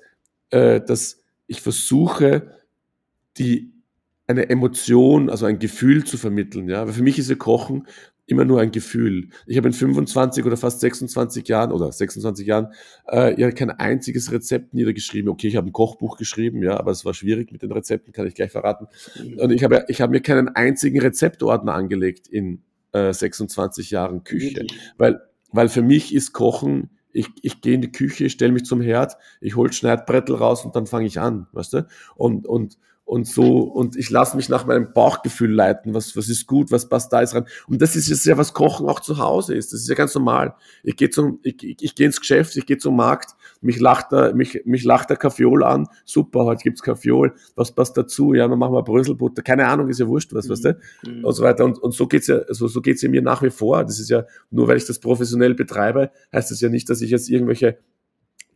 äh, 0.53 0.81
dass 0.81 1.21
ich 1.47 1.61
versuche, 1.61 2.53
die 3.38 3.73
eine 4.27 4.49
Emotion, 4.49 5.29
also 5.29 5.47
ein 5.47 5.59
Gefühl 5.59 6.05
zu 6.05 6.17
vermitteln. 6.17 6.69
Ja, 6.69 6.87
weil 6.87 6.93
für 6.93 7.03
mich 7.03 7.19
ist 7.19 7.29
ja 7.29 7.37
Kochen 7.37 7.87
immer 8.27 8.45
nur 8.45 8.61
ein 8.61 8.71
Gefühl. 8.71 9.29
Ich 9.47 9.57
habe 9.57 9.69
in 9.69 9.75
25 9.75 10.45
oder 10.45 10.57
fast 10.57 10.81
26 10.81 11.49
Jahren 11.49 11.73
oder 11.73 11.91
26 11.91 12.47
Jahren 12.47 12.69
äh, 13.11 13.38
ja 13.38 13.51
kein 13.51 13.71
einziges 13.71 14.31
Rezept 14.31 14.75
niedergeschrieben. 14.75 15.29
Okay, 15.29 15.49
ich 15.49 15.57
habe 15.57 15.69
ein 15.69 15.73
Kochbuch 15.73 16.17
geschrieben, 16.17 16.62
ja, 16.62 16.79
aber 16.79 16.93
es 16.93 17.05
war 17.05 17.15
schwierig 17.15 17.51
mit 17.51 17.62
den 17.62 17.73
Rezepten, 17.73 18.12
kann 18.12 18.27
ich 18.27 18.35
gleich 18.35 18.53
verraten. 18.53 18.87
Und 19.38 19.51
ich 19.51 19.65
habe 19.65 19.85
ich 19.88 20.01
habe 20.01 20.12
mir 20.12 20.21
keinen 20.21 20.49
einzigen 20.49 21.01
Rezeptordner 21.01 21.75
angelegt 21.75 22.29
in 22.29 22.62
äh, 22.93 23.12
26 23.12 23.91
Jahren 23.91 24.23
Küche, 24.25 24.67
weil 24.99 25.21
weil 25.51 25.69
für 25.69 25.83
mich 25.83 26.15
ist 26.15 26.33
Kochen 26.33 26.91
ich, 27.12 27.29
ich 27.42 27.61
gehe 27.61 27.75
in 27.75 27.83
die 27.83 27.92
Küche, 27.92 28.31
stelle 28.31 28.53
mich 28.53 28.64
zum 28.64 28.81
Herd, 28.81 29.16
ich 29.40 29.57
hol 29.57 29.72
Schneidbrettel 29.72 30.37
raus 30.37 30.64
und 30.64 30.77
dann 30.77 30.87
fange 30.87 31.07
ich 31.07 31.20
an, 31.20 31.46
weißt 31.53 31.72
du? 31.75 31.87
Und, 32.16 32.46
und, 32.46 32.79
und 33.12 33.27
so, 33.27 33.59
und 33.59 33.94
ich 33.94 34.09
lasse 34.09 34.38
mich 34.38 34.48
nach 34.48 34.64
meinem 34.64 34.94
Bauchgefühl 34.94 35.53
leiten, 35.53 35.92
was, 35.92 36.16
was 36.16 36.31
ist 36.31 36.46
gut, 36.46 36.70
was 36.70 36.88
passt 36.88 37.12
da 37.12 37.20
ist 37.20 37.35
rein. 37.35 37.44
Und 37.68 37.83
das 37.83 37.94
ist 37.94 38.09
jetzt 38.09 38.25
ja, 38.25 38.38
was 38.38 38.55
Kochen 38.55 38.88
auch 38.88 39.01
zu 39.01 39.18
Hause 39.18 39.55
ist. 39.55 39.75
Das 39.75 39.81
ist 39.81 39.88
ja 39.90 39.94
ganz 39.94 40.14
normal. 40.14 40.55
Ich 40.83 40.96
gehe 40.96 41.11
zum, 41.11 41.38
ich, 41.42 41.62
ich, 41.62 41.77
ich 41.83 41.94
gehe 41.94 42.07
ins 42.07 42.18
Geschäft, 42.18 42.57
ich 42.57 42.64
gehe 42.64 42.79
zum 42.79 42.96
Markt, 42.96 43.35
mich 43.61 43.79
lacht 43.79 44.12
der, 44.12 44.35
mich, 44.35 44.62
mich 44.64 44.85
lacht 44.85 45.11
der 45.11 45.18
Kaffeeol 45.18 45.62
an. 45.62 45.88
Super, 46.07 46.46
heute 46.46 46.62
gibt's 46.62 46.83
Kaffeeol. 46.83 47.35
Was 47.55 47.75
passt 47.75 47.98
dazu? 47.98 48.33
Ja, 48.33 48.48
dann 48.48 48.59
machen 48.59 48.72
wir 48.72 48.83
Bröselbutter. 48.83 49.42
Keine 49.42 49.68
Ahnung, 49.68 49.90
ist 49.90 50.01
ja 50.01 50.09
wurscht, 50.09 50.33
was, 50.33 50.46
mhm. 50.46 50.53
weißt 50.53 50.64
du? 50.64 50.79
Mhm. 51.07 51.25
Und 51.27 51.35
so 51.35 51.42
weiter. 51.42 51.66
Und, 51.66 51.83
und 51.83 51.92
so 51.92 52.07
geht's 52.07 52.29
ja, 52.29 52.40
so, 52.48 52.66
so 52.66 52.81
geht's 52.81 53.03
ja 53.03 53.11
mir 53.11 53.20
nach 53.20 53.42
wie 53.42 53.51
vor. 53.51 53.85
Das 53.85 54.01
ist 54.01 54.09
ja, 54.09 54.25
nur 54.51 54.68
weil 54.68 54.79
ich 54.79 54.87
das 54.87 54.98
professionell 54.98 55.55
betreibe, 55.55 56.11
heißt 56.33 56.51
das 56.51 56.62
ja 56.62 56.70
nicht, 56.70 56.88
dass 56.88 57.03
ich 57.03 57.11
jetzt 57.11 57.29
irgendwelche 57.29 57.77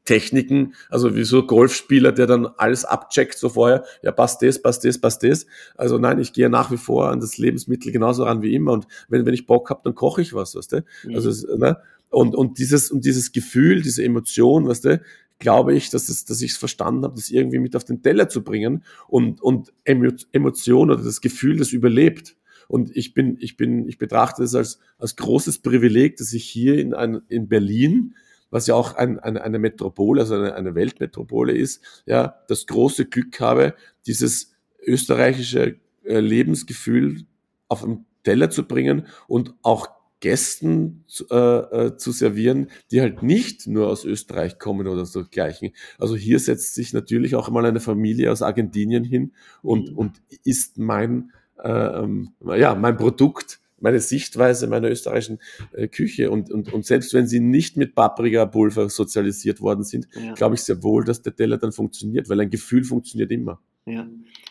Techniken, 0.06 0.74
also 0.88 1.14
wie 1.14 1.24
so 1.24 1.46
Golfspieler, 1.46 2.12
der 2.12 2.26
dann 2.26 2.46
alles 2.46 2.84
abcheckt 2.84 3.36
so 3.36 3.50
vorher, 3.50 3.84
ja, 4.02 4.12
passt 4.12 4.40
das, 4.42 4.62
passt 4.62 4.84
das, 4.84 4.98
passt 4.98 5.22
das. 5.22 5.46
Also 5.76 5.98
nein, 5.98 6.18
ich 6.18 6.32
gehe 6.32 6.48
nach 6.48 6.70
wie 6.70 6.78
vor 6.78 7.10
an 7.10 7.20
das 7.20 7.36
Lebensmittel 7.36 7.92
genauso 7.92 8.24
ran 8.24 8.40
wie 8.40 8.54
immer 8.54 8.72
und 8.72 8.86
wenn, 9.08 9.26
wenn 9.26 9.34
ich 9.34 9.46
Bock 9.46 9.68
habe, 9.68 9.82
dann 9.84 9.94
koche 9.94 10.22
ich 10.22 10.32
was, 10.32 10.54
weißt 10.54 10.72
du? 10.72 10.84
Mhm. 11.04 11.14
Also, 11.14 11.56
ne? 11.56 11.76
Und, 12.08 12.34
und 12.34 12.58
dieses, 12.58 12.90
und 12.90 13.04
dieses 13.04 13.32
Gefühl, 13.32 13.82
diese 13.82 14.02
Emotion, 14.02 14.66
weißt 14.68 14.84
du, 14.86 15.00
glaube 15.38 15.74
ich, 15.74 15.90
dass, 15.90 16.08
es, 16.08 16.24
dass 16.24 16.40
ich 16.40 16.52
es 16.52 16.56
verstanden 16.56 17.04
habe, 17.04 17.16
das 17.16 17.30
irgendwie 17.30 17.58
mit 17.58 17.76
auf 17.76 17.84
den 17.84 18.02
Teller 18.02 18.28
zu 18.28 18.42
bringen 18.42 18.84
und, 19.08 19.42
und 19.42 19.72
Emotion 19.84 20.90
oder 20.90 21.02
das 21.02 21.20
Gefühl, 21.20 21.56
das 21.56 21.72
überlebt. 21.72 22.36
Und 22.68 22.96
ich 22.96 23.14
bin, 23.14 23.36
ich 23.40 23.56
bin, 23.56 23.88
ich 23.88 23.98
betrachte 23.98 24.42
es 24.42 24.54
als, 24.54 24.80
als 24.98 25.16
großes 25.16 25.58
Privileg, 25.58 26.16
dass 26.16 26.32
ich 26.32 26.44
hier 26.44 26.78
in, 26.78 26.94
ein, 26.94 27.20
in 27.28 27.48
Berlin 27.48 28.14
was 28.50 28.66
ja 28.66 28.74
auch 28.74 28.94
ein, 28.94 29.18
ein, 29.18 29.36
eine 29.36 29.58
Metropole, 29.58 30.20
also 30.20 30.34
eine, 30.34 30.54
eine 30.54 30.74
Weltmetropole 30.74 31.52
ist, 31.52 31.82
ja, 32.06 32.40
das 32.48 32.66
große 32.66 33.06
Glück 33.06 33.40
habe, 33.40 33.74
dieses 34.06 34.52
österreichische 34.84 35.76
äh, 36.04 36.20
Lebensgefühl 36.20 37.26
auf 37.68 37.82
den 37.82 38.06
Teller 38.22 38.50
zu 38.50 38.66
bringen 38.66 39.06
und 39.26 39.54
auch 39.62 39.88
Gästen 40.20 41.04
zu, 41.06 41.28
äh, 41.30 41.86
äh, 41.86 41.96
zu 41.96 42.10
servieren, 42.10 42.68
die 42.90 43.00
halt 43.00 43.22
nicht 43.22 43.66
nur 43.66 43.88
aus 43.88 44.04
Österreich 44.04 44.58
kommen 44.58 44.86
oder 44.86 45.04
so 45.04 45.24
gleichen. 45.24 45.72
Also 45.98 46.16
hier 46.16 46.38
setzt 46.38 46.74
sich 46.74 46.92
natürlich 46.92 47.34
auch 47.34 47.50
mal 47.50 47.66
eine 47.66 47.80
Familie 47.80 48.32
aus 48.32 48.42
Argentinien 48.42 49.04
hin 49.04 49.32
und, 49.62 49.92
mhm. 49.92 49.98
und 49.98 50.22
ist 50.44 50.78
mein, 50.78 51.32
äh, 51.62 51.70
ähm, 51.70 52.32
ja, 52.44 52.74
mein 52.74 52.96
Produkt 52.96 53.60
meine 53.78 54.00
Sichtweise 54.00 54.66
meiner 54.66 54.90
österreichischen 54.90 55.38
äh, 55.72 55.88
Küche. 55.88 56.30
Und, 56.30 56.50
und, 56.50 56.72
und 56.72 56.86
selbst 56.86 57.12
wenn 57.14 57.26
sie 57.26 57.40
nicht 57.40 57.76
mit 57.76 57.94
Paprikapulver 57.94 58.88
sozialisiert 58.88 59.60
worden 59.60 59.84
sind, 59.84 60.08
ja. 60.14 60.34
glaube 60.34 60.54
ich 60.54 60.62
sehr 60.62 60.82
wohl, 60.82 61.04
dass 61.04 61.22
der 61.22 61.34
Teller 61.34 61.58
dann 61.58 61.72
funktioniert, 61.72 62.28
weil 62.28 62.40
ein 62.40 62.50
Gefühl 62.50 62.84
funktioniert 62.84 63.30
immer. 63.30 63.60
Ja. 63.84 64.08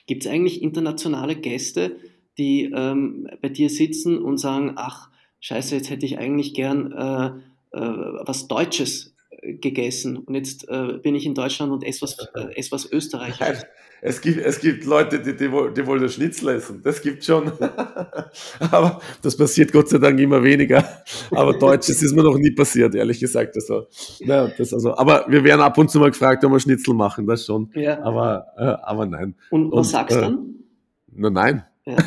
Gibt 0.08 0.26
es 0.26 0.32
eigentlich 0.32 0.62
internationale 0.62 1.36
Gäste, 1.36 1.96
die 2.38 2.72
ähm, 2.74 3.28
bei 3.42 3.50
dir 3.50 3.70
sitzen 3.70 4.18
und 4.18 4.38
sagen, 4.38 4.74
ach, 4.76 5.10
scheiße, 5.40 5.76
jetzt 5.76 5.90
hätte 5.90 6.06
ich 6.06 6.18
eigentlich 6.18 6.54
gern 6.54 6.92
äh, 6.92 7.26
äh, 7.78 7.80
was 8.26 8.48
Deutsches 8.48 9.15
gegessen 9.54 10.18
und 10.18 10.36
jetzt 10.36 10.68
äh, 10.70 10.98
bin 11.02 11.16
ich 11.16 11.26
in 11.26 11.36
Deutschland 11.36 11.72
und 11.72 11.84
esse 11.84 12.02
was, 12.04 12.18
äh, 12.36 12.56
esse 12.56 12.72
was 12.72 12.92
Österreichisches. 12.92 13.66
Es 14.02 14.22
gibt, 14.22 14.38
es 14.38 14.60
gibt 14.60 14.86
Leute, 14.86 15.20
die, 15.20 15.36
die, 15.36 15.48
die 15.48 15.88
wollen 15.88 16.02
das 16.02 16.14
Schnitzel 16.14 16.50
essen. 16.50 16.80
Das 16.84 17.02
gibt 17.02 17.24
schon. 17.24 17.52
Aber 18.72 19.02
das 19.24 19.36
passiert 19.36 19.72
Gott 19.72 19.90
sei 19.90 19.98
Dank 19.98 20.20
immer 20.20 20.44
weniger. 20.44 20.88
Aber 21.32 21.54
Deutsches 21.60 22.04
ist 22.04 22.14
mir 22.14 22.22
noch 22.22 22.38
nie 22.38 22.52
passiert, 22.52 22.94
ehrlich 22.94 23.20
gesagt. 23.20 23.56
Also, 23.56 23.88
naja, 24.20 24.52
das 24.56 24.74
also, 24.74 24.96
aber 24.96 25.26
wir 25.28 25.44
werden 25.44 25.62
ab 25.62 25.78
und 25.80 25.90
zu 25.90 26.00
mal 26.00 26.12
gefragt, 26.12 26.46
ob 26.46 26.52
wir 26.52 26.60
Schnitzel 26.60 26.94
machen, 26.94 27.26
das 27.26 27.48
schon. 27.48 27.72
Ja. 27.74 28.00
Aber, 28.04 28.46
äh, 28.58 28.64
aber 28.84 29.08
nein. 29.08 29.34
Und 29.50 29.72
was 29.72 29.78
und, 29.78 29.84
sagst 29.86 30.16
du 30.16 30.20
äh, 30.20 30.22
dann? 30.22 30.56
Na, 31.12 31.30
nein. 31.32 31.64
Ja. 31.86 31.98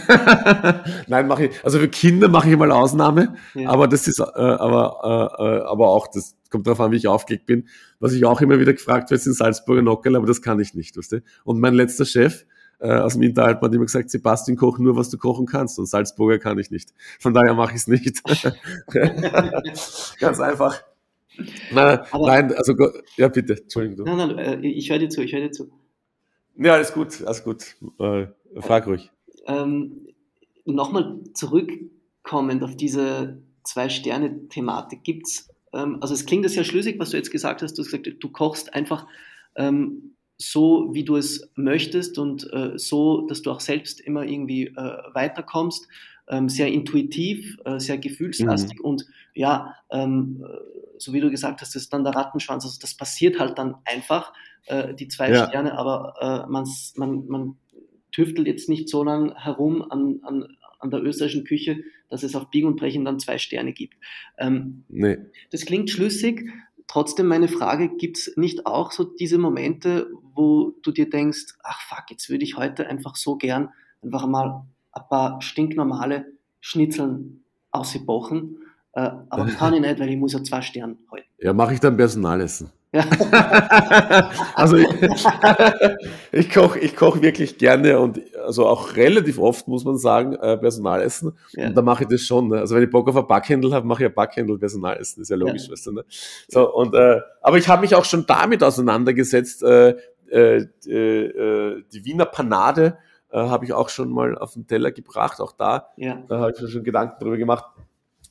Nein, 1.07 1.28
mache 1.28 1.47
ich. 1.47 1.64
Also 1.64 1.78
für 1.78 1.89
Kinder 1.89 2.28
mache 2.28 2.51
ich 2.51 2.57
mal 2.57 2.70
Ausnahme, 2.72 3.34
ja. 3.55 3.70
aber 3.70 3.86
das 3.86 4.09
ist, 4.09 4.18
äh, 4.18 4.22
aber, 4.24 5.39
äh, 5.39 5.45
äh, 5.45 5.61
aber 5.62 5.89
auch, 5.89 6.09
das 6.09 6.34
kommt 6.51 6.67
darauf 6.67 6.81
an, 6.81 6.93
wie 6.93 6.97
ich 6.97 7.09
aufgelegt 7.09 7.47
bin. 7.47 7.69
Was 8.01 8.13
ich 8.13 8.25
auch 8.25 8.41
immer 8.41 8.59
wieder 8.59 8.73
gefragt 8.73 9.11
werde, 9.11 9.23
sind 9.23 9.35
Salzburger 9.35 9.83
Nockerl, 9.83 10.17
aber 10.17 10.27
das 10.27 10.43
kann 10.43 10.61
ich 10.61 10.75
nicht, 10.75 10.97
weißt 10.97 11.13
du? 11.13 11.23
Und 11.45 11.61
mein 11.61 11.75
letzter 11.75 12.05
Chef, 12.05 12.45
äh, 12.81 12.93
aus 12.93 13.15
dem 13.15 13.23
Hinterhalt 13.23 13.61
hat 13.61 13.75
immer 13.75 13.85
gesagt, 13.85 14.11
Sebastian, 14.11 14.57
koch 14.57 14.79
nur, 14.79 14.97
was 14.97 15.11
du 15.11 15.19
kochen 15.19 15.47
kannst. 15.47 15.79
Und 15.79 15.87
Salzburger 15.87 16.39
kann 16.39 16.59
ich 16.59 16.71
nicht. 16.71 16.95
Von 17.19 17.35
daher 17.35 17.55
mache 17.55 17.73
ich 17.73 17.79
es 17.79 17.89
nicht. 17.89 18.23
Ganz 20.21 20.41
einfach. 20.41 20.83
Nein, 21.73 22.01
Aber, 22.11 22.27
nein, 22.27 22.53
also 22.55 22.75
ja 23.17 23.29
bitte, 23.29 23.61
Entschuldigung. 23.63 24.05
Du. 24.05 24.05
Nein, 24.05 24.37
nein, 24.37 24.39
äh, 24.39 24.67
ich 24.67 24.91
höre 24.91 24.99
dir 24.99 25.09
zu, 25.09 25.23
ich 25.23 25.33
höre 25.33 25.43
dir 25.43 25.53
zu. 25.53 25.71
Ja, 26.57 26.75
alles 26.75 26.93
gut, 26.93 27.23
alles 27.25 27.45
gut. 27.45 27.77
Äh, 28.01 28.27
frag 28.61 28.87
ruhig. 28.87 29.11
Ähm, 29.47 30.09
Nochmal 30.65 31.21
zurückkommend 31.33 32.63
auf 32.63 32.77
diese 32.77 33.41
Zwei-Sterne-Thematik. 33.63 35.03
Gibt's, 35.03 35.48
ähm, 35.48 35.48
also 35.73 36.14
es 36.14 36.27
klingt 36.27 36.45
das 36.45 36.55
ja 36.55 36.64
schlüssig, 36.64 36.99
was 36.99 37.11
du 37.11 37.16
jetzt 37.16 37.31
gesagt 37.31 37.62
hast. 37.62 37.75
Du 37.75 37.83
hast 37.83 37.91
gesagt, 37.91 38.09
du 38.19 38.29
kochst 38.31 38.75
einfach 38.75 39.07
ähm, 39.57 40.14
so, 40.39 40.91
wie 40.93 41.05
du 41.05 41.16
es 41.16 41.51
möchtest 41.57 42.19
und 42.19 42.51
äh, 42.53 42.79
so, 42.79 43.27
dass 43.27 43.43
du 43.43 43.51
auch 43.51 43.61
selbst 43.61 44.01
immer 44.01 44.25
irgendwie 44.25 44.69
äh, 44.69 44.99
weiterkommst. 45.12 45.89
Ähm, 46.31 46.49
sehr 46.51 46.69
intuitiv, 46.69 47.57
äh, 47.64 47.81
sehr 47.81 47.97
gefühlslastig 47.97 48.81
mhm. 48.81 48.85
und 48.85 49.07
ja, 49.33 49.75
ähm, 49.91 50.45
so 50.99 51.12
wie 51.14 51.21
du 51.21 51.31
gesagt 51.31 51.62
hast, 51.62 51.75
das 51.75 51.83
ist 51.83 51.93
dann 51.93 52.05
der 52.05 52.14
Rattenschwanz. 52.14 52.64
Also 52.64 52.79
das 52.81 52.95
passiert 52.95 53.39
halt 53.39 53.57
dann 53.57 53.77
einfach, 53.85 54.33
äh, 54.66 54.95
die 54.95 55.09
zwei 55.09 55.31
ja. 55.31 55.49
Sterne, 55.49 55.79
aber 55.79 56.14
äh, 56.21 56.51
man, 56.51 56.66
man 57.29 57.57
tüftelt 58.12 58.47
jetzt 58.47 58.69
nicht 58.69 58.89
so 58.89 59.05
lange 59.05 59.35
herum 59.37 59.83
an, 59.91 60.21
an, 60.23 60.57
an 60.81 60.91
der 60.91 61.03
österreichischen 61.03 61.45
Küche, 61.45 61.79
dass 62.09 62.23
es 62.23 62.35
auf 62.35 62.51
Biegen 62.51 62.69
und 62.69 62.77
Brechen 62.77 63.05
dann 63.05 63.19
zwei 63.19 63.39
Sterne 63.39 63.73
gibt. 63.73 63.97
Ähm, 64.39 64.85
nee. 64.89 65.19
Das 65.51 65.65
klingt 65.65 65.91
schlüssig. 65.91 66.49
Trotzdem 66.87 67.27
meine 67.27 67.49
Frage, 67.49 67.91
gibt 67.97 68.19
es 68.19 68.37
nicht 68.37 68.67
auch 68.67 68.93
so 68.93 69.05
diese 69.05 69.39
Momente, 69.39 70.11
wo 70.35 70.75
du 70.83 70.91
dir 70.91 71.11
denkst, 71.11 71.55
ach 71.63 71.81
fuck, 71.83 72.05
jetzt 72.11 72.31
würde 72.31 72.45
ich 72.45 72.57
heute 72.57 72.87
einfach 72.89 73.17
so 73.17 73.37
gern 73.37 73.71
einfach 74.03 74.27
mal 74.27 74.65
ein 74.93 75.03
paar 75.09 75.43
stinknormale 75.43 76.33
Schnitzeln 76.61 77.45
ausgebochen, 77.71 78.59
äh, 78.95 79.11
aber 79.28 79.47
kann 79.47 79.74
ich 79.74 79.80
nicht, 79.80 80.01
weil 80.01 80.09
ich 80.11 80.16
muss 80.16 80.32
ja 80.32 80.43
zwei 80.43 80.62
Sterne 80.62 80.97
halten. 81.11 81.26
Ja, 81.39 81.53
mache 81.53 81.74
ich 81.74 81.80
dann 81.80 81.97
Personalessen. 81.97 82.70
Ja. 82.93 83.05
also 84.55 84.76
ich, 84.76 84.89
ich 86.32 86.51
koche 86.51 86.78
ich 86.78 86.97
koch 86.97 87.20
wirklich 87.20 87.59
gerne 87.59 87.99
und 88.01 88.20
also 88.47 88.66
auch 88.66 88.97
relativ 88.97 89.39
oft, 89.39 89.68
muss 89.68 89.84
man 89.84 89.99
sagen, 89.99 90.32
äh, 90.34 90.57
Personalessen. 90.57 91.32
Ja. 91.53 91.68
Und 91.68 91.76
da 91.76 91.82
mache 91.82 92.05
ich 92.05 92.09
das 92.09 92.22
schon. 92.22 92.49
Ne? 92.49 92.61
Also 92.61 92.74
wenn 92.74 92.82
ich 92.82 92.91
Bock 92.91 93.09
auf 93.09 93.16
ein 93.16 93.26
Backhändel 93.26 93.74
habe, 93.74 93.86
mache 93.86 94.05
ich 94.05 94.09
ein 94.09 94.14
Backhändel 94.14 94.59
Personalessen. 94.59 95.22
Ist 95.22 95.28
ja 95.28 95.36
logisch, 95.36 95.66
ja. 95.66 95.72
weißt 95.72 95.86
du, 95.86 95.93
ne? 95.93 96.05
So, 96.49 96.74
und, 96.74 96.95
äh, 96.95 97.20
aber 97.43 97.59
ich 97.59 97.68
habe 97.68 97.82
mich 97.82 97.95
auch 97.95 98.07
schon 98.07 98.24
damit 98.26 98.62
auseinandergesetzt, 98.62 99.62
äh, 99.62 99.95
äh, 100.30 100.57
äh, 100.86 101.82
die 101.93 102.05
Wiener 102.05 102.26
Panade 102.26 102.99
äh, 103.30 103.39
habe 103.39 103.64
ich 103.64 103.72
auch 103.72 103.91
schon 103.91 104.11
mal 104.11 104.36
auf 104.39 104.55
den 104.55 104.66
Teller 104.66 104.93
gebracht. 104.93 105.41
Auch 105.41 105.53
da, 105.53 105.91
ja. 105.97 106.22
da 106.28 106.41
habe 106.41 106.53
ich 106.53 106.61
mir 106.61 106.68
schon 106.68 106.84
Gedanken 106.84 107.16
darüber 107.20 107.36
gemacht. 107.36 107.64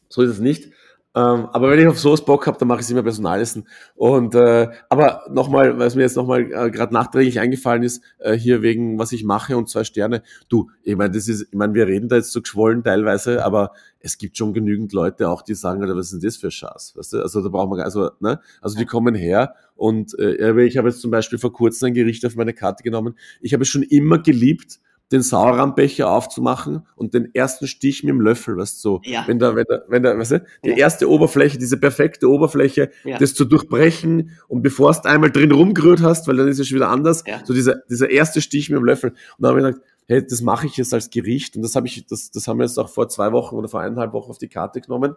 So 0.10 0.22
ist 0.22 0.32
es 0.32 0.40
nicht. 0.40 0.72
Ähm, 1.18 1.48
aber 1.52 1.72
wenn 1.72 1.80
ich 1.80 1.88
auf 1.88 1.98
sowas 1.98 2.24
Bock 2.24 2.46
habe, 2.46 2.60
dann 2.60 2.68
mache 2.68 2.82
ich 2.82 2.86
es 2.86 2.92
immer 2.92 3.02
Personalessen. 3.02 3.68
Und 3.96 4.36
äh, 4.36 4.68
aber 4.88 5.24
nochmal, 5.32 5.82
es 5.82 5.96
mir 5.96 6.04
jetzt 6.04 6.16
nochmal 6.16 6.42
äh, 6.42 6.70
gerade 6.70 6.94
nachträglich 6.94 7.40
eingefallen 7.40 7.82
ist, 7.82 8.04
äh, 8.20 8.34
hier 8.34 8.62
wegen 8.62 9.00
was 9.00 9.12
ich 9.14 9.24
mache 9.24 9.58
und 9.58 9.68
zwei 9.68 9.84
Sterne. 9.84 10.22
Du, 10.48 10.70
ich 10.84 10.96
meine, 10.96 11.10
das 11.10 11.28
ist, 11.28 11.48
ich 11.50 11.58
meine, 11.58 11.74
wir 11.74 11.88
reden 11.88 12.08
da 12.08 12.18
jetzt 12.18 12.32
so 12.32 12.42
geschwollen 12.44 12.84
teilweise, 12.84 13.44
aber 13.44 13.72
es 14.00 14.20
gibt 14.20 14.38
schon 14.38 14.54
genügend 14.54 14.94
Leute 14.94 15.28
auch, 15.30 15.42
die 15.42 15.56
sagen, 15.56 15.84
oder 15.84 15.96
was 15.96 16.08
ist 16.08 16.22
denn 16.22 16.28
das 16.28 16.38
für 16.38 16.52
Schatz? 16.52 16.94
Weißt 16.96 17.14
du? 17.14 17.22
Also 17.24 17.42
da 17.42 17.50
brauchen 17.50 17.76
wir 17.76 17.84
also, 17.84 18.12
ne? 18.20 18.40
Also 18.62 18.78
die 18.78 18.86
kommen 18.86 19.16
her 19.16 19.56
und 19.76 20.14
äh, 20.20 20.66
ich 20.66 20.78
habe 20.78 20.90
jetzt 20.90 21.02
zum 21.02 21.10
Beispiel 21.10 21.40
vor 21.40 21.52
kurzem 21.52 21.88
ein 21.88 21.94
Gericht 21.96 22.28
auf 22.28 22.36
meine 22.36 22.54
Karte 22.54 22.84
genommen. 22.84 23.16
Ich 23.42 23.54
habe 23.54 23.64
es 23.64 23.70
schon 23.70 23.82
immer 23.82 24.20
geliebt, 24.20 24.80
den 25.12 25.22
Sauerrahmbecher 25.22 26.10
aufzumachen 26.10 26.86
und 26.96 27.14
den 27.14 27.34
ersten 27.34 27.68
Stich 27.68 28.04
mit 28.04 28.10
dem 28.10 28.22
Löffel, 28.22 28.58
weißt 28.58 28.78
du, 28.78 28.80
so. 28.80 29.02
Ja. 29.04 29.24
Wenn 29.28 29.40
da, 29.40 29.56
wenn 29.56 29.66
da, 29.68 29.82
wenn 29.88 30.04
da, 30.04 30.18
weißt 30.18 30.32
du, 30.32 30.46
die 30.66 30.72
ja. 30.72 30.78
erste 30.78 31.10
Oberfläche, 31.10 31.58
diese 31.58 31.78
perfekte 31.78 32.30
Oberfläche, 32.30 32.92
ja. 33.04 33.18
das 33.18 33.34
zu 33.34 33.46
durchbrechen 33.46 34.32
und 34.48 34.62
bevor 34.62 34.92
du 34.92 35.10
einmal 35.10 35.32
drin 35.32 35.52
rumgerührt 35.52 36.02
hast, 36.02 36.28
weil 36.28 36.36
dann 36.36 36.48
ist 36.48 36.60
es 36.60 36.68
schon 36.68 36.76
wieder 36.76 36.90
anders, 36.90 37.24
so 37.46 37.54
dieser, 37.54 37.78
dieser 37.90 38.10
erste 38.10 38.42
Stich 38.42 38.70
mit 38.70 38.78
dem 38.78 38.86
Löffel. 38.86 39.12
Und 39.12 39.18
dann 39.40 39.52
habe 39.52 39.60
ich 39.60 39.66
gesagt, 39.66 39.86
hey, 40.08 40.26
das 40.26 40.42
mache 40.42 40.68
ich 40.68 40.78
jetzt 40.78 40.94
als 40.94 41.10
Gericht 41.10 41.56
und 41.56 41.62
das 41.62 41.76
habe 41.76 41.88
ich, 41.88 42.06
das, 42.08 42.32
das 42.32 42.48
haben 42.48 42.60
wir 42.60 42.66
jetzt 42.66 42.78
auch 42.78 42.90
vor 42.90 43.10
zwei 43.10 43.32
Wochen 43.32 43.56
oder 43.56 43.68
vor 43.68 43.82
eineinhalb 43.82 44.14
Wochen 44.14 44.32
auf 44.32 44.38
die 44.38 44.48
Karte 44.48 44.82
genommen 44.82 45.16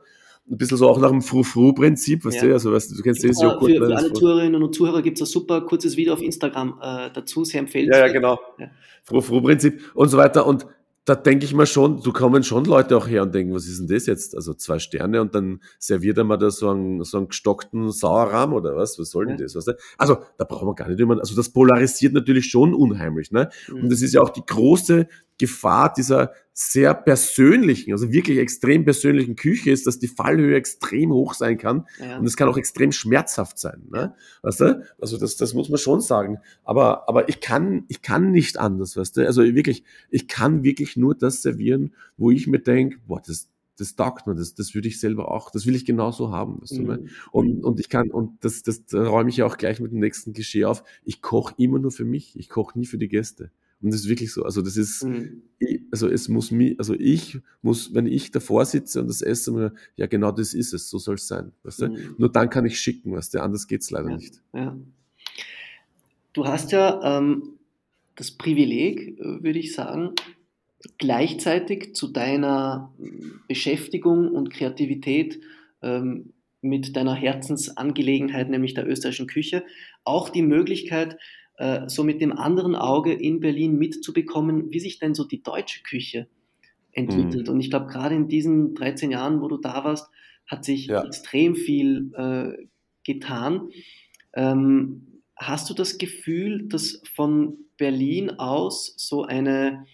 ein 0.50 0.56
bisschen 0.56 0.76
so 0.76 0.88
auch 0.88 0.98
nach 0.98 1.10
dem 1.10 1.22
Fru-Fru-Prinzip, 1.22 2.24
weißt 2.24 2.42
ja. 2.42 2.48
du, 2.48 2.52
also 2.52 2.72
weißt 2.72 2.90
du, 2.90 3.02
kennst 3.02 3.22
das 3.22 3.40
Joghurt. 3.40 3.70
Für, 3.70 3.86
für 3.86 3.96
alle 3.96 4.12
Zuhörerinnen 4.12 4.62
und 4.62 4.74
Zuhörer 4.74 5.00
gibt 5.00 5.20
es 5.20 5.28
ein 5.28 5.30
super 5.32 5.60
kurzes 5.60 5.96
Video 5.96 6.12
auf 6.14 6.22
Instagram 6.22 6.78
äh, 6.82 7.10
dazu, 7.12 7.44
sehr 7.44 7.60
empfehlenswert. 7.60 8.00
Ja, 8.00 8.06
ja, 8.08 8.12
genau. 8.12 8.38
Ja. 8.58 8.70
Fru-Fru-Prinzip 9.04 9.80
und 9.94 10.08
so 10.08 10.18
weiter 10.18 10.46
und 10.46 10.66
da 11.06 11.14
denke 11.14 11.44
ich 11.44 11.54
mal 11.54 11.66
schon, 11.66 12.02
du 12.02 12.12
kommen 12.12 12.42
schon 12.42 12.66
Leute 12.66 12.96
auch 12.96 13.08
her 13.08 13.22
und 13.22 13.34
denken, 13.34 13.54
was 13.54 13.66
ist 13.66 13.80
denn 13.80 13.88
das 13.88 14.06
jetzt? 14.06 14.36
Also 14.36 14.52
zwei 14.54 14.78
Sterne 14.78 15.20
und 15.20 15.34
dann 15.34 15.60
serviert 15.78 16.18
er 16.18 16.24
mal 16.24 16.36
da 16.36 16.50
so 16.50 16.68
einen, 16.68 17.02
so 17.04 17.16
einen 17.16 17.28
gestockten 17.28 17.90
Sauerrahm 17.90 18.52
oder 18.52 18.76
was? 18.76 18.98
Was 18.98 19.10
soll 19.10 19.26
denn 19.26 19.38
ja. 19.38 19.44
das? 19.44 19.56
Weißt 19.56 19.68
du? 19.68 19.72
Also 19.96 20.18
da 20.36 20.44
brauchen 20.44 20.68
wir 20.68 20.74
gar 20.74 20.88
nicht 20.88 21.00
immer, 21.00 21.18
also 21.18 21.34
das 21.34 21.48
polarisiert 21.48 22.12
natürlich 22.12 22.50
schon 22.50 22.74
unheimlich. 22.74 23.32
Ne? 23.32 23.48
Mhm. 23.68 23.84
Und 23.84 23.92
das 23.92 24.02
ist 24.02 24.12
ja 24.12 24.20
auch 24.20 24.30
die 24.30 24.44
große 24.46 25.08
Gefahr 25.40 25.90
dieser 25.92 26.32
sehr 26.52 26.92
persönlichen, 26.92 27.92
also 27.92 28.12
wirklich 28.12 28.36
extrem 28.36 28.84
persönlichen 28.84 29.36
Küche 29.36 29.70
ist, 29.70 29.86
dass 29.86 29.98
die 29.98 30.08
Fallhöhe 30.08 30.54
extrem 30.54 31.10
hoch 31.10 31.32
sein 31.32 31.56
kann 31.56 31.86
ja. 31.98 32.18
und 32.18 32.26
es 32.26 32.36
kann 32.36 32.50
auch 32.50 32.58
extrem 32.58 32.92
schmerzhaft 32.92 33.58
sein. 33.58 33.88
Ne? 33.90 34.14
Weißt 34.42 34.60
du? 34.60 34.84
Also 35.00 35.16
das, 35.16 35.38
das 35.38 35.54
muss 35.54 35.70
man 35.70 35.78
schon 35.78 36.02
sagen. 36.02 36.38
Aber, 36.62 37.08
aber 37.08 37.30
ich 37.30 37.40
kann, 37.40 37.84
ich 37.88 38.02
kann 38.02 38.30
nicht 38.32 38.58
anders, 38.58 38.98
weißt 38.98 39.16
du? 39.16 39.26
Also 39.26 39.42
wirklich, 39.42 39.84
ich 40.10 40.28
kann 40.28 40.62
wirklich 40.62 40.98
nur 40.98 41.14
das 41.14 41.40
servieren, 41.40 41.94
wo 42.18 42.30
ich 42.30 42.46
mir 42.46 42.58
denke, 42.58 42.98
boah, 43.06 43.22
das, 43.26 43.48
das 43.78 43.96
taugt 43.96 44.26
mir, 44.26 44.34
das, 44.34 44.54
das 44.54 44.74
würde 44.74 44.88
ich 44.88 45.00
selber 45.00 45.30
auch, 45.30 45.50
das 45.50 45.64
will 45.64 45.74
ich 45.74 45.86
genauso 45.86 46.30
haben. 46.30 46.60
Weißt 46.60 46.76
du, 46.76 46.82
ne? 46.82 47.06
und, 47.32 47.64
und 47.64 47.80
ich 47.80 47.88
kann, 47.88 48.10
und 48.10 48.44
das, 48.44 48.62
das, 48.62 48.84
das 48.84 49.08
räume 49.08 49.30
ich 49.30 49.38
ja 49.38 49.46
auch 49.46 49.56
gleich 49.56 49.80
mit 49.80 49.92
dem 49.92 50.00
nächsten 50.00 50.34
Klischee 50.34 50.66
auf, 50.66 50.84
ich 51.04 51.22
koche 51.22 51.54
immer 51.56 51.78
nur 51.78 51.90
für 51.90 52.04
mich, 52.04 52.38
ich 52.38 52.50
koche 52.50 52.78
nie 52.78 52.84
für 52.84 52.98
die 52.98 53.08
Gäste. 53.08 53.50
Und 53.82 53.92
das 53.92 54.00
ist 54.00 54.08
wirklich 54.08 54.32
so. 54.32 54.42
Also 54.42 54.60
das 54.62 54.76
ist, 54.76 55.04
mhm. 55.04 55.42
also 55.90 56.08
es 56.08 56.28
muss 56.28 56.50
mir, 56.50 56.74
also 56.78 56.94
ich 56.94 57.38
muss, 57.62 57.94
wenn 57.94 58.06
ich 58.06 58.30
davor 58.30 58.64
sitze 58.64 59.00
und 59.00 59.08
das 59.08 59.22
esse, 59.22 59.52
mir, 59.52 59.72
ja 59.96 60.06
genau 60.06 60.32
das 60.32 60.52
ist 60.52 60.74
es, 60.74 60.90
so 60.90 60.98
soll 60.98 61.14
es 61.14 61.26
sein. 61.26 61.52
Weißt 61.62 61.82
du? 61.82 61.88
Mhm. 61.88 62.14
Nur 62.18 62.30
dann 62.30 62.50
kann 62.50 62.66
ich 62.66 62.78
schicken, 62.78 63.12
weißt 63.12 63.34
du, 63.34 63.42
anders 63.42 63.66
geht's 63.66 63.90
leider 63.90 64.10
ja. 64.10 64.16
nicht. 64.16 64.42
Ja. 64.52 64.76
Du 66.32 66.46
hast 66.46 66.72
ja 66.72 67.18
ähm, 67.18 67.58
das 68.16 68.30
Privileg, 68.32 69.18
äh, 69.18 69.42
würde 69.42 69.58
ich 69.58 69.72
sagen, 69.72 70.14
gleichzeitig 70.98 71.94
zu 71.94 72.08
deiner 72.08 72.94
Beschäftigung 73.48 74.30
und 74.30 74.50
Kreativität 74.50 75.40
ähm, 75.82 76.32
mit 76.62 76.96
deiner 76.96 77.14
Herzensangelegenheit, 77.14 78.50
nämlich 78.50 78.74
der 78.74 78.86
österreichischen 78.86 79.26
Küche, 79.26 79.64
auch 80.04 80.28
die 80.28 80.42
Möglichkeit, 80.42 81.16
äh, 81.60 81.90
so 81.90 82.04
mit 82.04 82.22
dem 82.22 82.32
anderen 82.32 82.74
Auge 82.74 83.12
in 83.12 83.40
Berlin 83.40 83.76
mitzubekommen, 83.76 84.70
wie 84.72 84.80
sich 84.80 84.98
denn 84.98 85.14
so 85.14 85.24
die 85.24 85.42
deutsche 85.42 85.82
Küche 85.82 86.26
entwickelt. 86.92 87.48
Mhm. 87.48 87.52
Und 87.52 87.60
ich 87.60 87.68
glaube, 87.68 87.88
gerade 87.88 88.14
in 88.14 88.28
diesen 88.28 88.74
13 88.74 89.10
Jahren, 89.10 89.42
wo 89.42 89.48
du 89.48 89.58
da 89.58 89.84
warst, 89.84 90.08
hat 90.46 90.64
sich 90.64 90.86
ja. 90.86 91.04
extrem 91.04 91.54
viel 91.54 92.12
äh, 92.16 92.66
getan. 93.04 93.68
Ähm, 94.32 95.22
hast 95.36 95.68
du 95.68 95.74
das 95.74 95.98
Gefühl, 95.98 96.66
dass 96.66 97.02
von 97.14 97.58
Berlin 97.76 98.30
aus 98.30 98.94
so 98.96 99.24
eine 99.24 99.84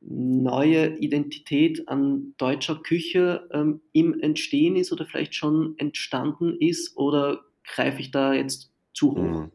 neue 0.00 0.96
Identität 1.00 1.86
an 1.86 2.32
deutscher 2.38 2.76
Küche 2.76 3.46
ähm, 3.52 3.82
im 3.92 4.18
Entstehen 4.20 4.76
ist 4.76 4.90
oder 4.90 5.04
vielleicht 5.04 5.34
schon 5.34 5.74
entstanden 5.76 6.56
ist? 6.58 6.96
Oder 6.96 7.40
greife 7.62 8.00
ich 8.00 8.10
da 8.10 8.32
jetzt 8.32 8.72
zu 8.94 9.12
hoch? 9.12 9.42
Mhm. 9.42 9.50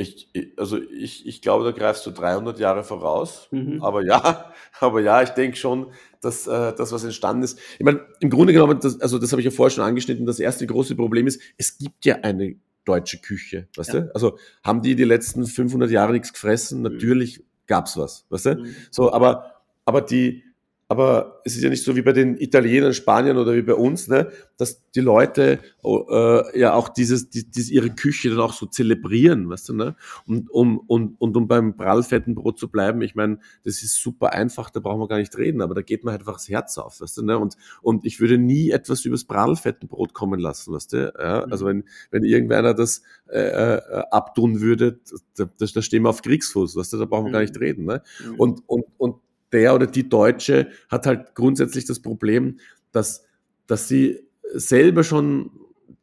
Ich, 0.00 0.28
also 0.56 0.80
ich, 0.80 1.26
ich 1.26 1.42
glaube, 1.42 1.64
da 1.64 1.72
greifst 1.72 2.06
du 2.06 2.10
300 2.10 2.58
Jahre 2.58 2.84
voraus. 2.84 3.48
Mhm. 3.50 3.82
Aber 3.82 4.02
ja, 4.02 4.52
aber 4.80 5.00
ja, 5.00 5.22
ich 5.22 5.30
denke 5.30 5.56
schon, 5.56 5.92
dass 6.20 6.46
äh, 6.46 6.74
das, 6.74 6.92
was 6.92 7.04
entstanden 7.04 7.42
ist. 7.42 7.58
Ich 7.78 7.84
meine, 7.84 8.06
im 8.20 8.30
Grunde 8.30 8.52
genommen, 8.52 8.78
das, 8.80 9.00
also 9.00 9.18
das 9.18 9.32
habe 9.32 9.40
ich 9.40 9.46
ja 9.46 9.50
vorher 9.50 9.70
schon 9.70 9.84
angeschnitten, 9.84 10.26
das 10.26 10.40
erste 10.40 10.66
große 10.66 10.96
Problem 10.96 11.26
ist, 11.26 11.40
es 11.56 11.78
gibt 11.78 12.04
ja 12.04 12.16
eine 12.22 12.56
deutsche 12.84 13.18
Küche, 13.18 13.68
weißt 13.76 13.94
ja. 13.94 14.00
du? 14.00 14.14
Also 14.14 14.38
haben 14.64 14.82
die 14.82 14.94
die 14.94 15.04
letzten 15.04 15.46
500 15.46 15.90
Jahre 15.90 16.12
nichts 16.12 16.32
gefressen? 16.32 16.78
Mhm. 16.78 16.84
Natürlich 16.84 17.44
gab's 17.66 17.96
was, 17.96 18.26
weißt 18.30 18.46
du? 18.46 18.54
Mhm. 18.56 18.74
So, 18.90 19.12
aber, 19.12 19.62
aber 19.84 20.00
die, 20.00 20.44
aber 20.90 21.40
es 21.44 21.54
ist 21.54 21.62
ja 21.62 21.70
nicht 21.70 21.84
so 21.84 21.94
wie 21.94 22.02
bei 22.02 22.12
den 22.12 22.36
Italienern, 22.36 22.92
Spaniern 22.92 23.36
oder 23.36 23.54
wie 23.54 23.62
bei 23.62 23.74
uns, 23.74 24.08
ne, 24.08 24.32
dass 24.56 24.90
die 24.90 25.00
Leute 25.00 25.60
äh, 25.84 26.58
ja 26.58 26.74
auch 26.74 26.88
dieses, 26.88 27.30
die, 27.30 27.48
diese 27.48 27.72
ihre 27.72 27.90
Küche 27.90 28.28
dann 28.28 28.40
auch 28.40 28.52
so 28.52 28.66
zelebrieren, 28.66 29.48
weißt 29.48 29.68
du, 29.68 29.74
ne? 29.74 29.94
Und 30.26 30.50
um, 30.50 30.80
und, 30.80 31.14
und 31.20 31.36
um 31.36 31.46
beim 31.46 31.76
prallfetten 31.76 32.34
Brot 32.34 32.58
zu 32.58 32.68
bleiben, 32.68 33.02
ich 33.02 33.14
meine, 33.14 33.38
das 33.62 33.84
ist 33.84 34.02
super 34.02 34.32
einfach, 34.32 34.68
da 34.68 34.80
brauchen 34.80 34.98
wir 34.98 35.06
gar 35.06 35.18
nicht 35.18 35.38
reden, 35.38 35.62
aber 35.62 35.76
da 35.76 35.82
geht 35.82 36.02
mir 36.02 36.10
halt 36.10 36.22
einfach 36.22 36.34
das 36.34 36.48
Herz 36.48 36.76
auf, 36.76 37.00
weißt 37.00 37.18
du, 37.18 37.22
ne? 37.24 37.38
Und, 37.38 37.54
und 37.82 38.04
ich 38.04 38.18
würde 38.18 38.36
nie 38.36 38.70
etwas 38.70 39.04
übers 39.04 39.22
prallfetten 39.22 39.88
Brot 39.88 40.12
kommen 40.12 40.40
lassen, 40.40 40.74
weißt 40.74 40.92
du? 40.92 41.12
Ja? 41.16 41.44
Also 41.44 41.66
wenn, 41.66 41.84
wenn 42.10 42.24
irgendwer 42.24 42.74
das 42.74 43.02
äh, 43.28 43.38
äh, 43.38 43.80
abtun 44.10 44.60
würde, 44.60 44.98
da, 45.36 45.44
da, 45.56 45.66
da 45.72 45.82
stehen 45.82 46.02
wir 46.02 46.08
auf 46.08 46.22
Kriegsfuß, 46.22 46.74
weißt 46.74 46.94
du, 46.94 46.96
da 46.96 47.04
brauchen 47.04 47.26
wir 47.26 47.32
gar 47.32 47.42
nicht 47.42 47.54
mhm. 47.54 47.62
reden, 47.62 47.84
ne? 47.84 48.02
Mhm. 48.26 48.34
Und, 48.34 48.62
und, 48.66 48.84
und 48.98 49.14
der 49.52 49.74
oder 49.74 49.86
die 49.86 50.08
Deutsche 50.08 50.68
hat 50.88 51.06
halt 51.06 51.34
grundsätzlich 51.34 51.84
das 51.84 52.00
Problem, 52.00 52.58
dass, 52.92 53.24
dass 53.66 53.88
sie 53.88 54.20
selber 54.52 55.04
schon, 55.04 55.50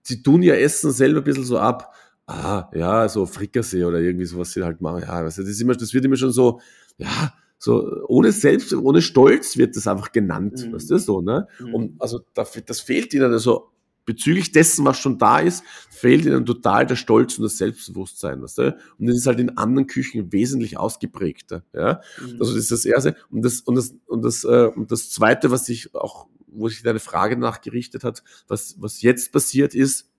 sie 0.02 0.22
tun 0.22 0.44
ihr 0.44 0.60
Essen 0.60 0.92
selber 0.92 1.20
ein 1.20 1.24
bisschen 1.24 1.44
so 1.44 1.58
ab, 1.58 1.94
ah, 2.28 2.70
ja, 2.74 3.08
so 3.10 3.26
Frikassee 3.26 3.84
oder 3.84 4.00
irgendwie 4.00 4.26
sowas 4.26 4.52
sie 4.52 4.64
halt 4.64 4.82
machen. 4.82 5.02
Ja, 5.02 5.24
das, 5.24 5.38
ist 5.38 5.62
immer, 5.62 5.76
das 5.76 5.94
wird 5.94 6.06
immer 6.06 6.18
schon 6.18 6.32
so, 6.32 6.60
ja, 6.98 7.34
so 7.58 8.04
ohne 8.08 8.32
Selbst, 8.32 8.74
ohne 8.74 9.02
Stolz 9.02 9.58
wird 9.58 9.76
das 9.76 9.88
einfach 9.88 10.12
genannt, 10.12 10.66
mhm. 10.66 10.74
weißt 10.74 10.92
du, 10.92 10.98
so, 11.00 11.22
ne? 11.22 11.48
Mhm. 11.60 11.74
Und 11.74 12.02
also 12.02 12.22
das 12.36 12.80
fehlt 12.82 13.14
ihnen 13.14 13.32
also 13.32 13.72
bezüglich 14.08 14.54
dessen, 14.54 14.86
was 14.86 14.98
schon 14.98 15.20
da 15.20 15.40
ist, 15.40 15.64
fehlt 15.90 16.26
ihnen 16.26 16.46
total 16.46 16.88
der 16.88 16.96
Stolz 16.96 17.38
und 17.38 17.44
das 17.44 17.58
Selbstbewusstsein. 17.58 18.42
Weißt 18.42 18.58
du? 18.58 18.78
Und 18.98 19.08
das 19.08 19.18
ist 19.18 19.28
halt 19.28 19.40
in 19.40 19.58
anderen 19.58 19.86
Küchen 19.86 20.32
wesentlich 20.32 20.78
ausgeprägter. 20.78 21.64
Ja? 21.74 22.02
Mhm. 22.20 22.38
Also 22.40 22.54
das 22.54 22.64
ist 22.64 22.72
das 22.72 22.86
Erste. 22.86 23.16
Und 23.30 23.44
das, 23.44 23.60
und 23.60 23.76
das, 23.76 23.94
und 24.08 24.24
das, 24.24 24.44
äh, 24.46 24.72
und 24.74 24.92
das 24.92 25.12
Zweite, 25.12 25.52
was 25.52 25.66
sich 25.66 25.94
auch, 25.94 26.28
wo 26.48 26.70
sich 26.70 26.82
deine 26.82 27.00
Frage 27.00 27.38
nachgerichtet 27.38 28.06
hat, 28.06 28.24
was, 28.48 28.78
was 28.80 29.02
jetzt 29.02 29.34
passiert 29.34 29.76
ist, 29.76 30.10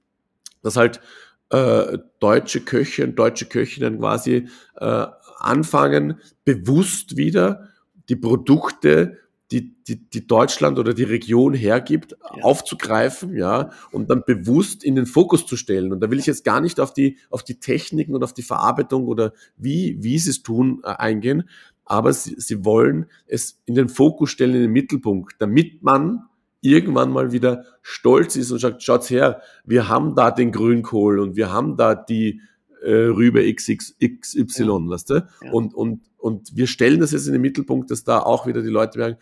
dass 0.63 0.77
halt 0.77 1.01
äh, 1.49 1.99
deutsche 2.21 2.61
Köche 2.61 3.05
und 3.05 3.19
deutsche 3.19 3.47
Köchinnen 3.47 4.01
quasi 4.01 4.49
äh, 4.77 5.07
anfangen, 5.39 6.21
bewusst 6.45 7.17
wieder 7.17 7.69
die 8.11 8.17
Produkte 8.17 9.17
die, 9.51 9.83
die, 9.85 10.11
die 10.11 10.27
Deutschland 10.27 10.79
oder 10.79 10.93
die 10.93 11.05
Region 11.05 11.55
hergibt, 11.55 12.13
ja. 12.13 12.43
aufzugreifen, 12.43 13.35
ja, 13.35 13.71
und 13.93 14.11
dann 14.11 14.23
bewusst 14.27 14.85
in 14.85 14.95
den 14.95 15.07
Fokus 15.07 15.47
zu 15.47 15.57
stellen. 15.57 15.93
Und 15.93 16.01
da 16.01 16.11
will 16.11 16.19
ich 16.19 16.27
jetzt 16.27 16.45
gar 16.45 16.61
nicht 16.61 16.81
auf 16.81 16.93
die, 16.93 17.17
auf 17.31 17.43
die 17.43 17.59
Techniken 17.59 18.15
und 18.15 18.23
auf 18.23 18.35
die 18.35 18.43
Verarbeitung 18.43 19.07
oder 19.07 19.33
wie, 19.57 19.97
wie 20.01 20.19
sie 20.19 20.31
es 20.31 20.43
tun, 20.43 20.83
äh, 20.85 20.89
eingehen, 20.89 21.49
aber 21.87 22.13
sie, 22.13 22.35
sie 22.39 22.65
wollen 22.65 23.07
es 23.27 23.63
in 23.65 23.75
den 23.75 23.89
Fokus 23.89 24.31
stellen, 24.31 24.55
in 24.55 24.63
den 24.63 24.73
Mittelpunkt, 24.73 25.37
damit 25.39 25.83
man 25.83 26.25
irgendwann 26.61 27.11
mal 27.11 27.33
wieder 27.33 27.65
stolz 27.83 28.37
ist 28.37 28.51
und 28.51 28.59
sagt, 28.59 28.83
schaut's 28.83 29.09
her, 29.09 29.41
wir 29.65 29.89
haben 29.89 30.15
da 30.15 30.31
den 30.31 30.53
Grünkohl 30.53 31.21
und 31.21 31.37
wir 31.37 31.51
haben 31.53 31.77
da 31.77 31.95
die 31.95 32.43
äh, 32.83 32.93
Rübe 32.93 33.53
XXY, 33.53 34.65
ja. 34.65 34.89
weißt 34.89 35.11
du? 35.11 35.15
Ja. 35.15 35.53
Und, 35.53 35.75
und, 35.75 36.03
und 36.17 36.57
wir 36.57 36.67
stellen 36.67 37.01
das 37.01 37.13
jetzt 37.13 37.27
in 37.27 37.33
den 37.33 37.43
Mittelpunkt, 37.43 37.91
dass 37.91 38.05
da 38.05 38.21
auch 38.21 38.47
wieder 38.47 38.63
die 38.63 38.69
Leute 38.69 38.99
merken, 38.99 39.19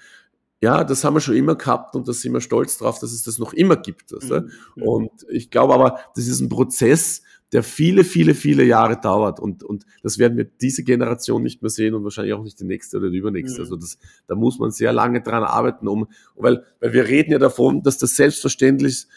ja, 0.62 0.84
das 0.84 1.04
haben 1.04 1.14
wir 1.14 1.20
schon 1.20 1.36
immer 1.36 1.54
gehabt 1.54 1.94
und 1.94 2.09
da 2.09 2.12
sind 2.12 2.32
wir 2.32 2.40
stolz 2.40 2.78
drauf, 2.78 2.98
dass 2.98 3.12
es 3.12 3.22
das 3.22 3.38
noch 3.38 3.52
immer 3.52 3.76
gibt. 3.76 4.12
Weißt 4.12 4.30
du? 4.30 4.40
Mhm. 4.76 4.82
Und 4.82 5.11
ich 5.28 5.50
glaube 5.50 5.74
aber, 5.74 6.00
das 6.14 6.26
ist 6.26 6.40
ein 6.40 6.48
Prozess, 6.48 7.22
der 7.53 7.62
viele, 7.62 8.03
viele, 8.05 8.34
viele 8.34 8.64
Jahre 8.64 9.01
dauert. 9.01 9.38
Und, 9.38 9.62
und 9.62 9.84
das 10.03 10.18
werden 10.18 10.36
wir 10.36 10.44
diese 10.44 10.82
Generation 10.82 11.42
nicht 11.42 11.62
mehr 11.62 11.70
sehen 11.70 11.94
und 11.94 12.03
wahrscheinlich 12.03 12.34
auch 12.34 12.42
nicht 12.42 12.59
die 12.61 12.64
nächste 12.64 12.99
oder 12.99 13.11
die 13.11 13.18
übernächste. 13.18 13.59
Mhm. 13.59 13.64
Also 13.64 13.76
das, 13.76 13.99
da 14.26 14.34
muss 14.34 14.59
man 14.59 14.70
sehr 14.70 14.92
lange 14.92 15.22
dran 15.22 15.44
arbeiten, 15.44 15.86
um, 15.86 16.09
weil, 16.34 16.64
weil 16.80 16.92
wir 16.92 17.07
reden 17.07 17.32
ja 17.32 17.38
davon, 17.38 17.82
dass 17.82 17.99
das 17.99 18.16
Selbstverständnis, 18.16 19.09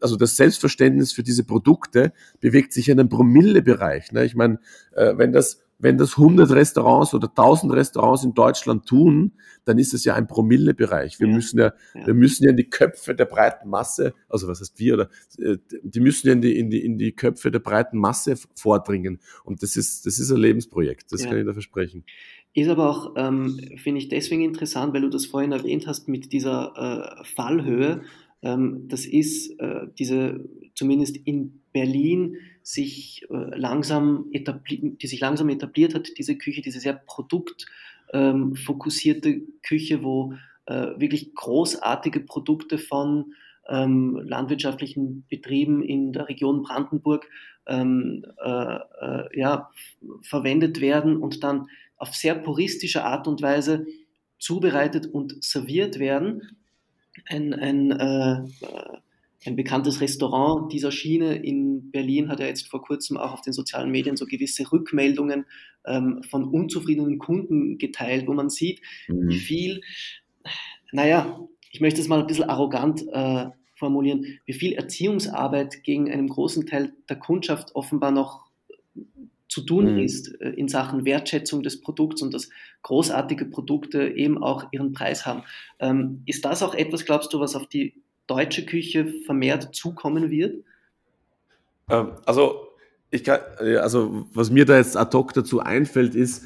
also 0.00 0.16
das 0.16 0.36
Selbstverständnis 0.36 1.12
für 1.12 1.22
diese 1.22 1.44
Produkte 1.44 2.12
bewegt 2.40 2.72
sich 2.72 2.88
in 2.88 2.98
einem 2.98 3.08
Promillebereich. 3.08 4.12
Ne? 4.12 4.24
Ich 4.24 4.34
meine, 4.34 4.58
äh, 4.94 5.16
wenn 5.16 5.32
das 5.32 5.60
wenn 5.78 5.96
das 5.96 6.18
100 6.18 6.50
Restaurants 6.50 7.14
oder 7.14 7.28
1000 7.28 7.72
Restaurants 7.72 8.24
in 8.24 8.34
Deutschland 8.34 8.86
tun, 8.86 9.32
dann 9.64 9.78
ist 9.78 9.94
es 9.94 10.04
ja 10.04 10.14
ein 10.14 10.26
Promillebereich. 10.26 11.20
Wir 11.20 11.28
ja. 11.28 11.34
müssen 11.34 11.58
ja, 11.58 11.72
ja, 11.94 12.06
wir 12.06 12.14
müssen 12.14 12.44
ja 12.44 12.50
in 12.50 12.56
die 12.56 12.68
Köpfe 12.68 13.14
der 13.14 13.26
breiten 13.26 13.68
Masse, 13.68 14.14
also 14.28 14.48
was 14.48 14.60
heißt 14.60 14.78
wir 14.78 14.94
oder, 14.94 15.10
äh, 15.38 15.58
die 15.82 16.00
müssen 16.00 16.26
ja 16.26 16.32
in 16.32 16.40
die, 16.40 16.58
in 16.58 16.70
die, 16.70 16.84
in 16.84 16.98
die 16.98 17.12
Köpfe 17.12 17.50
der 17.50 17.60
breiten 17.60 17.98
Masse 17.98 18.36
vordringen. 18.56 19.20
Und 19.44 19.62
das 19.62 19.76
ist, 19.76 20.04
das 20.04 20.18
ist 20.18 20.30
ein 20.32 20.38
Lebensprojekt. 20.38 21.12
Das 21.12 21.22
ja. 21.22 21.28
kann 21.28 21.38
ich 21.38 21.46
da 21.46 21.52
versprechen. 21.52 22.04
Ist 22.54 22.68
aber 22.68 22.90
auch, 22.90 23.14
ähm, 23.16 23.60
finde 23.76 24.00
ich 24.00 24.08
deswegen 24.08 24.42
interessant, 24.42 24.92
weil 24.94 25.02
du 25.02 25.10
das 25.10 25.26
vorhin 25.26 25.52
erwähnt 25.52 25.86
hast 25.86 26.08
mit 26.08 26.32
dieser 26.32 27.20
äh, 27.20 27.24
Fallhöhe. 27.24 28.02
Ähm, 28.42 28.88
das 28.88 29.06
ist 29.06 29.58
äh, 29.60 29.86
diese, 29.98 30.44
zumindest 30.74 31.16
in 31.16 31.60
Berlin, 31.72 32.36
sich 32.68 33.24
äh, 33.30 33.56
langsam 33.56 34.26
etabliert, 34.30 35.00
die 35.00 35.06
sich 35.06 35.20
langsam 35.20 35.48
etabliert 35.48 35.94
hat, 35.94 36.18
diese 36.18 36.36
Küche, 36.36 36.60
diese 36.60 36.80
sehr 36.80 36.92
produktfokussierte 36.92 39.28
ähm, 39.30 39.54
Küche, 39.62 40.02
wo 40.02 40.34
äh, 40.66 40.88
wirklich 41.00 41.34
großartige 41.34 42.20
Produkte 42.20 42.76
von 42.76 43.32
ähm, 43.70 44.20
landwirtschaftlichen 44.22 45.24
Betrieben 45.30 45.82
in 45.82 46.12
der 46.12 46.28
Region 46.28 46.62
Brandenburg 46.62 47.26
ähm, 47.66 48.26
äh, 48.44 48.74
äh, 48.74 49.28
ja, 49.32 49.70
verwendet 50.20 50.82
werden 50.82 51.16
und 51.16 51.42
dann 51.42 51.70
auf 51.96 52.14
sehr 52.14 52.34
puristische 52.34 53.02
Art 53.02 53.26
und 53.26 53.40
Weise 53.40 53.86
zubereitet 54.38 55.06
und 55.06 55.42
serviert 55.42 55.98
werden. 55.98 56.58
Ein, 57.24 57.54
ein 57.54 57.92
äh, 57.92 58.42
ein 59.46 59.56
bekanntes 59.56 60.00
Restaurant 60.00 60.72
dieser 60.72 60.90
Schiene 60.90 61.36
in 61.36 61.90
Berlin 61.90 62.28
hat 62.28 62.40
ja 62.40 62.46
jetzt 62.46 62.68
vor 62.68 62.82
kurzem 62.82 63.16
auch 63.16 63.32
auf 63.32 63.40
den 63.40 63.52
sozialen 63.52 63.90
Medien 63.90 64.16
so 64.16 64.26
gewisse 64.26 64.70
Rückmeldungen 64.72 65.46
ähm, 65.86 66.22
von 66.28 66.44
unzufriedenen 66.44 67.18
Kunden 67.18 67.78
geteilt, 67.78 68.26
wo 68.26 68.34
man 68.34 68.50
sieht, 68.50 68.80
mhm. 69.06 69.28
wie 69.28 69.38
viel, 69.38 69.80
naja, 70.92 71.38
ich 71.70 71.80
möchte 71.80 72.00
es 72.00 72.08
mal 72.08 72.20
ein 72.20 72.26
bisschen 72.26 72.50
arrogant 72.50 73.04
äh, 73.12 73.46
formulieren, 73.76 74.40
wie 74.44 74.54
viel 74.54 74.72
Erziehungsarbeit 74.72 75.84
gegen 75.84 76.10
einen 76.10 76.28
großen 76.28 76.66
Teil 76.66 76.94
der 77.08 77.18
Kundschaft 77.18 77.76
offenbar 77.76 78.10
noch 78.10 78.48
zu 79.48 79.62
tun 79.62 79.94
mhm. 79.94 79.98
ist 80.00 80.28
äh, 80.40 80.50
in 80.50 80.68
Sachen 80.68 81.04
Wertschätzung 81.04 81.62
des 81.62 81.80
Produkts 81.80 82.22
und 82.22 82.34
dass 82.34 82.50
großartige 82.82 83.46
Produkte 83.46 84.08
eben 84.08 84.42
auch 84.42 84.66
ihren 84.72 84.92
Preis 84.92 85.26
haben. 85.26 85.44
Ähm, 85.78 86.22
ist 86.26 86.44
das 86.44 86.62
auch 86.62 86.74
etwas, 86.74 87.04
glaubst 87.04 87.32
du, 87.32 87.40
was 87.40 87.54
auf 87.54 87.66
die 87.66 87.94
deutsche 88.28 88.64
Küche 88.64 89.12
vermehrt 89.26 89.74
zukommen 89.74 90.30
wird? 90.30 90.64
Ähm, 91.90 92.12
also, 92.24 92.68
ich 93.10 93.24
kann, 93.24 93.40
also, 93.80 94.26
was 94.32 94.50
mir 94.50 94.64
da 94.64 94.76
jetzt 94.76 94.96
ad 94.96 95.16
hoc 95.16 95.32
dazu 95.32 95.60
einfällt, 95.60 96.14
ist, 96.14 96.44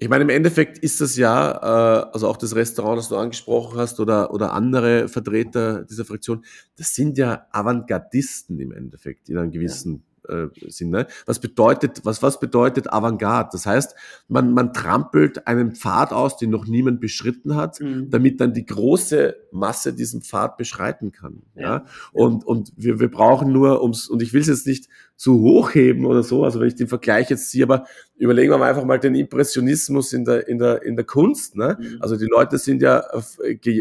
ich 0.00 0.08
meine, 0.08 0.22
im 0.22 0.30
Endeffekt 0.30 0.78
ist 0.78 1.00
das 1.00 1.16
ja, 1.16 1.50
äh, 1.50 2.10
also 2.12 2.28
auch 2.28 2.36
das 2.36 2.54
Restaurant, 2.54 2.98
das 2.98 3.08
du 3.08 3.16
angesprochen 3.16 3.78
hast, 3.78 3.98
oder, 3.98 4.32
oder 4.32 4.52
andere 4.52 5.08
Vertreter 5.08 5.84
dieser 5.84 6.04
Fraktion, 6.04 6.44
das 6.76 6.94
sind 6.94 7.18
ja 7.18 7.46
Avantgardisten 7.50 8.60
im 8.60 8.72
Endeffekt 8.72 9.28
in 9.28 9.38
einem 9.38 9.50
gewissen 9.50 10.04
äh, 10.28 10.48
sind. 10.68 10.90
Ne? 10.90 11.06
Was 11.26 11.40
bedeutet, 11.40 12.04
was, 12.04 12.22
was 12.22 12.40
bedeutet 12.40 12.92
Avantgarde? 12.92 13.50
Das 13.52 13.66
heißt, 13.66 13.94
man, 14.28 14.52
man 14.52 14.72
trampelt 14.72 15.46
einen 15.46 15.74
Pfad 15.74 16.12
aus, 16.12 16.36
den 16.36 16.50
noch 16.50 16.66
niemand 16.66 17.00
beschritten 17.00 17.56
hat, 17.56 17.80
mhm. 17.80 18.10
damit 18.10 18.40
dann 18.40 18.52
die 18.52 18.66
große 18.66 19.36
Masse 19.52 19.92
diesen 19.94 20.22
Pfad 20.22 20.56
beschreiten 20.56 21.12
kann. 21.12 21.42
Ja. 21.54 21.62
ja? 21.62 21.84
Und, 22.12 22.44
und 22.44 22.72
wir, 22.76 23.00
wir 23.00 23.10
brauchen 23.10 23.52
nur 23.52 23.82
ums, 23.82 24.08
und 24.08 24.22
ich 24.22 24.32
will 24.32 24.40
es 24.40 24.48
jetzt 24.48 24.66
nicht 24.66 24.88
zu 25.18 25.40
hochheben 25.40 26.06
oder 26.06 26.22
so, 26.22 26.44
also 26.44 26.60
wenn 26.60 26.68
ich 26.68 26.76
den 26.76 26.86
Vergleich 26.86 27.28
jetzt 27.28 27.50
ziehe, 27.50 27.64
aber 27.64 27.86
überlegen 28.18 28.52
wir 28.52 28.58
mal 28.58 28.68
einfach 28.68 28.84
mal 28.84 29.00
den 29.00 29.16
Impressionismus 29.16 30.12
in 30.12 30.24
der, 30.24 30.46
in 30.46 30.60
der, 30.60 30.82
in 30.84 30.94
der 30.94 31.04
Kunst. 31.04 31.56
Ne? 31.56 31.76
Mhm. 31.76 31.96
Also 31.98 32.16
die 32.16 32.26
Leute 32.26 32.56
sind 32.56 32.82
ja 32.82 33.02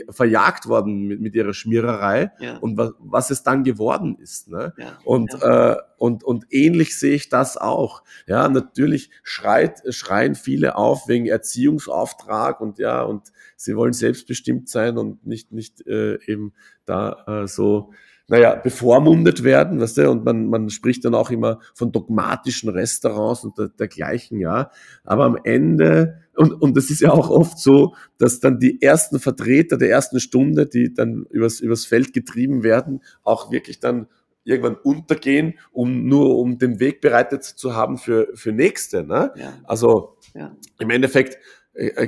verjagt 0.10 0.68
worden 0.68 1.06
mit, 1.06 1.22
mit 1.22 1.36
ihrer 1.36 1.54
Schmiererei 1.54 2.32
ja. 2.40 2.58
und 2.58 2.76
was, 2.76 2.94
was 2.98 3.30
es 3.30 3.44
dann 3.44 3.64
geworden 3.64 4.18
ist. 4.20 4.48
Ne? 4.48 4.74
Ja. 4.80 4.98
Und, 5.04 5.32
ja. 5.34 5.74
Äh, 5.74 5.78
und, 6.00 6.24
und 6.24 6.46
ähnlich 6.50 6.98
sehe 6.98 7.14
ich 7.14 7.30
das 7.30 7.56
auch. 7.56 8.02
Ja, 8.26 8.50
natürlich 8.50 9.12
schreit, 9.22 9.84
schreien 9.90 10.34
viele 10.34 10.76
auf 10.76 11.08
wegen 11.08 11.28
Erziehungsauftrag 11.28 12.62
und 12.62 12.80
ja, 12.80 13.04
und 13.04 13.32
sie 13.56 13.76
wollen 13.76 13.94
selbstbestimmt 13.94 14.70
sein 14.70 14.98
und 14.98 15.28
nicht, 15.28 15.52
nicht 15.52 15.86
äh, 15.86 16.18
eben 16.26 16.54
da 16.86 17.44
äh, 17.44 17.48
so 17.48 17.92
naja, 18.30 18.56
bevormundet 18.56 19.44
werden, 19.44 19.80
weißt 19.80 20.00
du, 20.00 20.12
und 20.12 20.26
man, 20.26 20.48
man 20.48 20.70
spricht 20.70 21.06
dann 21.06 21.16
auch 21.16 21.32
immer 21.32 21.60
von 21.74 21.94
dogmatischen 21.94 22.70
Restaurants 22.70 23.46
und 23.46 23.58
der, 23.58 23.70
dergleichen, 23.70 24.40
ja. 24.40 24.70
Aber 25.06 25.24
am 25.26 25.38
Ende, 25.44 26.22
und, 26.36 26.52
und 26.52 26.76
das 26.76 26.90
ist 26.90 27.00
ja 27.00 27.12
auch 27.12 27.30
oft 27.30 27.58
so, 27.58 27.96
dass 28.18 28.42
dann 28.42 28.60
die 28.60 28.82
ersten 28.82 29.20
Vertreter 29.20 29.78
der 29.78 29.90
ersten 29.90 30.20
Stunde, 30.20 30.66
die 30.66 30.94
dann 30.94 31.26
übers, 31.30 31.62
übers 31.62 31.86
Feld 31.86 32.14
getrieben 32.14 32.64
werden, 32.64 33.02
auch 33.24 33.50
wirklich 33.50 33.80
dann 33.80 34.08
irgendwann 34.44 34.76
untergehen, 34.76 35.56
um 35.72 36.08
nur 36.08 36.38
um 36.38 36.58
den 36.58 36.80
Weg 36.80 37.02
bereitet 37.02 37.44
zu 37.44 37.76
haben 37.76 37.98
für, 37.98 38.30
für 38.34 38.52
nächste. 38.52 39.04
Ne? 39.04 39.32
Ja. 39.36 39.54
Also 39.66 40.18
ja. 40.34 40.56
im 40.80 40.90
Endeffekt 40.90 41.38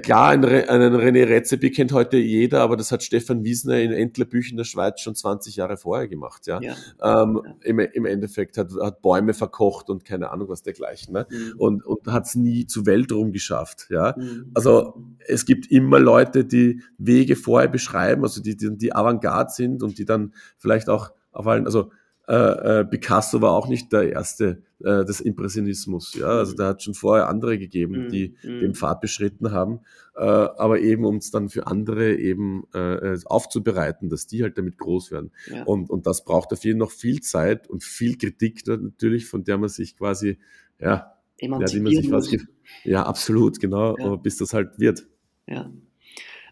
klar, 0.01 0.29
einen, 0.29 0.67
einen 0.67 0.95
René 0.95 1.27
Rezepi 1.27 1.69
kennt 1.69 1.91
heute 1.91 2.17
jeder, 2.17 2.61
aber 2.61 2.75
das 2.75 2.91
hat 2.91 3.03
Stefan 3.03 3.43
Wiesner 3.43 3.79
in 3.79 3.91
Entlerbüch 3.91 4.49
in 4.49 4.57
der 4.57 4.63
Schweiz 4.63 4.99
schon 4.99 5.13
20 5.13 5.57
Jahre 5.57 5.77
vorher 5.77 6.07
gemacht. 6.07 6.47
Ja, 6.47 6.59
ja. 6.59 6.73
Ähm, 7.01 7.41
ja. 7.43 7.55
Im, 7.63 7.79
Im 7.79 8.05
Endeffekt 8.05 8.57
hat, 8.57 8.71
hat 8.81 9.01
Bäume 9.01 9.33
verkocht 9.33 9.89
und 9.89 10.05
keine 10.05 10.31
Ahnung 10.31 10.49
was 10.49 10.63
dergleichen. 10.63 11.13
Ne? 11.13 11.27
Mhm. 11.29 11.53
Und, 11.57 11.85
und 11.85 12.07
hat 12.07 12.25
es 12.25 12.35
nie 12.35 12.65
zu 12.65 12.87
Weltruhm 12.87 13.31
geschafft. 13.31 13.87
Ja, 13.89 14.15
mhm. 14.17 14.51
also 14.55 14.95
es 15.27 15.45
gibt 15.45 15.71
immer 15.71 15.99
Leute, 15.99 16.45
die 16.45 16.81
Wege 16.97 17.35
vorher 17.35 17.69
beschreiben, 17.69 18.23
also 18.23 18.41
die 18.41 18.57
die, 18.57 18.75
die 18.75 18.95
Avantgarde 18.95 19.51
sind 19.51 19.83
und 19.83 19.99
die 19.99 20.05
dann 20.05 20.33
vielleicht 20.57 20.89
auch 20.89 21.11
auf 21.31 21.45
allen, 21.45 21.65
also 21.65 21.91
äh, 22.29 22.81
äh, 22.81 22.85
Picasso 22.85 23.41
war 23.41 23.53
auch 23.53 23.67
nicht 23.67 23.91
der 23.91 24.11
erste 24.11 24.61
äh, 24.81 25.03
des 25.03 25.19
Impressionismus. 25.19 26.13
Ja, 26.13 26.27
also 26.27 26.55
da 26.55 26.67
hat 26.67 26.83
schon 26.83 26.93
vorher 26.93 27.27
andere 27.27 27.57
gegeben, 27.57 28.05
mm, 28.05 28.09
die 28.09 28.35
mm. 28.43 28.59
den 28.59 28.75
Pfad 28.75 29.01
beschritten 29.01 29.51
haben, 29.51 29.79
äh, 30.15 30.21
aber 30.21 30.79
eben 30.79 31.05
um 31.05 31.15
es 31.15 31.31
dann 31.31 31.49
für 31.49 31.65
andere 31.65 32.15
eben 32.15 32.67
äh, 32.75 33.13
äh, 33.13 33.19
aufzubereiten, 33.25 34.09
dass 34.09 34.27
die 34.27 34.43
halt 34.43 34.59
damit 34.59 34.77
groß 34.77 35.11
werden. 35.11 35.31
Ja. 35.47 35.63
Und, 35.63 35.89
und 35.89 36.05
das 36.05 36.23
braucht 36.23 36.53
auf 36.53 36.63
jeden 36.63 36.79
Fall 36.79 36.85
noch 36.85 36.91
viel 36.91 37.19
Zeit 37.21 37.67
und 37.67 37.83
viel 37.83 38.15
Kritik 38.15 38.61
natürlich, 38.67 39.25
von 39.25 39.43
der 39.43 39.57
man 39.57 39.69
sich 39.69 39.97
quasi, 39.97 40.37
ja, 40.79 41.15
ja 41.39 41.59
die 41.65 41.79
man 41.79 41.91
sich 41.91 42.11
was, 42.11 42.29
ja, 42.83 43.07
absolut, 43.07 43.59
genau, 43.59 43.97
ja. 43.97 44.15
bis 44.17 44.37
das 44.37 44.53
halt 44.53 44.77
wird. 44.77 45.07
Ja. 45.47 45.71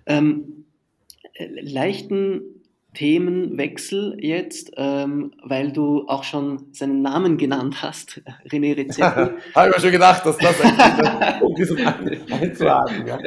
Ähm, 0.08 0.66
leichten 1.62 2.57
Themenwechsel 2.98 4.18
jetzt, 4.20 4.72
ähm, 4.76 5.32
weil 5.44 5.72
du 5.72 6.08
auch 6.08 6.24
schon 6.24 6.74
seinen 6.74 7.04
Namen 7.04 7.38
genannt 7.38 7.84
hast, 7.84 8.24
René 8.52 8.76
Rezepi. 8.76 9.02
Habe 9.56 9.70
ich 9.70 9.76
mir 9.76 9.80
schon 9.82 9.92
gedacht, 9.92 10.26
dass 10.26 10.36
das 10.40 10.60
ein 10.62 11.42
um 11.44 11.54
diesen 11.54 11.78
einzuhaken. 11.78 13.06
Ja. 13.06 13.20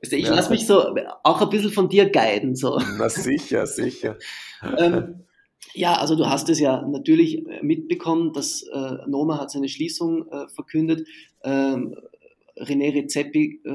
Ich 0.00 0.12
ja. 0.12 0.32
lasse 0.32 0.50
mich 0.50 0.64
so 0.64 0.94
auch 1.24 1.42
ein 1.42 1.50
bisschen 1.50 1.72
von 1.72 1.88
dir 1.88 2.08
guiden. 2.08 2.54
So. 2.54 2.80
Na 2.98 3.08
sicher, 3.08 3.66
sicher. 3.66 4.16
ähm, 4.78 5.24
ja, 5.74 5.94
also 5.94 6.14
du 6.14 6.28
hast 6.28 6.48
es 6.48 6.60
ja 6.60 6.86
natürlich 6.86 7.44
mitbekommen, 7.62 8.32
dass 8.32 8.62
äh, 8.62 9.08
Noma 9.08 9.40
hat 9.40 9.50
seine 9.50 9.68
Schließung 9.68 10.28
äh, 10.30 10.46
verkündet. 10.54 11.08
Ähm, 11.42 11.96
René 12.56 12.94
Rezepi 12.94 13.60
äh, 13.64 13.70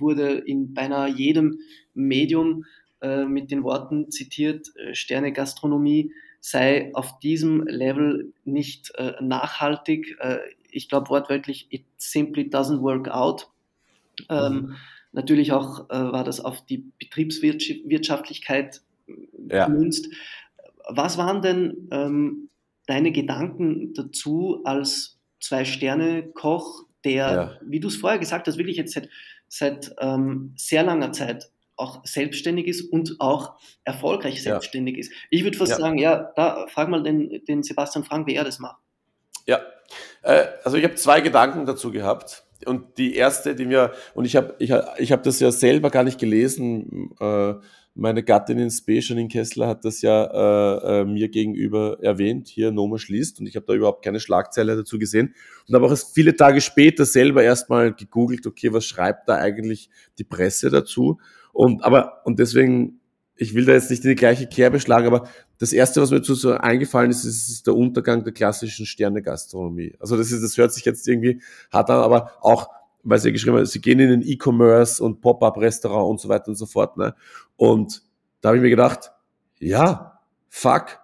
wurde 0.00 0.38
in 0.46 0.74
beinahe 0.74 1.10
jedem 1.10 1.60
Medium 1.94 2.64
äh, 2.64 2.81
mit 3.26 3.50
den 3.50 3.64
Worten 3.64 4.10
zitiert, 4.10 4.74
äh, 4.76 4.94
Sterne 4.94 5.32
Gastronomie 5.32 6.12
sei 6.40 6.90
auf 6.94 7.18
diesem 7.20 7.62
Level 7.66 8.32
nicht 8.44 8.92
äh, 8.96 9.14
nachhaltig. 9.20 10.16
Äh, 10.18 10.38
ich 10.70 10.88
glaube 10.88 11.08
wortwörtlich, 11.10 11.68
it 11.70 11.84
simply 11.98 12.44
doesn't 12.44 12.82
work 12.82 13.08
out. 13.08 13.48
Ähm, 14.28 14.52
mhm. 14.52 14.76
Natürlich 15.12 15.52
auch 15.52 15.88
äh, 15.90 15.94
war 15.94 16.24
das 16.24 16.40
auf 16.40 16.64
die 16.66 16.84
Betriebswirtschaftlichkeit 16.98 18.82
ja. 19.48 19.66
gemünzt. 19.66 20.08
Was 20.88 21.18
waren 21.18 21.42
denn 21.42 21.88
ähm, 21.90 22.48
deine 22.86 23.12
Gedanken 23.12 23.94
dazu 23.94 24.62
als 24.64 25.18
Zwei-Sterne-Koch, 25.40 26.84
der, 27.04 27.14
ja. 27.14 27.58
wie 27.64 27.80
du 27.80 27.88
es 27.88 27.96
vorher 27.96 28.18
gesagt 28.18 28.46
hast, 28.46 28.58
wirklich 28.58 28.76
jetzt 28.76 28.94
seit, 28.94 29.08
seit 29.48 29.94
ähm, 29.98 30.54
sehr 30.56 30.82
langer 30.82 31.12
Zeit 31.12 31.51
auch 31.76 32.04
selbstständig 32.04 32.66
ist 32.66 32.92
und 32.92 33.16
auch 33.18 33.54
erfolgreich 33.84 34.42
selbstständig 34.42 34.96
ja. 34.96 35.00
ist. 35.00 35.12
Ich 35.30 35.44
würde 35.44 35.56
fast 35.56 35.72
ja. 35.72 35.78
sagen, 35.78 35.98
ja, 35.98 36.32
da 36.36 36.66
frag 36.68 36.88
mal 36.88 37.02
den, 37.02 37.44
den 37.46 37.62
Sebastian 37.62 38.04
Frank, 38.04 38.26
wie 38.26 38.34
er 38.34 38.44
das 38.44 38.58
macht. 38.58 38.80
Ja, 39.46 39.60
äh, 40.22 40.46
also 40.64 40.76
ich 40.76 40.84
habe 40.84 40.94
zwei 40.94 41.20
Gedanken 41.20 41.66
dazu 41.66 41.90
gehabt. 41.90 42.44
Und 42.64 42.96
die 42.96 43.16
erste, 43.16 43.56
die 43.56 43.64
mir, 43.64 43.92
und 44.14 44.24
ich 44.24 44.36
habe 44.36 44.54
ich, 44.60 44.72
ich 44.98 45.10
hab 45.10 45.24
das 45.24 45.40
ja 45.40 45.50
selber 45.50 45.90
gar 45.90 46.04
nicht 46.04 46.20
gelesen, 46.20 47.10
äh, 47.18 47.54
meine 47.94 48.22
Gattin 48.22 48.58
in 48.58 48.70
Spe, 48.70 49.00
in 49.10 49.28
Kessler, 49.28 49.68
hat 49.68 49.84
das 49.84 50.00
ja 50.00 50.24
äh, 50.24 51.00
äh, 51.00 51.04
mir 51.04 51.28
gegenüber 51.28 51.98
erwähnt, 52.00 52.48
hier 52.48 52.70
Noma 52.70 52.98
schließt 52.98 53.40
und 53.40 53.46
ich 53.46 53.56
habe 53.56 53.66
da 53.66 53.74
überhaupt 53.74 54.04
keine 54.04 54.20
Schlagzeile 54.20 54.76
dazu 54.76 54.98
gesehen 54.98 55.34
und 55.68 55.74
habe 55.74 55.86
auch 55.86 55.90
erst 55.90 56.14
viele 56.14 56.34
Tage 56.34 56.60
später 56.60 57.04
selber 57.04 57.42
erstmal 57.42 57.92
gegoogelt, 57.92 58.46
okay, 58.46 58.72
was 58.72 58.86
schreibt 58.86 59.28
da 59.28 59.36
eigentlich 59.36 59.90
die 60.18 60.24
Presse 60.24 60.70
dazu 60.70 61.18
und, 61.52 61.84
aber, 61.84 62.22
und 62.24 62.38
deswegen, 62.38 63.00
ich 63.36 63.54
will 63.54 63.64
da 63.64 63.72
jetzt 63.72 63.90
nicht 63.90 64.04
in 64.04 64.10
die 64.10 64.16
gleiche 64.16 64.46
Kerbe 64.46 64.80
schlagen, 64.80 65.06
aber 65.06 65.28
das 65.58 65.72
erste, 65.72 66.00
was 66.00 66.10
mir 66.10 66.18
dazu 66.18 66.34
so 66.34 66.52
eingefallen 66.52 67.10
ist, 67.10 67.24
ist, 67.24 67.48
ist 67.48 67.66
der 67.66 67.74
Untergang 67.74 68.24
der 68.24 68.32
klassischen 68.32 68.86
Sternegastronomie. 68.86 69.94
Also 70.00 70.16
das 70.16 70.32
ist, 70.32 70.42
das 70.42 70.56
hört 70.56 70.72
sich 70.72 70.84
jetzt 70.84 71.06
irgendwie 71.06 71.40
hart 71.72 71.90
an, 71.90 71.98
aber 71.98 72.32
auch, 72.40 72.68
weil 73.02 73.18
sie 73.18 73.32
geschrieben 73.32 73.56
haben, 73.56 73.66
sie 73.66 73.80
gehen 73.80 74.00
in 74.00 74.10
den 74.10 74.22
E-Commerce 74.22 75.02
und 75.02 75.20
Pop-Up-Restaurant 75.20 76.10
und 76.10 76.20
so 76.20 76.28
weiter 76.28 76.48
und 76.48 76.56
so 76.56 76.66
fort, 76.66 76.96
ne? 76.96 77.14
Und 77.56 78.02
da 78.40 78.48
habe 78.48 78.58
ich 78.58 78.62
mir 78.62 78.70
gedacht, 78.70 79.12
ja, 79.58 80.20
fuck, 80.48 80.98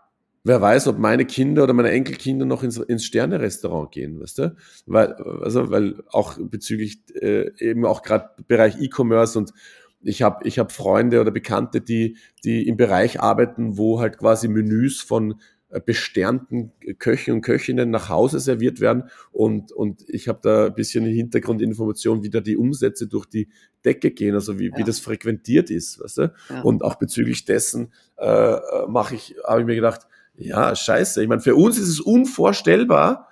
wer 0.45 0.61
weiß, 0.61 0.89
ob 0.89 0.99
meine 0.99 1.25
Kinder 1.25 1.65
oder 1.65 1.73
meine 1.73 1.91
Enkelkinder 1.91 2.47
noch 2.47 2.63
ins, 2.63 2.79
ins 2.79 3.05
Sterne-Restaurant 3.05 3.91
gehen, 3.93 4.21
weißt 4.21 4.39
du? 4.39 4.57
Weil, 4.87 5.13
also, 5.15 5.71
weil 5.71 6.03
auch 6.11 6.37
bezüglich 6.39 7.01
äh, 7.15 7.51
eben 7.59 7.85
auch 7.85 8.03
gerade 8.03 8.31
Bereich 8.47 8.81
E-Commerce 8.81 9.39
und 9.39 9.53
ich 10.01 10.23
habe 10.23 10.47
ich 10.47 10.59
hab 10.59 10.73
Freunde 10.73 11.21
oder 11.21 11.31
Bekannte, 11.31 11.81
die, 11.81 12.17
die 12.45 12.67
im 12.69 12.77
Bereich 12.77 13.21
arbeiten, 13.21 13.77
wo 13.77 14.01
halt 14.01 14.19
quasi 14.19 14.49
Menüs 14.49 15.01
von 15.01 15.41
äh, 15.71 15.81
besternten 15.81 16.73
Köchen 16.99 17.35
und 17.35 17.43
Köchinnen 17.43 17.91
nach 17.91 18.09
Hause 18.09 18.41
serviert 18.41 18.81
werden 18.81 19.05
und, 19.33 19.73
und 19.73 20.03
ich 20.09 20.29
habe 20.29 20.41
da 20.43 20.67
ein 20.67 20.75
bisschen 20.75 21.05
Hintergrundinformation, 21.05 22.23
wie 22.23 22.31
da 22.31 22.41
die 22.41 22.57
Umsätze 22.57 23.07
durch 23.07 23.27
die 23.27 23.49
Decke 23.85 24.11
gehen, 24.11 24.35
also 24.35 24.59
wie, 24.59 24.71
ja. 24.71 24.79
wie 24.79 24.85
das 24.85 25.01
frequentiert 25.01 25.71
ist, 25.71 26.01
weißt 26.01 26.19
du? 26.19 26.33
Ja. 26.51 26.63
Und 26.63 26.83
auch 26.83 26.95
bezüglich 26.95 27.45
dessen 27.45 27.93
äh, 28.17 28.57
mache 28.89 29.15
ich, 29.15 29.37
habe 29.47 29.61
ich 29.61 29.67
mir 29.67 29.75
gedacht, 29.75 30.07
ja, 30.37 30.75
scheiße. 30.75 31.21
Ich 31.23 31.29
meine, 31.29 31.41
für 31.41 31.57
uns 31.57 31.79
ist 31.79 31.89
es 31.89 32.01
unvorstellbar, 32.01 33.28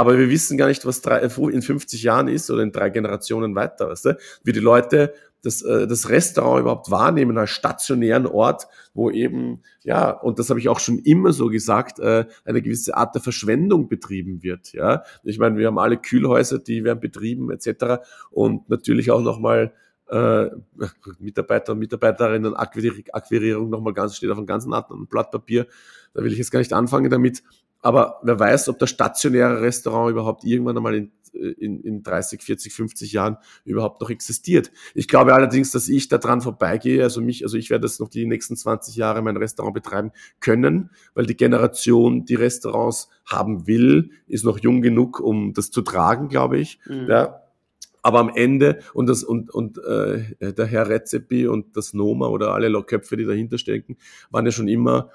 aber 0.00 0.16
wir 0.16 0.30
wissen 0.30 0.56
gar 0.56 0.68
nicht, 0.68 0.86
was 0.86 1.02
drei, 1.02 1.18
in 1.18 1.60
50 1.60 2.02
Jahren 2.02 2.26
ist 2.26 2.50
oder 2.50 2.62
in 2.62 2.72
drei 2.72 2.88
Generationen 2.88 3.54
weiter, 3.54 3.90
weißt 3.90 4.06
du? 4.06 4.18
Wie 4.42 4.52
die 4.52 4.58
Leute 4.58 5.12
das, 5.42 5.60
äh, 5.60 5.86
das 5.86 6.08
Restaurant 6.08 6.62
überhaupt 6.62 6.90
wahrnehmen 6.90 7.36
als 7.36 7.50
stationären 7.50 8.26
Ort, 8.26 8.66
wo 8.94 9.10
eben, 9.10 9.60
ja, 9.82 10.10
und 10.10 10.38
das 10.38 10.48
habe 10.48 10.58
ich 10.58 10.70
auch 10.70 10.80
schon 10.80 11.00
immer 11.00 11.34
so 11.34 11.48
gesagt, 11.48 11.98
äh, 11.98 12.24
eine 12.46 12.62
gewisse 12.62 12.96
Art 12.96 13.14
der 13.14 13.20
Verschwendung 13.20 13.90
betrieben 13.90 14.42
wird. 14.42 14.72
Ja, 14.72 15.04
Ich 15.22 15.38
meine, 15.38 15.58
wir 15.58 15.66
haben 15.66 15.78
alle 15.78 15.98
Kühlhäuser, 15.98 16.58
die 16.60 16.82
werden 16.82 17.00
betrieben 17.00 17.50
etc. 17.50 18.02
Und 18.30 18.70
natürlich 18.70 19.10
auch 19.10 19.20
nochmal 19.20 19.74
äh, 20.08 20.46
Mitarbeiter 21.18 21.72
und 21.72 21.78
Mitarbeiterinnen 21.80 22.54
Akquirierung 22.54 23.68
nochmal 23.68 23.92
ganz, 23.92 24.16
steht 24.16 24.30
auf 24.30 24.38
einem 24.38 24.46
ganz 24.46 24.64
anderen 24.64 25.08
Blatt 25.08 25.30
Papier. 25.30 25.66
Da 26.14 26.24
will 26.24 26.32
ich 26.32 26.38
jetzt 26.38 26.50
gar 26.50 26.58
nicht 26.58 26.72
anfangen 26.72 27.10
damit. 27.10 27.42
Aber 27.82 28.20
wer 28.22 28.38
weiß, 28.38 28.68
ob 28.68 28.78
das 28.78 28.90
stationäre 28.90 29.62
Restaurant 29.62 30.10
überhaupt 30.10 30.44
irgendwann 30.44 30.76
einmal 30.76 30.94
in, 30.94 31.12
in, 31.32 31.80
in 31.80 32.02
30, 32.02 32.42
40, 32.42 32.72
50 32.72 33.12
Jahren 33.12 33.38
überhaupt 33.64 34.00
noch 34.00 34.10
existiert. 34.10 34.70
Ich 34.94 35.08
glaube 35.08 35.34
allerdings, 35.34 35.70
dass 35.70 35.88
ich 35.88 36.08
da 36.08 36.18
dran 36.18 36.40
vorbeigehe. 36.40 37.02
Also 37.02 37.20
mich, 37.20 37.42
also 37.44 37.56
ich 37.56 37.70
werde 37.70 37.82
das 37.82 37.98
noch 37.98 38.08
die 38.08 38.26
nächsten 38.26 38.56
20 38.56 38.96
Jahre 38.96 39.22
mein 39.22 39.36
Restaurant 39.36 39.74
betreiben 39.74 40.12
können, 40.40 40.90
weil 41.14 41.26
die 41.26 41.36
Generation, 41.36 42.24
die 42.24 42.34
Restaurants 42.34 43.08
haben 43.24 43.66
will, 43.66 44.10
ist 44.26 44.44
noch 44.44 44.58
jung 44.58 44.82
genug, 44.82 45.20
um 45.20 45.52
das 45.54 45.70
zu 45.70 45.82
tragen, 45.82 46.28
glaube 46.28 46.58
ich. 46.58 46.78
Mhm. 46.86 47.06
Ja. 47.08 47.40
Aber 48.02 48.18
am 48.18 48.30
Ende 48.34 48.78
und 48.94 49.08
das 49.08 49.22
und 49.22 49.50
und 49.50 49.76
äh, 49.78 50.54
der 50.54 50.66
Herr 50.66 50.88
Rezepi 50.88 51.46
und 51.46 51.76
das 51.76 51.92
Noma 51.92 52.28
oder 52.28 52.54
alle 52.54 52.82
Köpfe, 52.82 53.18
die 53.18 53.26
dahinter 53.26 53.58
stecken, 53.58 53.98
waren 54.30 54.46
ja 54.46 54.52
schon 54.52 54.68
immer 54.68 55.10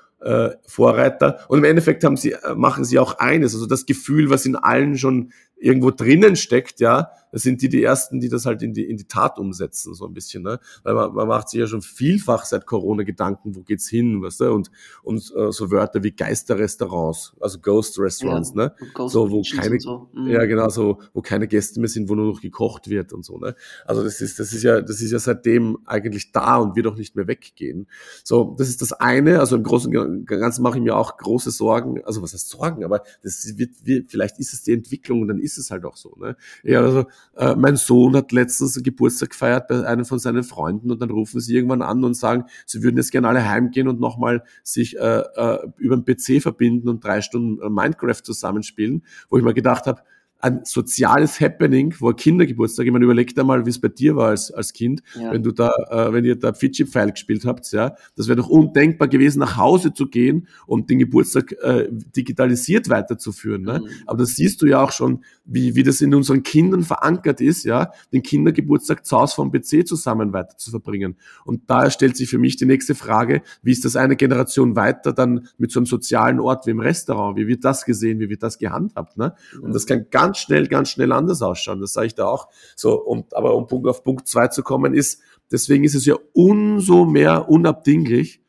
Vorreiter. 0.66 1.40
Und 1.48 1.60
im 1.60 1.64
Endeffekt 1.66 2.04
haben 2.04 2.18
sie, 2.18 2.34
äh, 2.34 2.56
machen 2.56 2.86
sie 2.86 3.00
auch 3.00 3.20
eines, 3.20 3.54
also 3.54 3.66
das 3.66 3.86
Gefühl, 3.86 4.30
was 4.30 4.46
in 4.46 4.56
allen 4.56 4.98
schon 4.98 5.32
irgendwo 5.66 5.90
drinnen 5.90 6.36
steckt, 6.36 6.80
ja, 6.80 7.10
das 7.36 7.42
sind 7.42 7.62
die 7.62 7.68
die 7.68 7.84
ersten, 7.84 8.22
die 8.22 8.30
das 8.30 8.46
halt 8.46 8.62
in 8.62 8.72
die 8.72 8.88
in 8.88 8.96
die 8.96 9.08
Tat 9.08 9.40
umsetzen, 9.40 9.94
so 9.94 10.06
ein 10.06 10.14
bisschen, 10.14 10.44
ne? 10.44 10.60
Weil 10.84 10.94
man, 10.94 11.14
man 11.14 11.28
macht 11.28 11.50
sich 11.50 11.60
ja 11.60 11.68
schon 11.68 11.82
vielfach 11.82 12.46
seit 12.46 12.66
Corona 12.66 13.04
Gedanken, 13.04 13.58
wo 13.58 13.62
geht's 13.62 13.90
hin, 13.90 14.22
weißt 14.22 14.40
du? 14.40 14.54
Und 14.54 14.72
und 15.04 15.34
äh, 15.36 15.52
so 15.52 15.70
Wörter 15.70 16.02
wie 16.02 16.12
Geisterrestaurants, 16.12 17.34
also 17.42 17.60
Ghost 17.60 18.00
Restaurants, 18.00 18.54
ja, 18.56 18.68
ne? 18.68 18.76
Ghost 18.94 19.14
so 19.14 19.32
wo 19.32 19.42
keine, 19.42 19.80
so. 19.82 20.08
mhm. 20.14 20.30
ja 20.30 20.46
genau 20.46 20.70
so, 20.70 21.00
wo 21.14 21.22
keine 21.22 21.48
Gäste 21.48 21.82
mehr 21.82 21.90
sind, 21.90 22.08
wo 22.08 22.16
nur 22.16 22.32
noch 22.32 22.40
gekocht 22.42 22.90
wird 22.90 23.12
und 23.12 23.26
so, 23.26 23.38
ne? 23.38 23.56
Also 23.86 24.02
das 24.02 24.22
ist 24.22 24.40
das 24.40 24.54
ist 24.54 24.64
ja 24.64 24.80
das 24.82 25.02
ist 25.02 25.12
ja 25.12 25.20
seitdem 25.20 25.80
eigentlich 25.86 26.32
da 26.32 26.58
und 26.58 26.78
wird 26.78 26.88
auch 26.88 26.96
nicht 26.96 27.18
mehr 27.18 27.28
weggehen. 27.28 27.88
So, 28.24 28.56
das 28.58 28.70
ist 28.70 28.82
das 28.82 28.94
eine. 28.94 29.42
Also 29.42 29.58
im 29.58 29.64
Großen 29.64 29.94
und 29.98 30.26
Ganzen 30.26 30.64
mache 30.64 30.78
ich 30.78 30.84
mir 30.84 30.96
auch 30.96 31.18
große 31.18 31.52
Sorgen. 31.52 32.02
Also 32.06 32.22
was 32.22 32.34
heißt 32.34 32.50
Sorgen? 32.50 32.86
Aber 32.86 33.04
das 33.24 33.58
wird, 33.58 33.72
wird 33.84 34.10
vielleicht 34.10 34.40
ist 34.40 34.54
es 34.54 34.64
die 34.64 34.72
Entwicklung 34.72 35.22
und 35.22 35.28
dann 35.28 35.40
ist 35.40 35.55
es 35.58 35.72
halt 35.72 35.86
auch 35.86 35.98
so. 35.98 36.16
Ne? 36.20 36.36
Ja, 36.64 36.82
also 36.82 37.06
äh, 37.36 37.56
mein 37.56 37.76
Sohn 37.76 38.16
hat 38.16 38.32
letztens 38.32 38.82
Geburtstag 38.82 39.32
gefeiert 39.32 39.68
bei 39.68 39.86
einem 39.86 40.06
von 40.06 40.20
seinen 40.20 40.44
Freunden 40.44 40.92
und 40.92 41.02
dann 41.02 41.10
rufen 41.10 41.40
sie 41.40 41.56
irgendwann 41.56 41.82
an 41.82 42.04
und 42.04 42.16
sagen, 42.16 42.46
sie 42.66 42.84
würden 42.84 42.98
jetzt 42.98 43.12
gerne 43.12 43.28
alle 43.28 43.48
heimgehen 43.48 43.88
und 43.88 44.00
nochmal 44.00 44.44
sich 44.64 44.98
äh, 44.98 45.20
äh, 45.20 45.68
über 45.78 45.98
den 45.98 46.06
PC 46.06 46.42
verbinden 46.42 46.90
und 46.90 47.04
drei 47.04 47.22
Stunden 47.22 47.62
äh, 47.62 47.70
Minecraft 47.70 48.22
zusammenspielen, 48.24 49.04
wo 49.30 49.38
ich 49.38 49.44
mir 49.44 49.54
gedacht 49.54 49.86
habe, 49.88 50.02
ein 50.46 50.62
soziales 50.64 51.42
Happening, 51.42 51.96
wo 51.98 52.10
ein 52.10 52.16
Kindergeburtstag, 52.16 52.86
ich 52.86 52.92
meine, 52.92 53.06
überleg 53.06 53.34
dir 53.34 53.44
mal, 53.44 53.66
wie 53.66 53.72
es 53.72 53.82
bei 53.82 53.88
dir 53.88 54.16
war 54.16 54.30
als, 54.30 54.52
als 54.52 54.74
Kind, 54.74 55.02
ja. 55.20 55.32
wenn 55.32 55.42
du 55.42 55.52
da, 55.52 55.72
äh, 55.90 56.14
wenn 56.14 56.24
ihr 56.24 56.36
da 56.36 56.54
Fidschi-Pfeil 56.54 57.12
gespielt 57.12 57.46
habt, 57.46 57.72
ja, 57.72 57.96
das 58.16 58.28
wäre 58.28 58.36
doch 58.36 58.48
undenkbar 58.48 59.08
gewesen, 59.08 59.40
nach 59.40 59.58
Hause 59.58 59.94
zu 59.94 60.08
gehen 60.08 60.48
und 60.68 60.92
den 60.92 61.00
Geburtstag 61.00 61.54
äh, 61.64 61.90
digitalisiert 61.90 62.90
weiterzuführen. 62.90 63.64
Ne? 63.64 63.80
Mhm. 63.80 63.90
Aber 64.06 64.20
das 64.20 64.36
siehst 64.36 64.62
du 64.62 64.68
ja 64.68 64.84
auch 64.84 64.92
schon, 64.92 65.24
wie, 65.46 65.76
wie 65.76 65.82
das 65.82 66.00
in 66.02 66.14
unseren 66.14 66.44
Kindern 66.44 66.84
verankert 66.84 67.42
ist, 67.42 67.64
ja, 67.64 67.92
den 68.14 68.22
Kindergeburtstag 68.22 69.04
zu 69.04 69.18
Hause 69.18 69.36
vom 69.36 69.52
PC 69.52 69.88
zusammen 69.88 70.32
weiter 70.32 70.58
zu 70.58 70.70
verbringen. 70.70 71.16
Und 71.44 71.64
da 71.72 71.90
stellt 71.90 72.18
sich 72.18 72.30
für 72.30 72.38
mich 72.38 72.56
die 72.56 72.66
nächste 72.66 72.94
Frage, 72.94 73.42
wie 73.64 73.72
ist 73.72 73.84
das 73.84 73.96
eine 73.96 74.16
Generation 74.16 74.76
weiter 74.76 75.12
dann 75.12 75.48
mit 75.58 75.72
so 75.72 75.80
einem 75.80 75.88
sozialen 75.88 76.40
Ort 76.40 76.68
wie 76.68 76.72
im 76.72 76.80
Restaurant? 76.80 77.36
Wie 77.36 77.48
wird 77.48 77.66
das 77.66 77.84
gesehen? 77.86 78.20
Wie 78.20 78.30
wird 78.30 78.44
das 78.44 78.60
gehandhabt? 78.60 79.18
Ne? 79.18 79.34
Und 79.60 79.74
das 79.74 79.88
kann 79.88 80.06
ganz 80.12 80.35
schnell, 80.38 80.68
ganz 80.68 80.90
schnell 80.90 81.12
anders 81.12 81.42
ausschauen. 81.42 81.82
Das 81.82 81.94
sage 81.94 82.08
ich 82.08 82.16
da 82.16 82.26
auch. 82.26 82.50
So, 82.76 83.02
und, 83.02 83.36
aber 83.36 83.56
um 83.56 83.68
Punkt 83.68 83.88
auf 83.88 84.04
Punkt 84.04 84.28
zwei 84.28 84.48
zu 84.48 84.64
kommen, 84.64 84.94
ist, 84.94 85.22
deswegen 85.52 85.84
ist 85.84 85.96
es 85.96 86.06
ja 86.06 86.16
umso 86.34 87.06
mehr 87.06 87.50
unabdinglich, 87.50 88.42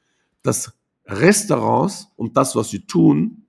dass 0.43 0.73
Restaurants 1.07 2.09
und 2.17 2.37
das, 2.37 2.57
was 2.57 2.71
sie 2.71 2.81
tun, 2.87 3.47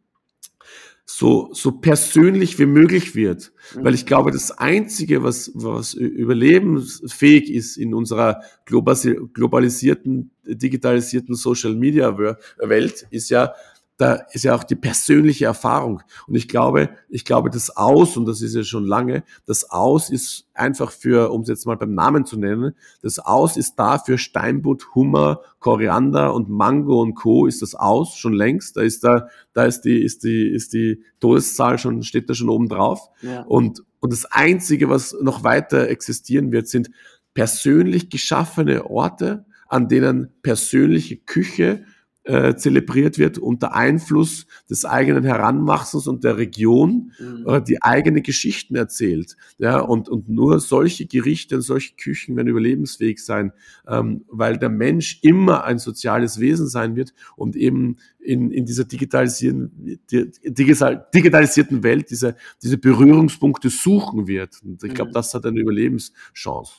so, 1.10 1.50
so 1.54 1.72
persönlich 1.72 2.60
wie 2.60 2.66
möglich 2.66 3.16
wird. 3.16 3.54
Mhm. 3.74 3.86
Weil 3.86 3.94
ich 3.96 4.06
glaube, 4.06 4.32
das 4.32 4.52
Einzige, 4.52 5.24
was, 5.24 5.52
was 5.56 5.94
überlebensfähig 5.94 7.50
ist 7.50 7.78
in 7.78 7.94
unserer 7.94 8.42
globalisierten, 8.66 10.32
digitalisierten 10.46 11.36
Social 11.36 11.76
Media 11.76 12.18
Welt, 12.18 13.08
ist 13.10 13.30
ja 13.30 13.54
da 13.98 14.22
ist 14.32 14.44
ja 14.44 14.54
auch 14.54 14.64
die 14.64 14.76
persönliche 14.76 15.46
Erfahrung. 15.46 16.04
Und 16.28 16.36
ich 16.36 16.48
glaube, 16.48 16.90
ich 17.10 17.26
glaube, 17.26 17.50
das 17.50 17.76
Aus, 17.76 18.16
und 18.16 18.28
das 18.28 18.42
ist 18.42 18.56
ja 18.56 18.64
schon 18.64 18.86
lange, 18.86 19.24
das 19.48 19.72
Aus 19.72 20.12
ist 20.12 20.48
einfach 20.54 20.92
für, 20.92 21.32
um 21.32 21.42
es 21.42 21.48
jetzt 21.48 21.66
mal 21.66 21.78
beim 21.78 21.96
Namen 21.96 22.24
zu 22.26 22.38
nennen, 22.38 22.76
das 23.02 23.18
Aus 23.18 23.58
ist 23.58 23.76
da 23.76 23.98
für 23.98 24.20
Steinbutt, 24.20 24.94
Hummer, 24.94 25.42
Koriander 25.60 26.34
und 26.36 26.48
Mango 26.48 27.02
und 27.02 27.16
Co. 27.16 27.48
ist 27.48 27.64
das 27.64 27.74
Aus 27.74 28.16
schon 28.16 28.34
längst. 28.34 28.78
Da 28.78 28.82
ist 28.82 29.04
da, 29.04 29.28
da 29.54 29.66
ist 29.66 29.82
die, 29.82 30.04
ist 30.04 30.24
die, 30.24 30.48
ist 30.48 30.74
die 30.74 31.04
Todeszahl 31.20 31.80
schon, 31.80 32.04
steht 32.04 32.30
da 32.30 32.36
schon 32.36 32.50
oben 32.50 32.70
drauf. 32.70 33.10
Ja. 33.22 33.42
Und, 33.44 33.84
und 34.00 34.14
das 34.14 34.26
Einzige, 34.26 34.90
was 34.90 35.16
noch 35.22 35.44
weiter 35.44 35.90
existieren 35.90 36.52
wird, 36.52 36.68
sind 36.68 36.92
persönlich 37.34 38.10
geschaffene 38.10 38.86
Orte, 38.90 39.46
an 39.68 39.88
denen 39.88 40.30
persönliche 40.44 41.18
Küche 41.18 41.84
äh, 42.28 42.56
zelebriert 42.56 43.18
wird 43.18 43.38
unter 43.38 43.74
Einfluss 43.74 44.48
des 44.70 44.86
eigenen 44.86 45.24
Heranwachsens 45.24 46.08
und 46.08 46.24
der 46.24 46.38
Region 46.38 47.14
mhm. 47.20 47.46
äh, 47.48 47.62
die 47.62 47.82
eigene 47.82 48.22
Geschichten 48.22 48.76
erzählt. 48.76 49.38
Ja, 49.58 49.80
und, 49.80 50.10
und 50.10 50.28
nur 50.28 50.60
solche 50.60 51.06
Gerichte 51.06 51.56
und 51.56 51.62
solche 51.62 51.96
Küchen 51.96 52.36
werden 52.36 52.48
überlebensfähig 52.48 53.24
sein, 53.24 53.54
ähm, 53.88 54.26
weil 54.28 54.58
der 54.58 54.70
Mensch 54.70 55.20
immer 55.22 55.64
ein 55.64 55.80
soziales 55.80 56.40
Wesen 56.40 56.68
sein 56.68 56.96
wird 56.96 57.14
und 57.38 57.56
eben 57.56 57.98
in, 58.20 58.52
in 58.52 58.66
dieser 58.66 58.84
digitalisierten, 58.84 60.00
digital, 60.12 61.08
digitalisierten 61.14 61.82
Welt 61.84 62.10
diese, 62.10 62.36
diese 62.62 62.78
Berührungspunkte 62.78 63.70
suchen 63.70 64.28
wird. 64.28 64.62
Und 64.64 64.84
ich 64.84 64.94
glaube, 64.94 65.12
mhm. 65.12 65.14
das 65.14 65.34
hat 65.34 65.46
eine 65.46 65.60
Überlebenschance. 65.60 66.74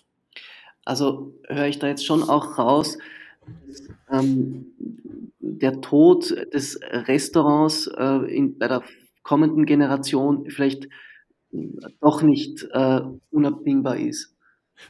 Also 0.85 1.35
höre 1.49 1.67
ich 1.67 1.79
da 1.79 1.89
jetzt 1.89 2.05
schon 2.05 2.23
auch 2.23 2.59
raus, 2.59 2.99
ähm, 4.11 4.67
der 5.41 5.81
Tod 5.81 6.31
des 6.53 6.79
Restaurants 6.83 7.89
äh, 7.97 8.35
in, 8.35 8.59
bei 8.59 8.69
der 8.69 8.83
kommenden 9.23 9.67
Generation 9.67 10.49
vielleicht 10.49 10.89
doch 12.01 12.23
nicht 12.23 12.67
äh, 12.73 13.01
unabdingbar 13.31 13.97
ist. 13.97 14.35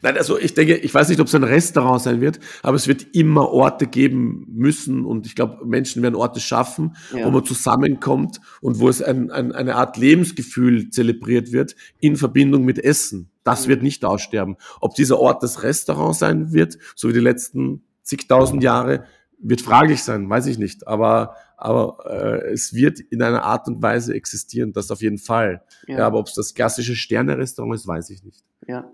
Nein, 0.02 0.16
also 0.16 0.38
ich 0.38 0.54
denke, 0.54 0.76
ich 0.76 0.92
weiß 0.92 1.08
nicht, 1.08 1.20
ob 1.20 1.28
es 1.28 1.34
ein 1.34 1.44
Restaurant 1.44 2.02
sein 2.02 2.20
wird, 2.20 2.40
aber 2.62 2.76
es 2.76 2.88
wird 2.88 3.06
immer 3.14 3.48
Orte 3.48 3.86
geben 3.86 4.46
müssen 4.48 5.04
und 5.04 5.26
ich 5.26 5.34
glaube, 5.34 5.64
Menschen 5.64 6.02
werden 6.02 6.14
Orte 6.14 6.40
schaffen, 6.40 6.94
ja. 7.14 7.24
wo 7.24 7.30
man 7.30 7.44
zusammenkommt 7.44 8.40
und 8.60 8.78
wo 8.80 8.88
es 8.88 9.02
ein, 9.02 9.30
ein, 9.30 9.52
eine 9.52 9.76
Art 9.76 9.96
Lebensgefühl 9.96 10.90
zelebriert 10.90 11.52
wird 11.52 11.74
in 12.00 12.16
Verbindung 12.16 12.64
mit 12.64 12.78
Essen. 12.78 13.30
Das 13.44 13.64
mhm. 13.64 13.70
wird 13.70 13.82
nicht 13.82 14.04
aussterben. 14.04 14.56
Ob 14.80 14.94
dieser 14.94 15.18
Ort 15.18 15.42
das 15.42 15.62
Restaurant 15.62 16.16
sein 16.16 16.52
wird, 16.52 16.78
so 16.94 17.08
wie 17.08 17.14
die 17.14 17.20
letzten 17.20 17.82
zigtausend 18.08 18.62
Jahre, 18.62 19.04
wird 19.38 19.60
fraglich 19.60 20.02
sein, 20.02 20.28
weiß 20.28 20.46
ich 20.46 20.58
nicht. 20.58 20.88
Aber, 20.88 21.36
aber 21.56 21.98
äh, 22.06 22.52
es 22.52 22.74
wird 22.74 22.98
in 22.98 23.22
einer 23.22 23.44
Art 23.44 23.68
und 23.68 23.82
Weise 23.82 24.14
existieren, 24.14 24.72
das 24.72 24.90
auf 24.90 25.02
jeden 25.02 25.18
Fall. 25.18 25.62
Ja. 25.86 25.98
ja 25.98 26.06
aber 26.06 26.18
ob 26.18 26.26
es 26.26 26.34
das 26.34 26.54
klassische 26.54 26.96
Sterne-Restaurant 26.96 27.74
ist, 27.74 27.86
weiß 27.86 28.10
ich 28.10 28.24
nicht. 28.24 28.42
Ja. 28.66 28.90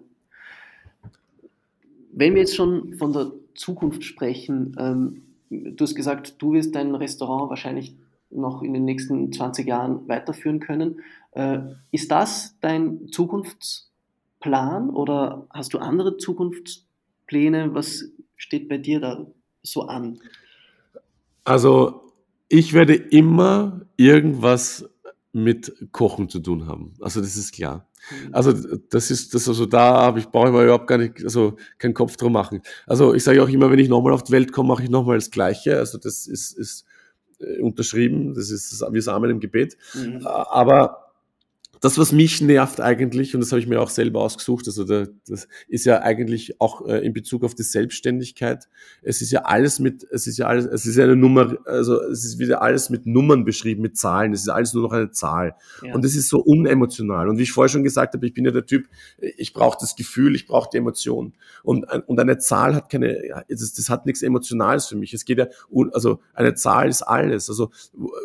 Wenn 2.13 2.35
wir 2.35 2.43
jetzt 2.43 2.57
schon 2.57 2.95
von 2.95 3.13
der 3.13 3.33
Zukunft 3.55 4.05
sprechen, 4.05 4.77
ähm, 4.79 5.23
du 5.51 5.83
hast 5.83 5.95
gesagt, 5.95 6.43
du 6.43 6.53
wirst 6.53 6.75
dein 6.75 6.95
Restaurant 6.95 7.49
wahrscheinlich 7.49 7.97
noch 8.31 8.63
in 8.63 8.75
den 8.75 8.85
nächsten 8.85 9.33
20 9.33 9.67
Jahren 9.67 10.09
weiterführen 10.09 10.59
können. 10.59 11.01
Äh, 11.33 11.61
ist 11.93 12.11
das 12.11 12.57
dein 12.61 13.09
Zukunftsplan 13.09 14.91
oder 14.91 15.47
hast 15.51 15.73
du 15.73 15.79
andere 15.79 16.17
Zukunftspläne? 16.17 17.75
Was 17.75 18.11
steht 18.37 18.69
bei 18.69 18.79
dir 18.79 19.01
da 19.01 19.27
so 19.63 19.83
an? 19.83 20.21
Also 21.45 22.13
ich 22.49 22.73
werde 22.73 22.95
immer 22.95 23.83
irgendwas 23.97 24.89
mit 25.33 25.89
Kochen 25.91 26.29
zu 26.29 26.39
tun 26.39 26.67
haben. 26.67 26.95
Also 27.01 27.21
das 27.21 27.37
ist 27.37 27.53
klar. 27.53 27.89
Mhm. 28.11 28.35
Also 28.35 28.53
das 28.91 29.11
ist 29.11 29.35
das 29.35 29.49
also 29.49 29.67
da 29.67 30.03
habe 30.03 30.21
ich 30.21 30.29
brauche 30.29 30.49
ich 30.49 30.55
mir 30.55 30.63
überhaupt 30.63 30.87
gar 30.87 30.99
nicht 30.99 31.25
also 31.25 31.57
keinen 31.79 31.95
Kopf 31.95 32.17
drum 32.17 32.33
machen. 32.33 32.63
Also 32.87 33.15
ich 33.15 33.25
sage 33.25 33.43
auch 33.43 33.49
immer, 33.49 33.71
wenn 33.71 33.79
ich 33.79 33.89
nochmal 33.89 34.13
auf 34.13 34.23
die 34.23 34.33
Welt 34.33 34.53
komme, 34.53 34.69
mache 34.69 34.85
ich 34.85 34.91
nochmal 34.91 35.17
das 35.17 35.31
Gleiche. 35.31 35.79
Also 35.79 35.99
das 35.99 36.27
ist 36.27 36.53
ist 36.53 36.85
äh, 37.41 37.61
unterschrieben. 37.61 38.35
Das 38.35 38.51
ist 38.51 38.73
das, 38.73 38.93
wie 38.93 39.01
Samen 39.01 39.31
im 39.31 39.41
Gebet. 39.41 39.77
Mhm. 39.95 40.25
Aber 40.27 41.04
das, 41.85 41.99
was 41.99 42.13
mich 42.13 42.41
nervt 42.41 42.81
eigentlich, 42.81 43.35
und 43.35 43.43
das 43.43 43.53
habe 43.53 43.61
ich 43.61 43.67
mir 43.67 43.79
auch 43.79 43.91
selber 43.91 44.23
ausgesucht, 44.23 44.67
also 44.67 44.85
da, 44.85 45.05
das 45.29 45.49
ist 45.69 45.85
ja 45.85 46.01
eigentlich 46.01 46.59
auch 46.59 46.87
äh, 46.87 47.05
in 47.05 47.13
Bezug 47.13 47.45
auf 47.45 47.55
die 47.55 47.63
Selbstständigkeit. 47.63 48.71
Es 49.03 49.21
ist 49.21 49.31
ja 49.31 49.43
alles 49.43 49.81
mit, 49.81 50.03
es 50.11 50.27
ist 50.27 50.39
ja 50.39 50.47
alles, 50.47 50.65
es 50.65 50.87
ist 50.87 50.97
ja 50.97 51.05
eine 51.05 51.15
Nummer, 51.15 51.59
also 51.67 52.01
es 52.01 52.25
ist 52.25 52.39
wieder 52.39 52.63
alles 52.63 52.89
mit 52.89 53.05
Nummern 53.05 53.45
beschrieben, 53.45 53.83
mit 53.83 53.99
Zahlen. 53.99 54.33
Es 54.33 54.41
ist 54.41 54.49
alles 54.49 54.73
nur 54.73 54.85
noch 54.85 54.93
eine 54.93 55.11
Zahl. 55.11 55.57
Ja. 55.83 55.95
Und 55.95 56.07
es 56.07 56.17
ist 56.17 56.31
so 56.31 56.39
unemotional. 56.39 57.29
Und 57.29 57.37
wie 57.37 57.43
ich 57.43 57.53
vorher 57.53 57.69
schon 57.69 57.85
gesagt 57.85 58.15
habe, 58.15 58.27
ich 58.27 58.33
bin 58.33 58.47
ja 58.47 58.51
der 58.51 58.65
Typ, 58.65 58.89
ich 59.19 59.53
brauche 59.53 59.77
das 59.79 59.95
Gefühl, 59.95 60.35
ich 60.37 60.47
brauche 60.47 60.71
die 60.73 60.79
Emotion. 60.79 61.35
Und, 61.63 61.85
und 62.07 62.19
eine 62.19 62.39
Zahl 62.39 62.75
hat 62.75 62.89
keine, 62.89 63.45
das, 63.47 63.75
das 63.75 63.91
hat 63.91 64.07
nichts 64.07 64.23
Emotionales 64.23 64.87
für 64.87 64.97
mich. 64.97 65.13
Es 65.13 65.27
geht 65.27 65.37
ja, 65.37 65.49
also 65.93 66.21
eine 66.33 66.55
Zahl 66.55 66.89
ist 66.89 67.03
alles. 67.03 67.51
Also 67.51 67.73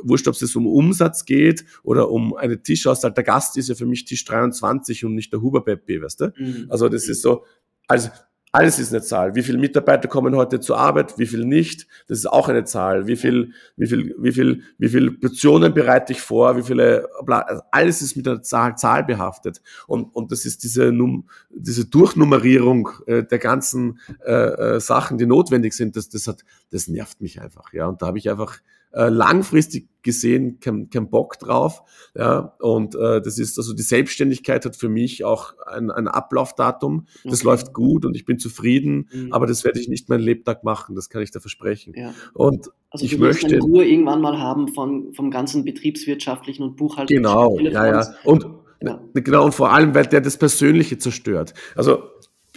wurscht, 0.02 0.30
ob 0.30 0.36
es 0.36 0.56
um 0.56 0.66
Umsatz 0.66 1.26
geht 1.26 1.66
oder 1.84 2.10
um 2.10 2.38
eine 2.38 2.64
Tischauswahl 2.64 3.12
der 3.12 3.26
Gast 3.26 3.49
Gast 3.50 3.58
ist 3.58 3.70
ja 3.70 3.76
für 3.76 3.86
mich 3.86 4.06
Tisch 4.06 4.26
23 4.26 5.06
und 5.06 5.16
nicht 5.16 5.34
der 5.34 5.42
Huber 5.42 5.64
Peppi, 5.64 6.02
weißt 6.02 6.22
du? 6.22 6.34
Mhm. 6.38 6.68
Also 6.70 6.88
das 6.90 7.08
ist 7.08 7.22
so, 7.22 7.46
also 7.88 8.10
alles 8.52 8.80
ist 8.80 8.92
eine 8.92 9.04
Zahl. 9.04 9.36
Wie 9.36 9.44
viele 9.44 9.60
Mitarbeiter 9.60 10.08
kommen 10.08 10.36
heute 10.36 10.60
zur 10.60 10.78
Arbeit, 10.78 11.20
wie 11.20 11.28
viel 11.28 11.46
nicht? 11.46 11.88
Das 12.08 12.18
ist 12.18 12.26
auch 12.26 12.50
eine 12.50 12.64
Zahl. 12.64 13.06
Wie 13.06 13.16
viel, 13.16 13.54
wie 13.76 13.86
viel, 13.86 14.16
wie 14.18 14.32
viel, 14.32 14.64
wie 14.80 14.90
viel 14.90 15.12
Portionen 15.12 15.74
bereite 15.74 16.14
ich 16.14 16.22
vor? 16.22 16.58
Wie 16.58 16.64
viele, 16.64 17.08
also 17.28 17.62
alles 17.72 18.02
ist 18.02 18.16
mit 18.16 18.28
einer 18.28 18.42
Zahl, 18.42 18.76
Zahl 18.76 19.04
behaftet. 19.04 19.62
Und, 19.86 20.16
und 20.16 20.32
das 20.32 20.46
ist 20.46 20.64
diese, 20.64 20.92
Num, 20.92 21.30
diese 21.52 21.86
Durchnummerierung 21.86 22.90
äh, 23.06 23.24
der 23.24 23.38
ganzen 23.38 24.00
äh, 24.26 24.32
äh, 24.32 24.80
Sachen, 24.80 25.20
die 25.20 25.28
notwendig 25.28 25.74
sind. 25.74 25.96
Das, 25.96 26.10
das 26.10 26.28
hat, 26.28 26.44
das 26.72 26.88
nervt 26.88 27.22
mich 27.22 27.42
einfach. 27.42 27.72
Ja, 27.72 27.86
und 27.86 28.02
da 28.02 28.08
habe 28.08 28.18
ich 28.18 28.32
einfach 28.32 28.60
äh, 28.92 29.10
langfristig 29.10 29.88
gesehen 30.02 30.60
kein, 30.60 30.90
kein 30.90 31.10
Bock 31.10 31.38
drauf. 31.40 31.84
Ja, 32.16 32.56
und 32.60 32.96
äh, 32.96 33.22
das 33.22 33.38
ist 33.38 33.58
also 33.58 33.74
die 33.74 33.84
Selbstständigkeit 33.84 34.66
hat 34.66 34.76
für 34.76 34.90
mich 34.90 35.24
auch 35.24 35.54
ein, 35.66 35.92
ein 35.92 36.08
Ablaufdatum. 36.08 37.08
Das 37.24 37.42
okay. 37.42 37.46
läuft 37.46 37.74
gut 37.74 38.06
und 38.06 38.16
ich 38.16 38.26
bin 38.26 38.40
zufrieden, 38.40 39.10
mhm. 39.12 39.34
aber 39.34 39.46
das 39.46 39.64
werde 39.64 39.80
ich 39.80 39.90
nicht 39.90 40.10
mein 40.10 40.22
Lebtag 40.22 40.64
machen. 40.64 40.96
Das 40.96 41.10
kann 41.10 41.22
ich 41.22 41.32
da 41.32 41.40
versprechen. 41.40 41.94
Ja. 41.96 42.14
Und 42.34 42.72
also 42.90 43.06
ich 43.06 43.18
möchte 43.18 43.48
eine 43.48 43.60
Ruhe 43.60 43.86
irgendwann 43.86 44.22
mal 44.22 44.40
haben 44.40 44.70
von 44.70 45.14
vom 45.14 45.32
ganzen 45.32 45.66
betriebswirtschaftlichen 45.66 46.64
und 46.64 46.76
buchhalterischen. 46.78 47.24
Genau, 47.24 47.60
ja, 47.60 47.86
ja. 47.88 48.14
Und 48.24 48.48
ja. 48.82 49.00
genau 49.14 49.46
und 49.46 49.54
vor 49.54 49.72
allem, 49.72 49.94
weil 49.94 50.08
der 50.08 50.22
das 50.22 50.38
Persönliche 50.38 50.98
zerstört. 50.98 51.54
Also 51.76 52.04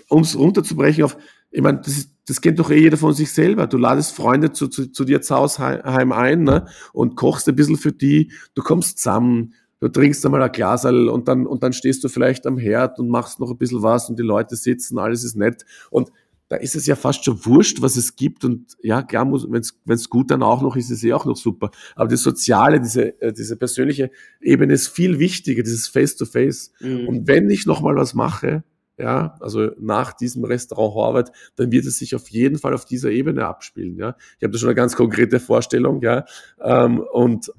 um 0.09 0.23
es 0.23 0.39
runterzubrechen 0.39 1.05
auf 1.05 1.17
ich 1.53 1.63
meine, 1.63 1.79
das, 1.79 1.99
ist, 1.99 2.11
das 2.27 2.41
kennt 2.41 2.59
doch 2.59 2.71
eh 2.71 2.81
jeder 2.81 2.97
von 2.97 3.13
sich 3.13 3.31
selber. 3.31 3.67
Du 3.67 3.77
ladest 3.77 4.17
Freunde 4.17 4.53
zu, 4.53 4.69
zu, 4.69 4.91
zu 4.91 5.05
dir 5.05 5.21
zu 5.21 5.37
Hause 5.37 5.83
heim 5.85 6.13
ein 6.13 6.45
ne? 6.45 6.67
und 6.93 7.15
kochst 7.15 7.49
ein 7.49 7.55
bisschen 7.55 7.77
für 7.77 7.93
die. 7.93 8.33
Du 8.55 8.63
kommst 8.63 8.99
zusammen, 8.99 9.53
du 9.81 9.89
trinkst 9.89 10.25
einmal 10.25 10.43
ein 10.43 10.51
Glasal 10.51 11.09
und 11.09 11.29
dann, 11.29 11.47
und 11.47 11.63
dann 11.63 11.75
stehst 11.75 12.03
du 12.05 12.09
vielleicht 12.09 12.47
am 12.47 12.57
Herd 12.57 12.99
und 12.99 13.09
machst 13.09 13.39
noch 13.39 13.51
ein 13.51 13.59
bisschen 13.59 13.83
was 13.83 14.09
und 14.09 14.19
die 14.19 14.25
Leute 14.25 14.57
sitzen, 14.57 14.99
alles 14.99 15.25
ist 15.25 15.37
nett. 15.37 15.67
Und 15.91 16.11
da 16.49 16.57
ist 16.57 16.75
es 16.75 16.87
ja 16.87 16.97
fast 16.97 17.25
schon 17.25 17.45
wurscht, 17.47 17.81
was 17.81 17.97
es 17.97 18.15
gibt 18.15 18.45
und 18.45 18.77
ja, 18.83 19.03
klar 19.03 19.25
muss, 19.25 19.51
wenn 19.51 19.61
es 19.61 20.11
gut 20.11 20.31
dann 20.31 20.43
auch 20.43 20.61
noch 20.61 20.77
ist, 20.77 20.91
ist 20.91 20.99
es 20.99 21.05
eh 21.05 21.13
auch 21.13 21.25
noch 21.25 21.37
super. 21.37 21.71
Aber 21.97 22.09
das 22.09 22.23
Soziale, 22.23 22.81
diese, 22.81 23.21
äh, 23.23 23.33
diese 23.33 23.57
persönliche 23.57 24.11
Ebene 24.41 24.75
ist 24.75 24.89
viel 24.89 25.19
wichtiger, 25.19 25.63
dieses 25.63 25.89
Face-to-Face. 25.89 26.73
-face. 26.79 27.03
Mhm. 27.03 27.09
Und 27.09 27.27
wenn 27.27 27.49
ich 27.49 27.65
nochmal 27.67 27.97
was 27.97 28.13
mache, 28.15 28.65
ja, 28.99 29.37
also 29.41 29.71
nach 29.79 30.13
diesem 30.13 30.45
Restaurant 30.45 30.95
Horvath, 30.95 31.33
dann 31.57 31.73
wird 31.73 31.87
es 31.87 31.99
sich 31.99 32.15
auf 32.15 32.29
jeden 32.29 32.59
Fall 32.59 32.75
auf 32.75 32.85
dieser 32.85 33.11
Ebene 33.11 33.47
abspielen, 33.47 33.97
ja. 33.97 34.17
Ich 34.39 34.45
habe 34.45 34.53
da 34.53 34.59
schon 34.59 34.69
eine 34.69 34.77
ganz 34.77 34.97
konkrete 34.97 35.41
Vorstellung, 35.41 36.03
ja, 36.03 36.25
ähm, 36.61 37.01
und 37.13 37.53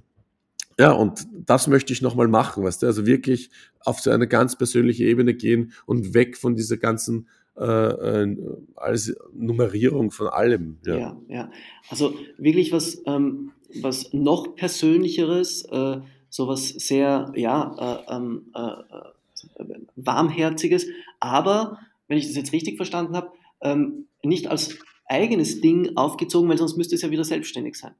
ja, 0.79 0.91
und 0.91 1.27
das 1.45 1.67
möchte 1.67 1.93
ich 1.93 2.01
nochmal 2.01 2.27
machen, 2.27 2.63
weißt 2.63 2.81
du, 2.81 2.87
also 2.87 3.05
wirklich 3.05 3.51
auf 3.81 3.99
so 3.99 4.09
eine 4.09 4.27
ganz 4.27 4.55
persönliche 4.55 5.03
Ebene 5.03 5.33
gehen 5.35 5.73
und 5.85 6.13
weg 6.13 6.37
von 6.37 6.55
dieser 6.55 6.77
ganzen 6.77 7.27
äh, 7.55 7.63
äh, 7.63 8.37
als 8.75 9.15
Nummerierung 9.33 10.09
von 10.09 10.27
allem. 10.27 10.79
Ja, 10.85 10.97
ja, 10.97 11.17
ja. 11.27 11.51
also 11.89 12.15
wirklich 12.37 12.71
was, 12.71 13.03
ähm, 13.05 13.51
was 13.81 14.11
noch 14.13 14.55
persönlicheres, 14.55 15.65
äh, 15.65 15.99
sowas 16.29 16.69
sehr, 16.69 17.31
ja, 17.35 18.03
äh, 18.09 18.15
ähm, 18.15 18.51
äh, 18.55 18.71
äh, 19.55 19.65
warmherziges, 19.95 20.87
aber 21.19 21.79
wenn 22.07 22.17
ich 22.17 22.27
das 22.27 22.35
jetzt 22.35 22.53
richtig 22.53 22.77
verstanden 22.77 23.15
habe, 23.15 23.31
ähm, 23.61 24.07
nicht 24.23 24.47
als 24.47 24.77
eigenes 25.07 25.61
Ding 25.61 25.95
aufgezogen, 25.95 26.49
weil 26.49 26.57
sonst 26.57 26.77
müsste 26.77 26.95
es 26.95 27.01
ja 27.01 27.11
wieder 27.11 27.23
selbstständig 27.23 27.75
sein. 27.75 27.93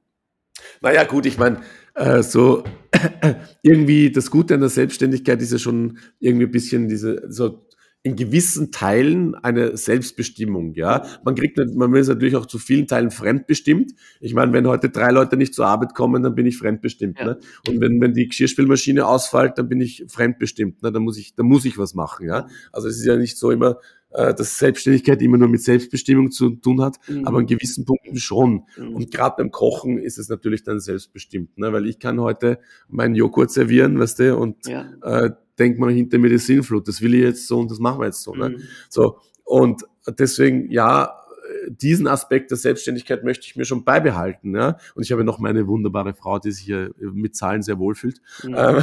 Naja, 0.80 1.04
gut, 1.04 1.26
ich 1.26 1.38
meine, 1.38 1.62
äh, 1.94 2.22
so 2.22 2.64
irgendwie 3.62 4.10
das 4.10 4.30
Gute 4.30 4.54
an 4.54 4.60
der 4.60 4.68
Selbstständigkeit 4.68 5.40
ist 5.42 5.52
ja 5.52 5.58
schon 5.58 5.98
irgendwie 6.20 6.46
ein 6.46 6.52
bisschen 6.52 6.88
diese, 6.88 7.30
so 7.30 7.66
in 8.04 8.16
gewissen 8.16 8.70
Teilen 8.70 9.34
eine 9.34 9.78
Selbstbestimmung, 9.78 10.74
ja. 10.74 11.06
Man 11.24 11.34
kriegt, 11.34 11.58
man 11.74 11.94
ist 11.94 12.08
natürlich 12.08 12.36
auch 12.36 12.44
zu 12.44 12.58
vielen 12.58 12.86
Teilen 12.86 13.10
fremdbestimmt. 13.10 13.94
Ich 14.20 14.34
meine, 14.34 14.52
wenn 14.52 14.68
heute 14.68 14.90
drei 14.90 15.10
Leute 15.10 15.38
nicht 15.38 15.54
zur 15.54 15.66
Arbeit 15.66 15.94
kommen, 15.94 16.22
dann 16.22 16.34
bin 16.34 16.44
ich 16.44 16.58
fremdbestimmt, 16.58 17.18
ja. 17.18 17.24
ne? 17.24 17.38
Und 17.66 17.80
wenn, 17.80 18.02
wenn 18.02 18.12
die 18.12 18.28
Geschirrspülmaschine 18.28 19.06
ausfällt, 19.06 19.56
dann 19.56 19.70
bin 19.70 19.80
ich 19.80 20.04
fremdbestimmt, 20.06 20.82
ne? 20.82 20.92
Dann 20.92 21.02
muss 21.02 21.16
ich, 21.16 21.34
dann 21.34 21.46
muss 21.46 21.64
ich 21.64 21.78
was 21.78 21.94
machen, 21.94 22.26
ja. 22.26 22.46
Also 22.72 22.88
es 22.88 22.98
ist 22.98 23.06
ja 23.06 23.16
nicht 23.16 23.38
so 23.38 23.50
immer, 23.50 23.78
äh, 24.10 24.34
dass 24.34 24.58
Selbstständigkeit 24.58 25.22
immer 25.22 25.38
nur 25.38 25.48
mit 25.48 25.62
Selbstbestimmung 25.62 26.30
zu 26.30 26.50
tun 26.50 26.82
hat, 26.82 26.98
mhm. 27.08 27.26
aber 27.26 27.38
an 27.38 27.46
gewissen 27.46 27.86
Punkten 27.86 28.16
schon. 28.18 28.64
Mhm. 28.76 28.96
Und 28.96 29.10
gerade 29.12 29.36
beim 29.38 29.50
Kochen 29.50 29.96
ist 29.96 30.18
es 30.18 30.28
natürlich 30.28 30.62
dann 30.62 30.78
selbstbestimmt, 30.78 31.56
ne? 31.56 31.72
weil 31.72 31.86
ich 31.86 31.98
kann 31.98 32.20
heute 32.20 32.58
meinen 32.88 33.14
Joghurt 33.14 33.50
servieren, 33.50 33.98
weißt 33.98 34.18
du, 34.18 34.36
und 34.36 34.66
ja. 34.66 34.92
äh, 35.02 35.30
denkt 35.58 35.78
man 35.78 35.90
hinter 35.90 36.18
mir 36.18 36.30
die 36.30 36.38
Sinnflut, 36.38 36.88
das 36.88 37.00
will 37.00 37.14
ich 37.14 37.22
jetzt 37.22 37.48
so 37.48 37.58
und 37.60 37.70
das 37.70 37.78
machen 37.78 38.00
wir 38.00 38.06
jetzt 38.06 38.22
so. 38.22 38.34
Ne? 38.34 38.50
Mhm. 38.50 38.62
So, 38.88 39.18
und 39.44 39.84
deswegen, 40.18 40.70
ja, 40.70 41.24
diesen 41.68 42.06
Aspekt 42.06 42.50
der 42.50 42.58
Selbstständigkeit 42.58 43.24
möchte 43.24 43.46
ich 43.46 43.56
mir 43.56 43.64
schon 43.64 43.84
beibehalten. 43.84 44.54
Ja? 44.54 44.78
Und 44.94 45.02
ich 45.02 45.12
habe 45.12 45.24
noch 45.24 45.38
meine 45.38 45.66
wunderbare 45.66 46.14
Frau, 46.14 46.38
die 46.38 46.52
sich 46.52 46.64
hier 46.64 46.92
mit 46.98 47.36
Zahlen 47.36 47.62
sehr 47.62 47.78
wohlfühlt. 47.78 48.20
Mhm. 48.42 48.54
Ähm, 48.56 48.82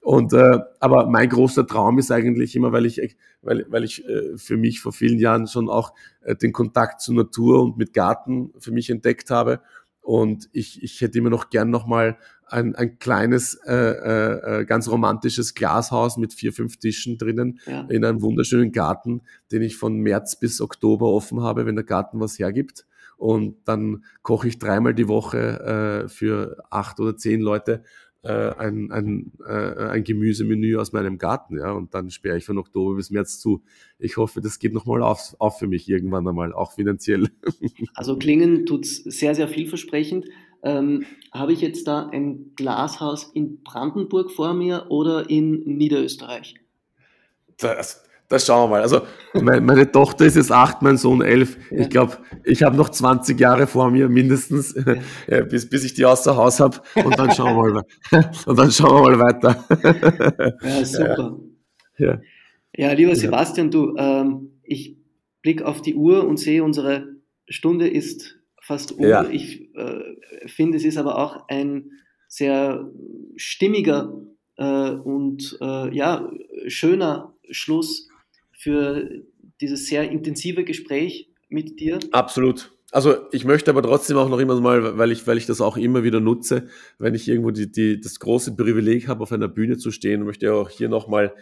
und, 0.00 0.32
äh, 0.32 0.58
aber 0.80 1.08
mein 1.08 1.28
großer 1.28 1.66
Traum 1.66 1.98
ist 1.98 2.10
eigentlich 2.10 2.56
immer, 2.56 2.72
weil 2.72 2.86
ich, 2.86 3.16
weil, 3.42 3.66
weil 3.68 3.84
ich 3.84 4.04
äh, 4.06 4.36
für 4.36 4.56
mich 4.56 4.80
vor 4.80 4.92
vielen 4.92 5.18
Jahren 5.18 5.46
schon 5.46 5.68
auch 5.68 5.92
äh, 6.22 6.34
den 6.36 6.52
Kontakt 6.52 7.00
zur 7.00 7.14
Natur 7.14 7.62
und 7.62 7.78
mit 7.78 7.92
Garten 7.92 8.52
für 8.58 8.72
mich 8.72 8.90
entdeckt 8.90 9.30
habe. 9.30 9.60
Und 10.00 10.48
ich, 10.52 10.82
ich 10.82 11.00
hätte 11.00 11.18
immer 11.18 11.30
noch 11.30 11.50
gern 11.50 11.70
nochmal 11.70 12.18
ein, 12.50 12.74
ein 12.74 12.98
kleines, 12.98 13.54
äh, 13.66 13.74
äh, 13.74 14.60
äh, 14.60 14.64
ganz 14.64 14.88
romantisches 14.88 15.54
Glashaus 15.54 16.16
mit 16.16 16.32
vier, 16.32 16.52
fünf 16.52 16.76
Tischen 16.78 17.18
drinnen 17.18 17.60
ja. 17.66 17.82
in 17.88 18.04
einem 18.04 18.22
wunderschönen 18.22 18.72
Garten, 18.72 19.22
den 19.52 19.62
ich 19.62 19.76
von 19.76 19.98
März 19.98 20.38
bis 20.38 20.60
Oktober 20.60 21.06
offen 21.06 21.42
habe, 21.42 21.66
wenn 21.66 21.76
der 21.76 21.84
Garten 21.84 22.20
was 22.20 22.38
hergibt. 22.38 22.86
Und 23.16 23.56
dann 23.66 24.04
koche 24.22 24.48
ich 24.48 24.58
dreimal 24.58 24.94
die 24.94 25.08
Woche 25.08 26.04
äh, 26.04 26.08
für 26.08 26.56
acht 26.70 27.00
oder 27.00 27.16
zehn 27.16 27.40
Leute 27.40 27.82
äh, 28.22 28.54
ein, 28.56 28.90
ein, 28.90 29.32
äh, 29.46 29.52
ein 29.52 30.04
Gemüsemenü 30.04 30.76
aus 30.76 30.92
meinem 30.92 31.18
Garten, 31.18 31.58
ja, 31.58 31.72
und 31.72 31.94
dann 31.94 32.10
sperre 32.10 32.36
ich 32.36 32.44
von 32.44 32.58
Oktober 32.58 32.96
bis 32.96 33.10
März 33.10 33.38
zu. 33.38 33.62
Ich 33.98 34.16
hoffe, 34.16 34.40
das 34.40 34.58
geht 34.58 34.74
nochmal 34.74 35.02
auf, 35.02 35.34
auf 35.38 35.58
für 35.58 35.66
mich 35.66 35.88
irgendwann 35.88 36.28
einmal, 36.28 36.52
auch 36.52 36.72
finanziell. 36.72 37.28
Also 37.94 38.16
klingen 38.16 38.66
tut's 38.66 38.96
sehr, 38.96 39.34
sehr 39.34 39.48
vielversprechend. 39.48 40.26
Ähm, 40.62 41.06
Habe 41.32 41.52
ich 41.52 41.60
jetzt 41.60 41.86
da 41.86 42.08
ein 42.08 42.52
Glashaus 42.56 43.30
in 43.34 43.62
Brandenburg 43.62 44.30
vor 44.30 44.54
mir 44.54 44.86
oder 44.88 45.30
in 45.30 45.60
Niederösterreich? 45.60 46.56
Das, 47.58 48.02
das 48.30 48.46
schauen 48.46 48.70
wir 48.70 48.76
mal. 48.76 48.82
Also 48.82 49.02
meine, 49.34 49.60
meine 49.60 49.90
Tochter 49.90 50.24
ist 50.24 50.36
jetzt 50.36 50.52
acht, 50.52 50.82
mein 50.82 50.96
Sohn 50.96 51.20
elf. 51.20 51.58
Ja. 51.70 51.80
Ich 51.80 51.90
glaube, 51.90 52.18
ich 52.44 52.62
habe 52.62 52.76
noch 52.76 52.88
20 52.88 53.38
Jahre 53.38 53.66
vor 53.66 53.90
mir 53.90 54.08
mindestens, 54.08 54.74
ja. 55.28 55.42
bis, 55.42 55.68
bis 55.68 55.84
ich 55.84 55.94
die 55.94 56.04
außer 56.04 56.36
Haus 56.36 56.60
habe. 56.60 56.78
Und 57.04 57.18
dann 57.18 57.32
schauen 57.32 57.56
wir 57.56 57.72
mal, 57.72 57.84
und 58.46 58.58
dann 58.58 58.70
schauen 58.70 59.04
wir 59.04 59.16
mal 59.16 59.32
weiter. 59.32 59.64
Ja, 60.62 60.84
super. 60.84 61.38
Ja, 61.98 62.20
ja 62.76 62.92
lieber 62.92 63.16
Sebastian, 63.16 63.70
du, 63.70 63.96
ähm, 63.96 64.60
ich 64.62 64.96
blicke 65.42 65.66
auf 65.66 65.82
die 65.82 65.96
Uhr 65.96 66.26
und 66.26 66.38
sehe, 66.38 66.62
unsere 66.62 67.08
Stunde 67.48 67.88
ist 67.88 68.38
fast 68.62 68.92
um. 68.92 69.04
Ja. 69.04 69.24
Ich 69.28 69.59
äh, 69.74 70.48
finde, 70.48 70.76
es 70.76 70.84
ist 70.84 70.96
aber 70.96 71.18
auch 71.18 71.48
ein 71.48 71.90
sehr 72.28 72.90
stimmiger 73.36 74.12
äh, 74.56 74.90
und 74.90 75.58
äh, 75.60 75.94
ja, 75.94 76.30
schöner 76.66 77.34
Schluss 77.50 78.08
für 78.52 79.22
dieses 79.60 79.86
sehr 79.86 80.10
intensive 80.10 80.64
Gespräch 80.64 81.30
mit 81.48 81.80
dir. 81.80 81.98
Absolut. 82.12 82.72
Also 82.92 83.16
ich 83.30 83.44
möchte 83.44 83.70
aber 83.70 83.82
trotzdem 83.82 84.16
auch 84.16 84.28
noch 84.28 84.38
immer 84.38 84.60
mal, 84.60 84.98
weil 84.98 85.12
ich, 85.12 85.26
weil 85.26 85.38
ich 85.38 85.46
das 85.46 85.60
auch 85.60 85.76
immer 85.76 86.02
wieder 86.02 86.20
nutze, 86.20 86.68
wenn 86.98 87.14
ich 87.14 87.28
irgendwo 87.28 87.52
die, 87.52 87.70
die, 87.70 88.00
das 88.00 88.18
große 88.18 88.56
Privileg 88.56 89.06
habe, 89.06 89.22
auf 89.22 89.32
einer 89.32 89.48
Bühne 89.48 89.76
zu 89.76 89.92
stehen, 89.92 90.24
möchte 90.24 90.46
ich 90.46 90.52
auch 90.52 90.70
hier 90.70 90.88
nochmal 90.88 91.32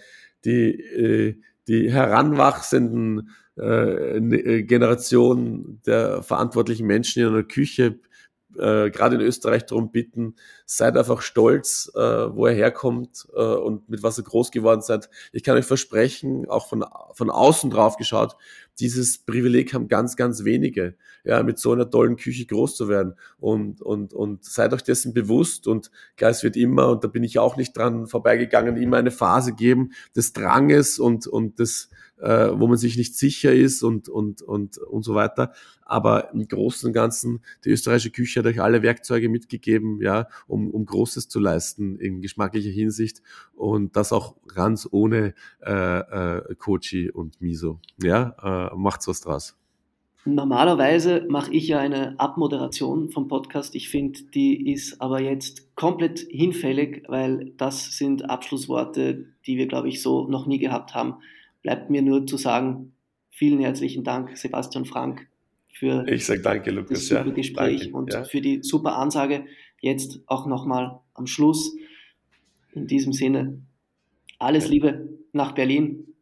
die, 0.45 0.79
äh, 0.81 1.37
die 1.67 1.91
heranwachsenden 1.91 3.31
äh, 3.59 4.19
äh, 4.19 4.63
Generation 4.63 5.81
der 5.87 6.23
verantwortlichen 6.23 6.87
Menschen 6.87 7.23
in 7.23 7.29
einer 7.29 7.43
Küche, 7.43 7.99
äh, 8.59 8.91
gerade 8.91 9.17
in 9.17 9.23
Österreich, 9.23 9.67
darum 9.67 9.91
bitten, 9.91 10.37
seid 10.71 10.99
einfach 10.99 11.23
stolz, 11.23 11.91
äh, 11.95 11.99
wo 11.99 12.45
er 12.45 12.55
herkommt 12.55 13.27
äh, 13.35 13.41
und 13.41 13.89
mit 13.89 14.03
was 14.03 14.19
er 14.19 14.25
groß 14.25 14.51
geworden 14.51 14.83
seid. 14.83 15.09
Ich 15.33 15.43
kann 15.43 15.57
euch 15.57 15.65
versprechen, 15.65 16.47
auch 16.47 16.69
von, 16.69 16.85
von 17.15 17.31
außen 17.31 17.71
drauf 17.71 17.97
geschaut, 17.97 18.37
dieses 18.79 19.19
Privileg 19.19 19.73
haben 19.73 19.89
ganz, 19.89 20.15
ganz 20.15 20.45
wenige, 20.45 20.95
ja, 21.25 21.43
mit 21.43 21.59
so 21.59 21.73
einer 21.73 21.91
tollen 21.91 22.17
Küche 22.17 22.45
groß 22.45 22.77
zu 22.77 22.89
werden. 22.89 23.15
Und, 23.39 23.81
und, 23.81 24.13
und 24.13 24.45
seid 24.45 24.73
euch 24.75 24.83
dessen 24.83 25.15
bewusst 25.15 25.67
und 25.67 25.91
klar, 26.17 26.31
es 26.31 26.43
wird 26.43 26.57
immer, 26.57 26.91
und 26.91 27.03
da 27.03 27.09
bin 27.09 27.25
ich 27.25 27.39
auch 27.39 27.57
nicht 27.57 27.77
dran 27.77 28.07
vorbeigegangen, 28.07 28.77
immer 28.77 28.99
eine 28.99 29.11
Phase 29.11 29.55
geben 29.55 29.93
des 30.15 30.33
Dranges 30.33 30.99
und, 30.99 31.27
und 31.27 31.59
des, 31.59 31.91
äh, 32.21 32.51
wo 32.53 32.67
man 32.67 32.77
sich 32.77 32.97
nicht 32.97 33.17
sicher 33.17 33.53
ist 33.53 33.83
und, 33.83 34.09
und, 34.09 34.43
und, 34.43 34.79
und 34.79 35.03
so 35.03 35.15
weiter. 35.15 35.53
Aber 35.83 36.33
im 36.33 36.47
Großen 36.47 36.89
und 36.89 36.93
Ganzen, 36.93 37.43
die 37.65 37.71
österreichische 37.71 38.11
Küche 38.11 38.41
hat 38.41 38.47
euch 38.47 38.61
alle 38.61 38.83
Werkzeuge 38.83 39.29
mitgegeben, 39.29 40.01
ja, 40.03 40.29
um, 40.47 40.58
um 40.67 40.85
Großes 40.85 41.29
zu 41.29 41.39
leisten 41.39 41.99
in 42.01 42.21
geschmacklicher 42.21 42.71
Hinsicht 42.71 43.23
und 43.55 43.95
das 43.95 44.13
auch 44.13 44.35
ganz 44.53 44.89
ohne 44.91 45.35
äh, 45.65 45.71
äh, 45.71 46.55
Kochi 46.57 47.11
und 47.11 47.41
Miso. 47.41 47.79
Ja, 48.03 48.71
äh, 48.73 48.77
macht's 48.77 49.07
was 49.07 49.21
draus. 49.21 49.57
Normalerweise 50.25 51.25
mache 51.29 51.55
ich 51.55 51.69
ja 51.69 51.79
eine 51.79 52.19
Abmoderation 52.19 53.11
vom 53.11 53.29
Podcast. 53.29 53.77
Ich 53.77 53.89
finde, 53.89 54.21
die 54.35 54.73
ist 54.73 55.01
aber 55.01 55.23
jetzt 55.23 55.75
komplett 55.77 56.19
hinfällig, 56.29 57.05
weil 57.07 57.53
das 57.57 57.97
sind 57.97 58.29
Abschlussworte, 58.29 59.27
die 59.47 59.57
wir, 59.57 59.69
glaube 59.69 59.89
ich, 59.89 60.03
so 60.03 60.27
noch 60.29 60.47
nie 60.47 60.59
gehabt 60.59 60.95
haben 60.95 61.15
bleibt 61.63 61.91
mir 61.91 62.03
nur 62.03 62.27
zu 62.27 62.37
sagen, 62.37 62.93
vielen 63.31 63.61
herzlichen 63.61 64.05
Dank, 64.05 64.37
Sebastian 64.37 64.85
Frank, 64.85 65.29
für 65.73 66.05
danke, 66.43 66.71
Lukas, 66.71 66.91
das 66.91 67.09
super 67.09 67.27
ja, 67.27 67.33
Gespräch 67.33 67.81
danke, 67.83 67.97
und 67.97 68.13
ja. 68.13 68.25
für 68.25 68.41
die 68.41 68.63
super 68.63 68.97
Ansage. 68.97 69.45
Jetzt 69.81 70.21
auch 70.27 70.47
nochmal 70.47 71.01
am 71.15 71.27
Schluss. 71.27 71.75
In 72.73 72.87
diesem 72.87 73.13
Sinne, 73.13 73.63
alles. 74.39 74.69
Liebe 74.69 75.09
nach 75.33 75.53
Berlin 75.53 76.15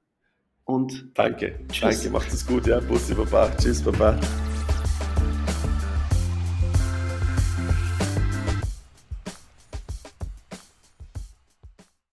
und 0.65 1.11
danke, 1.15 1.61
tschüss. 1.71 1.81
danke, 1.81 2.11
macht 2.11 2.33
es 2.33 2.47
gut, 2.47 2.67
ja, 2.67 2.81
Bussi, 2.81 3.15
Baba, 3.15 3.51
tschüss, 3.57 3.83
Baba. 3.83 4.19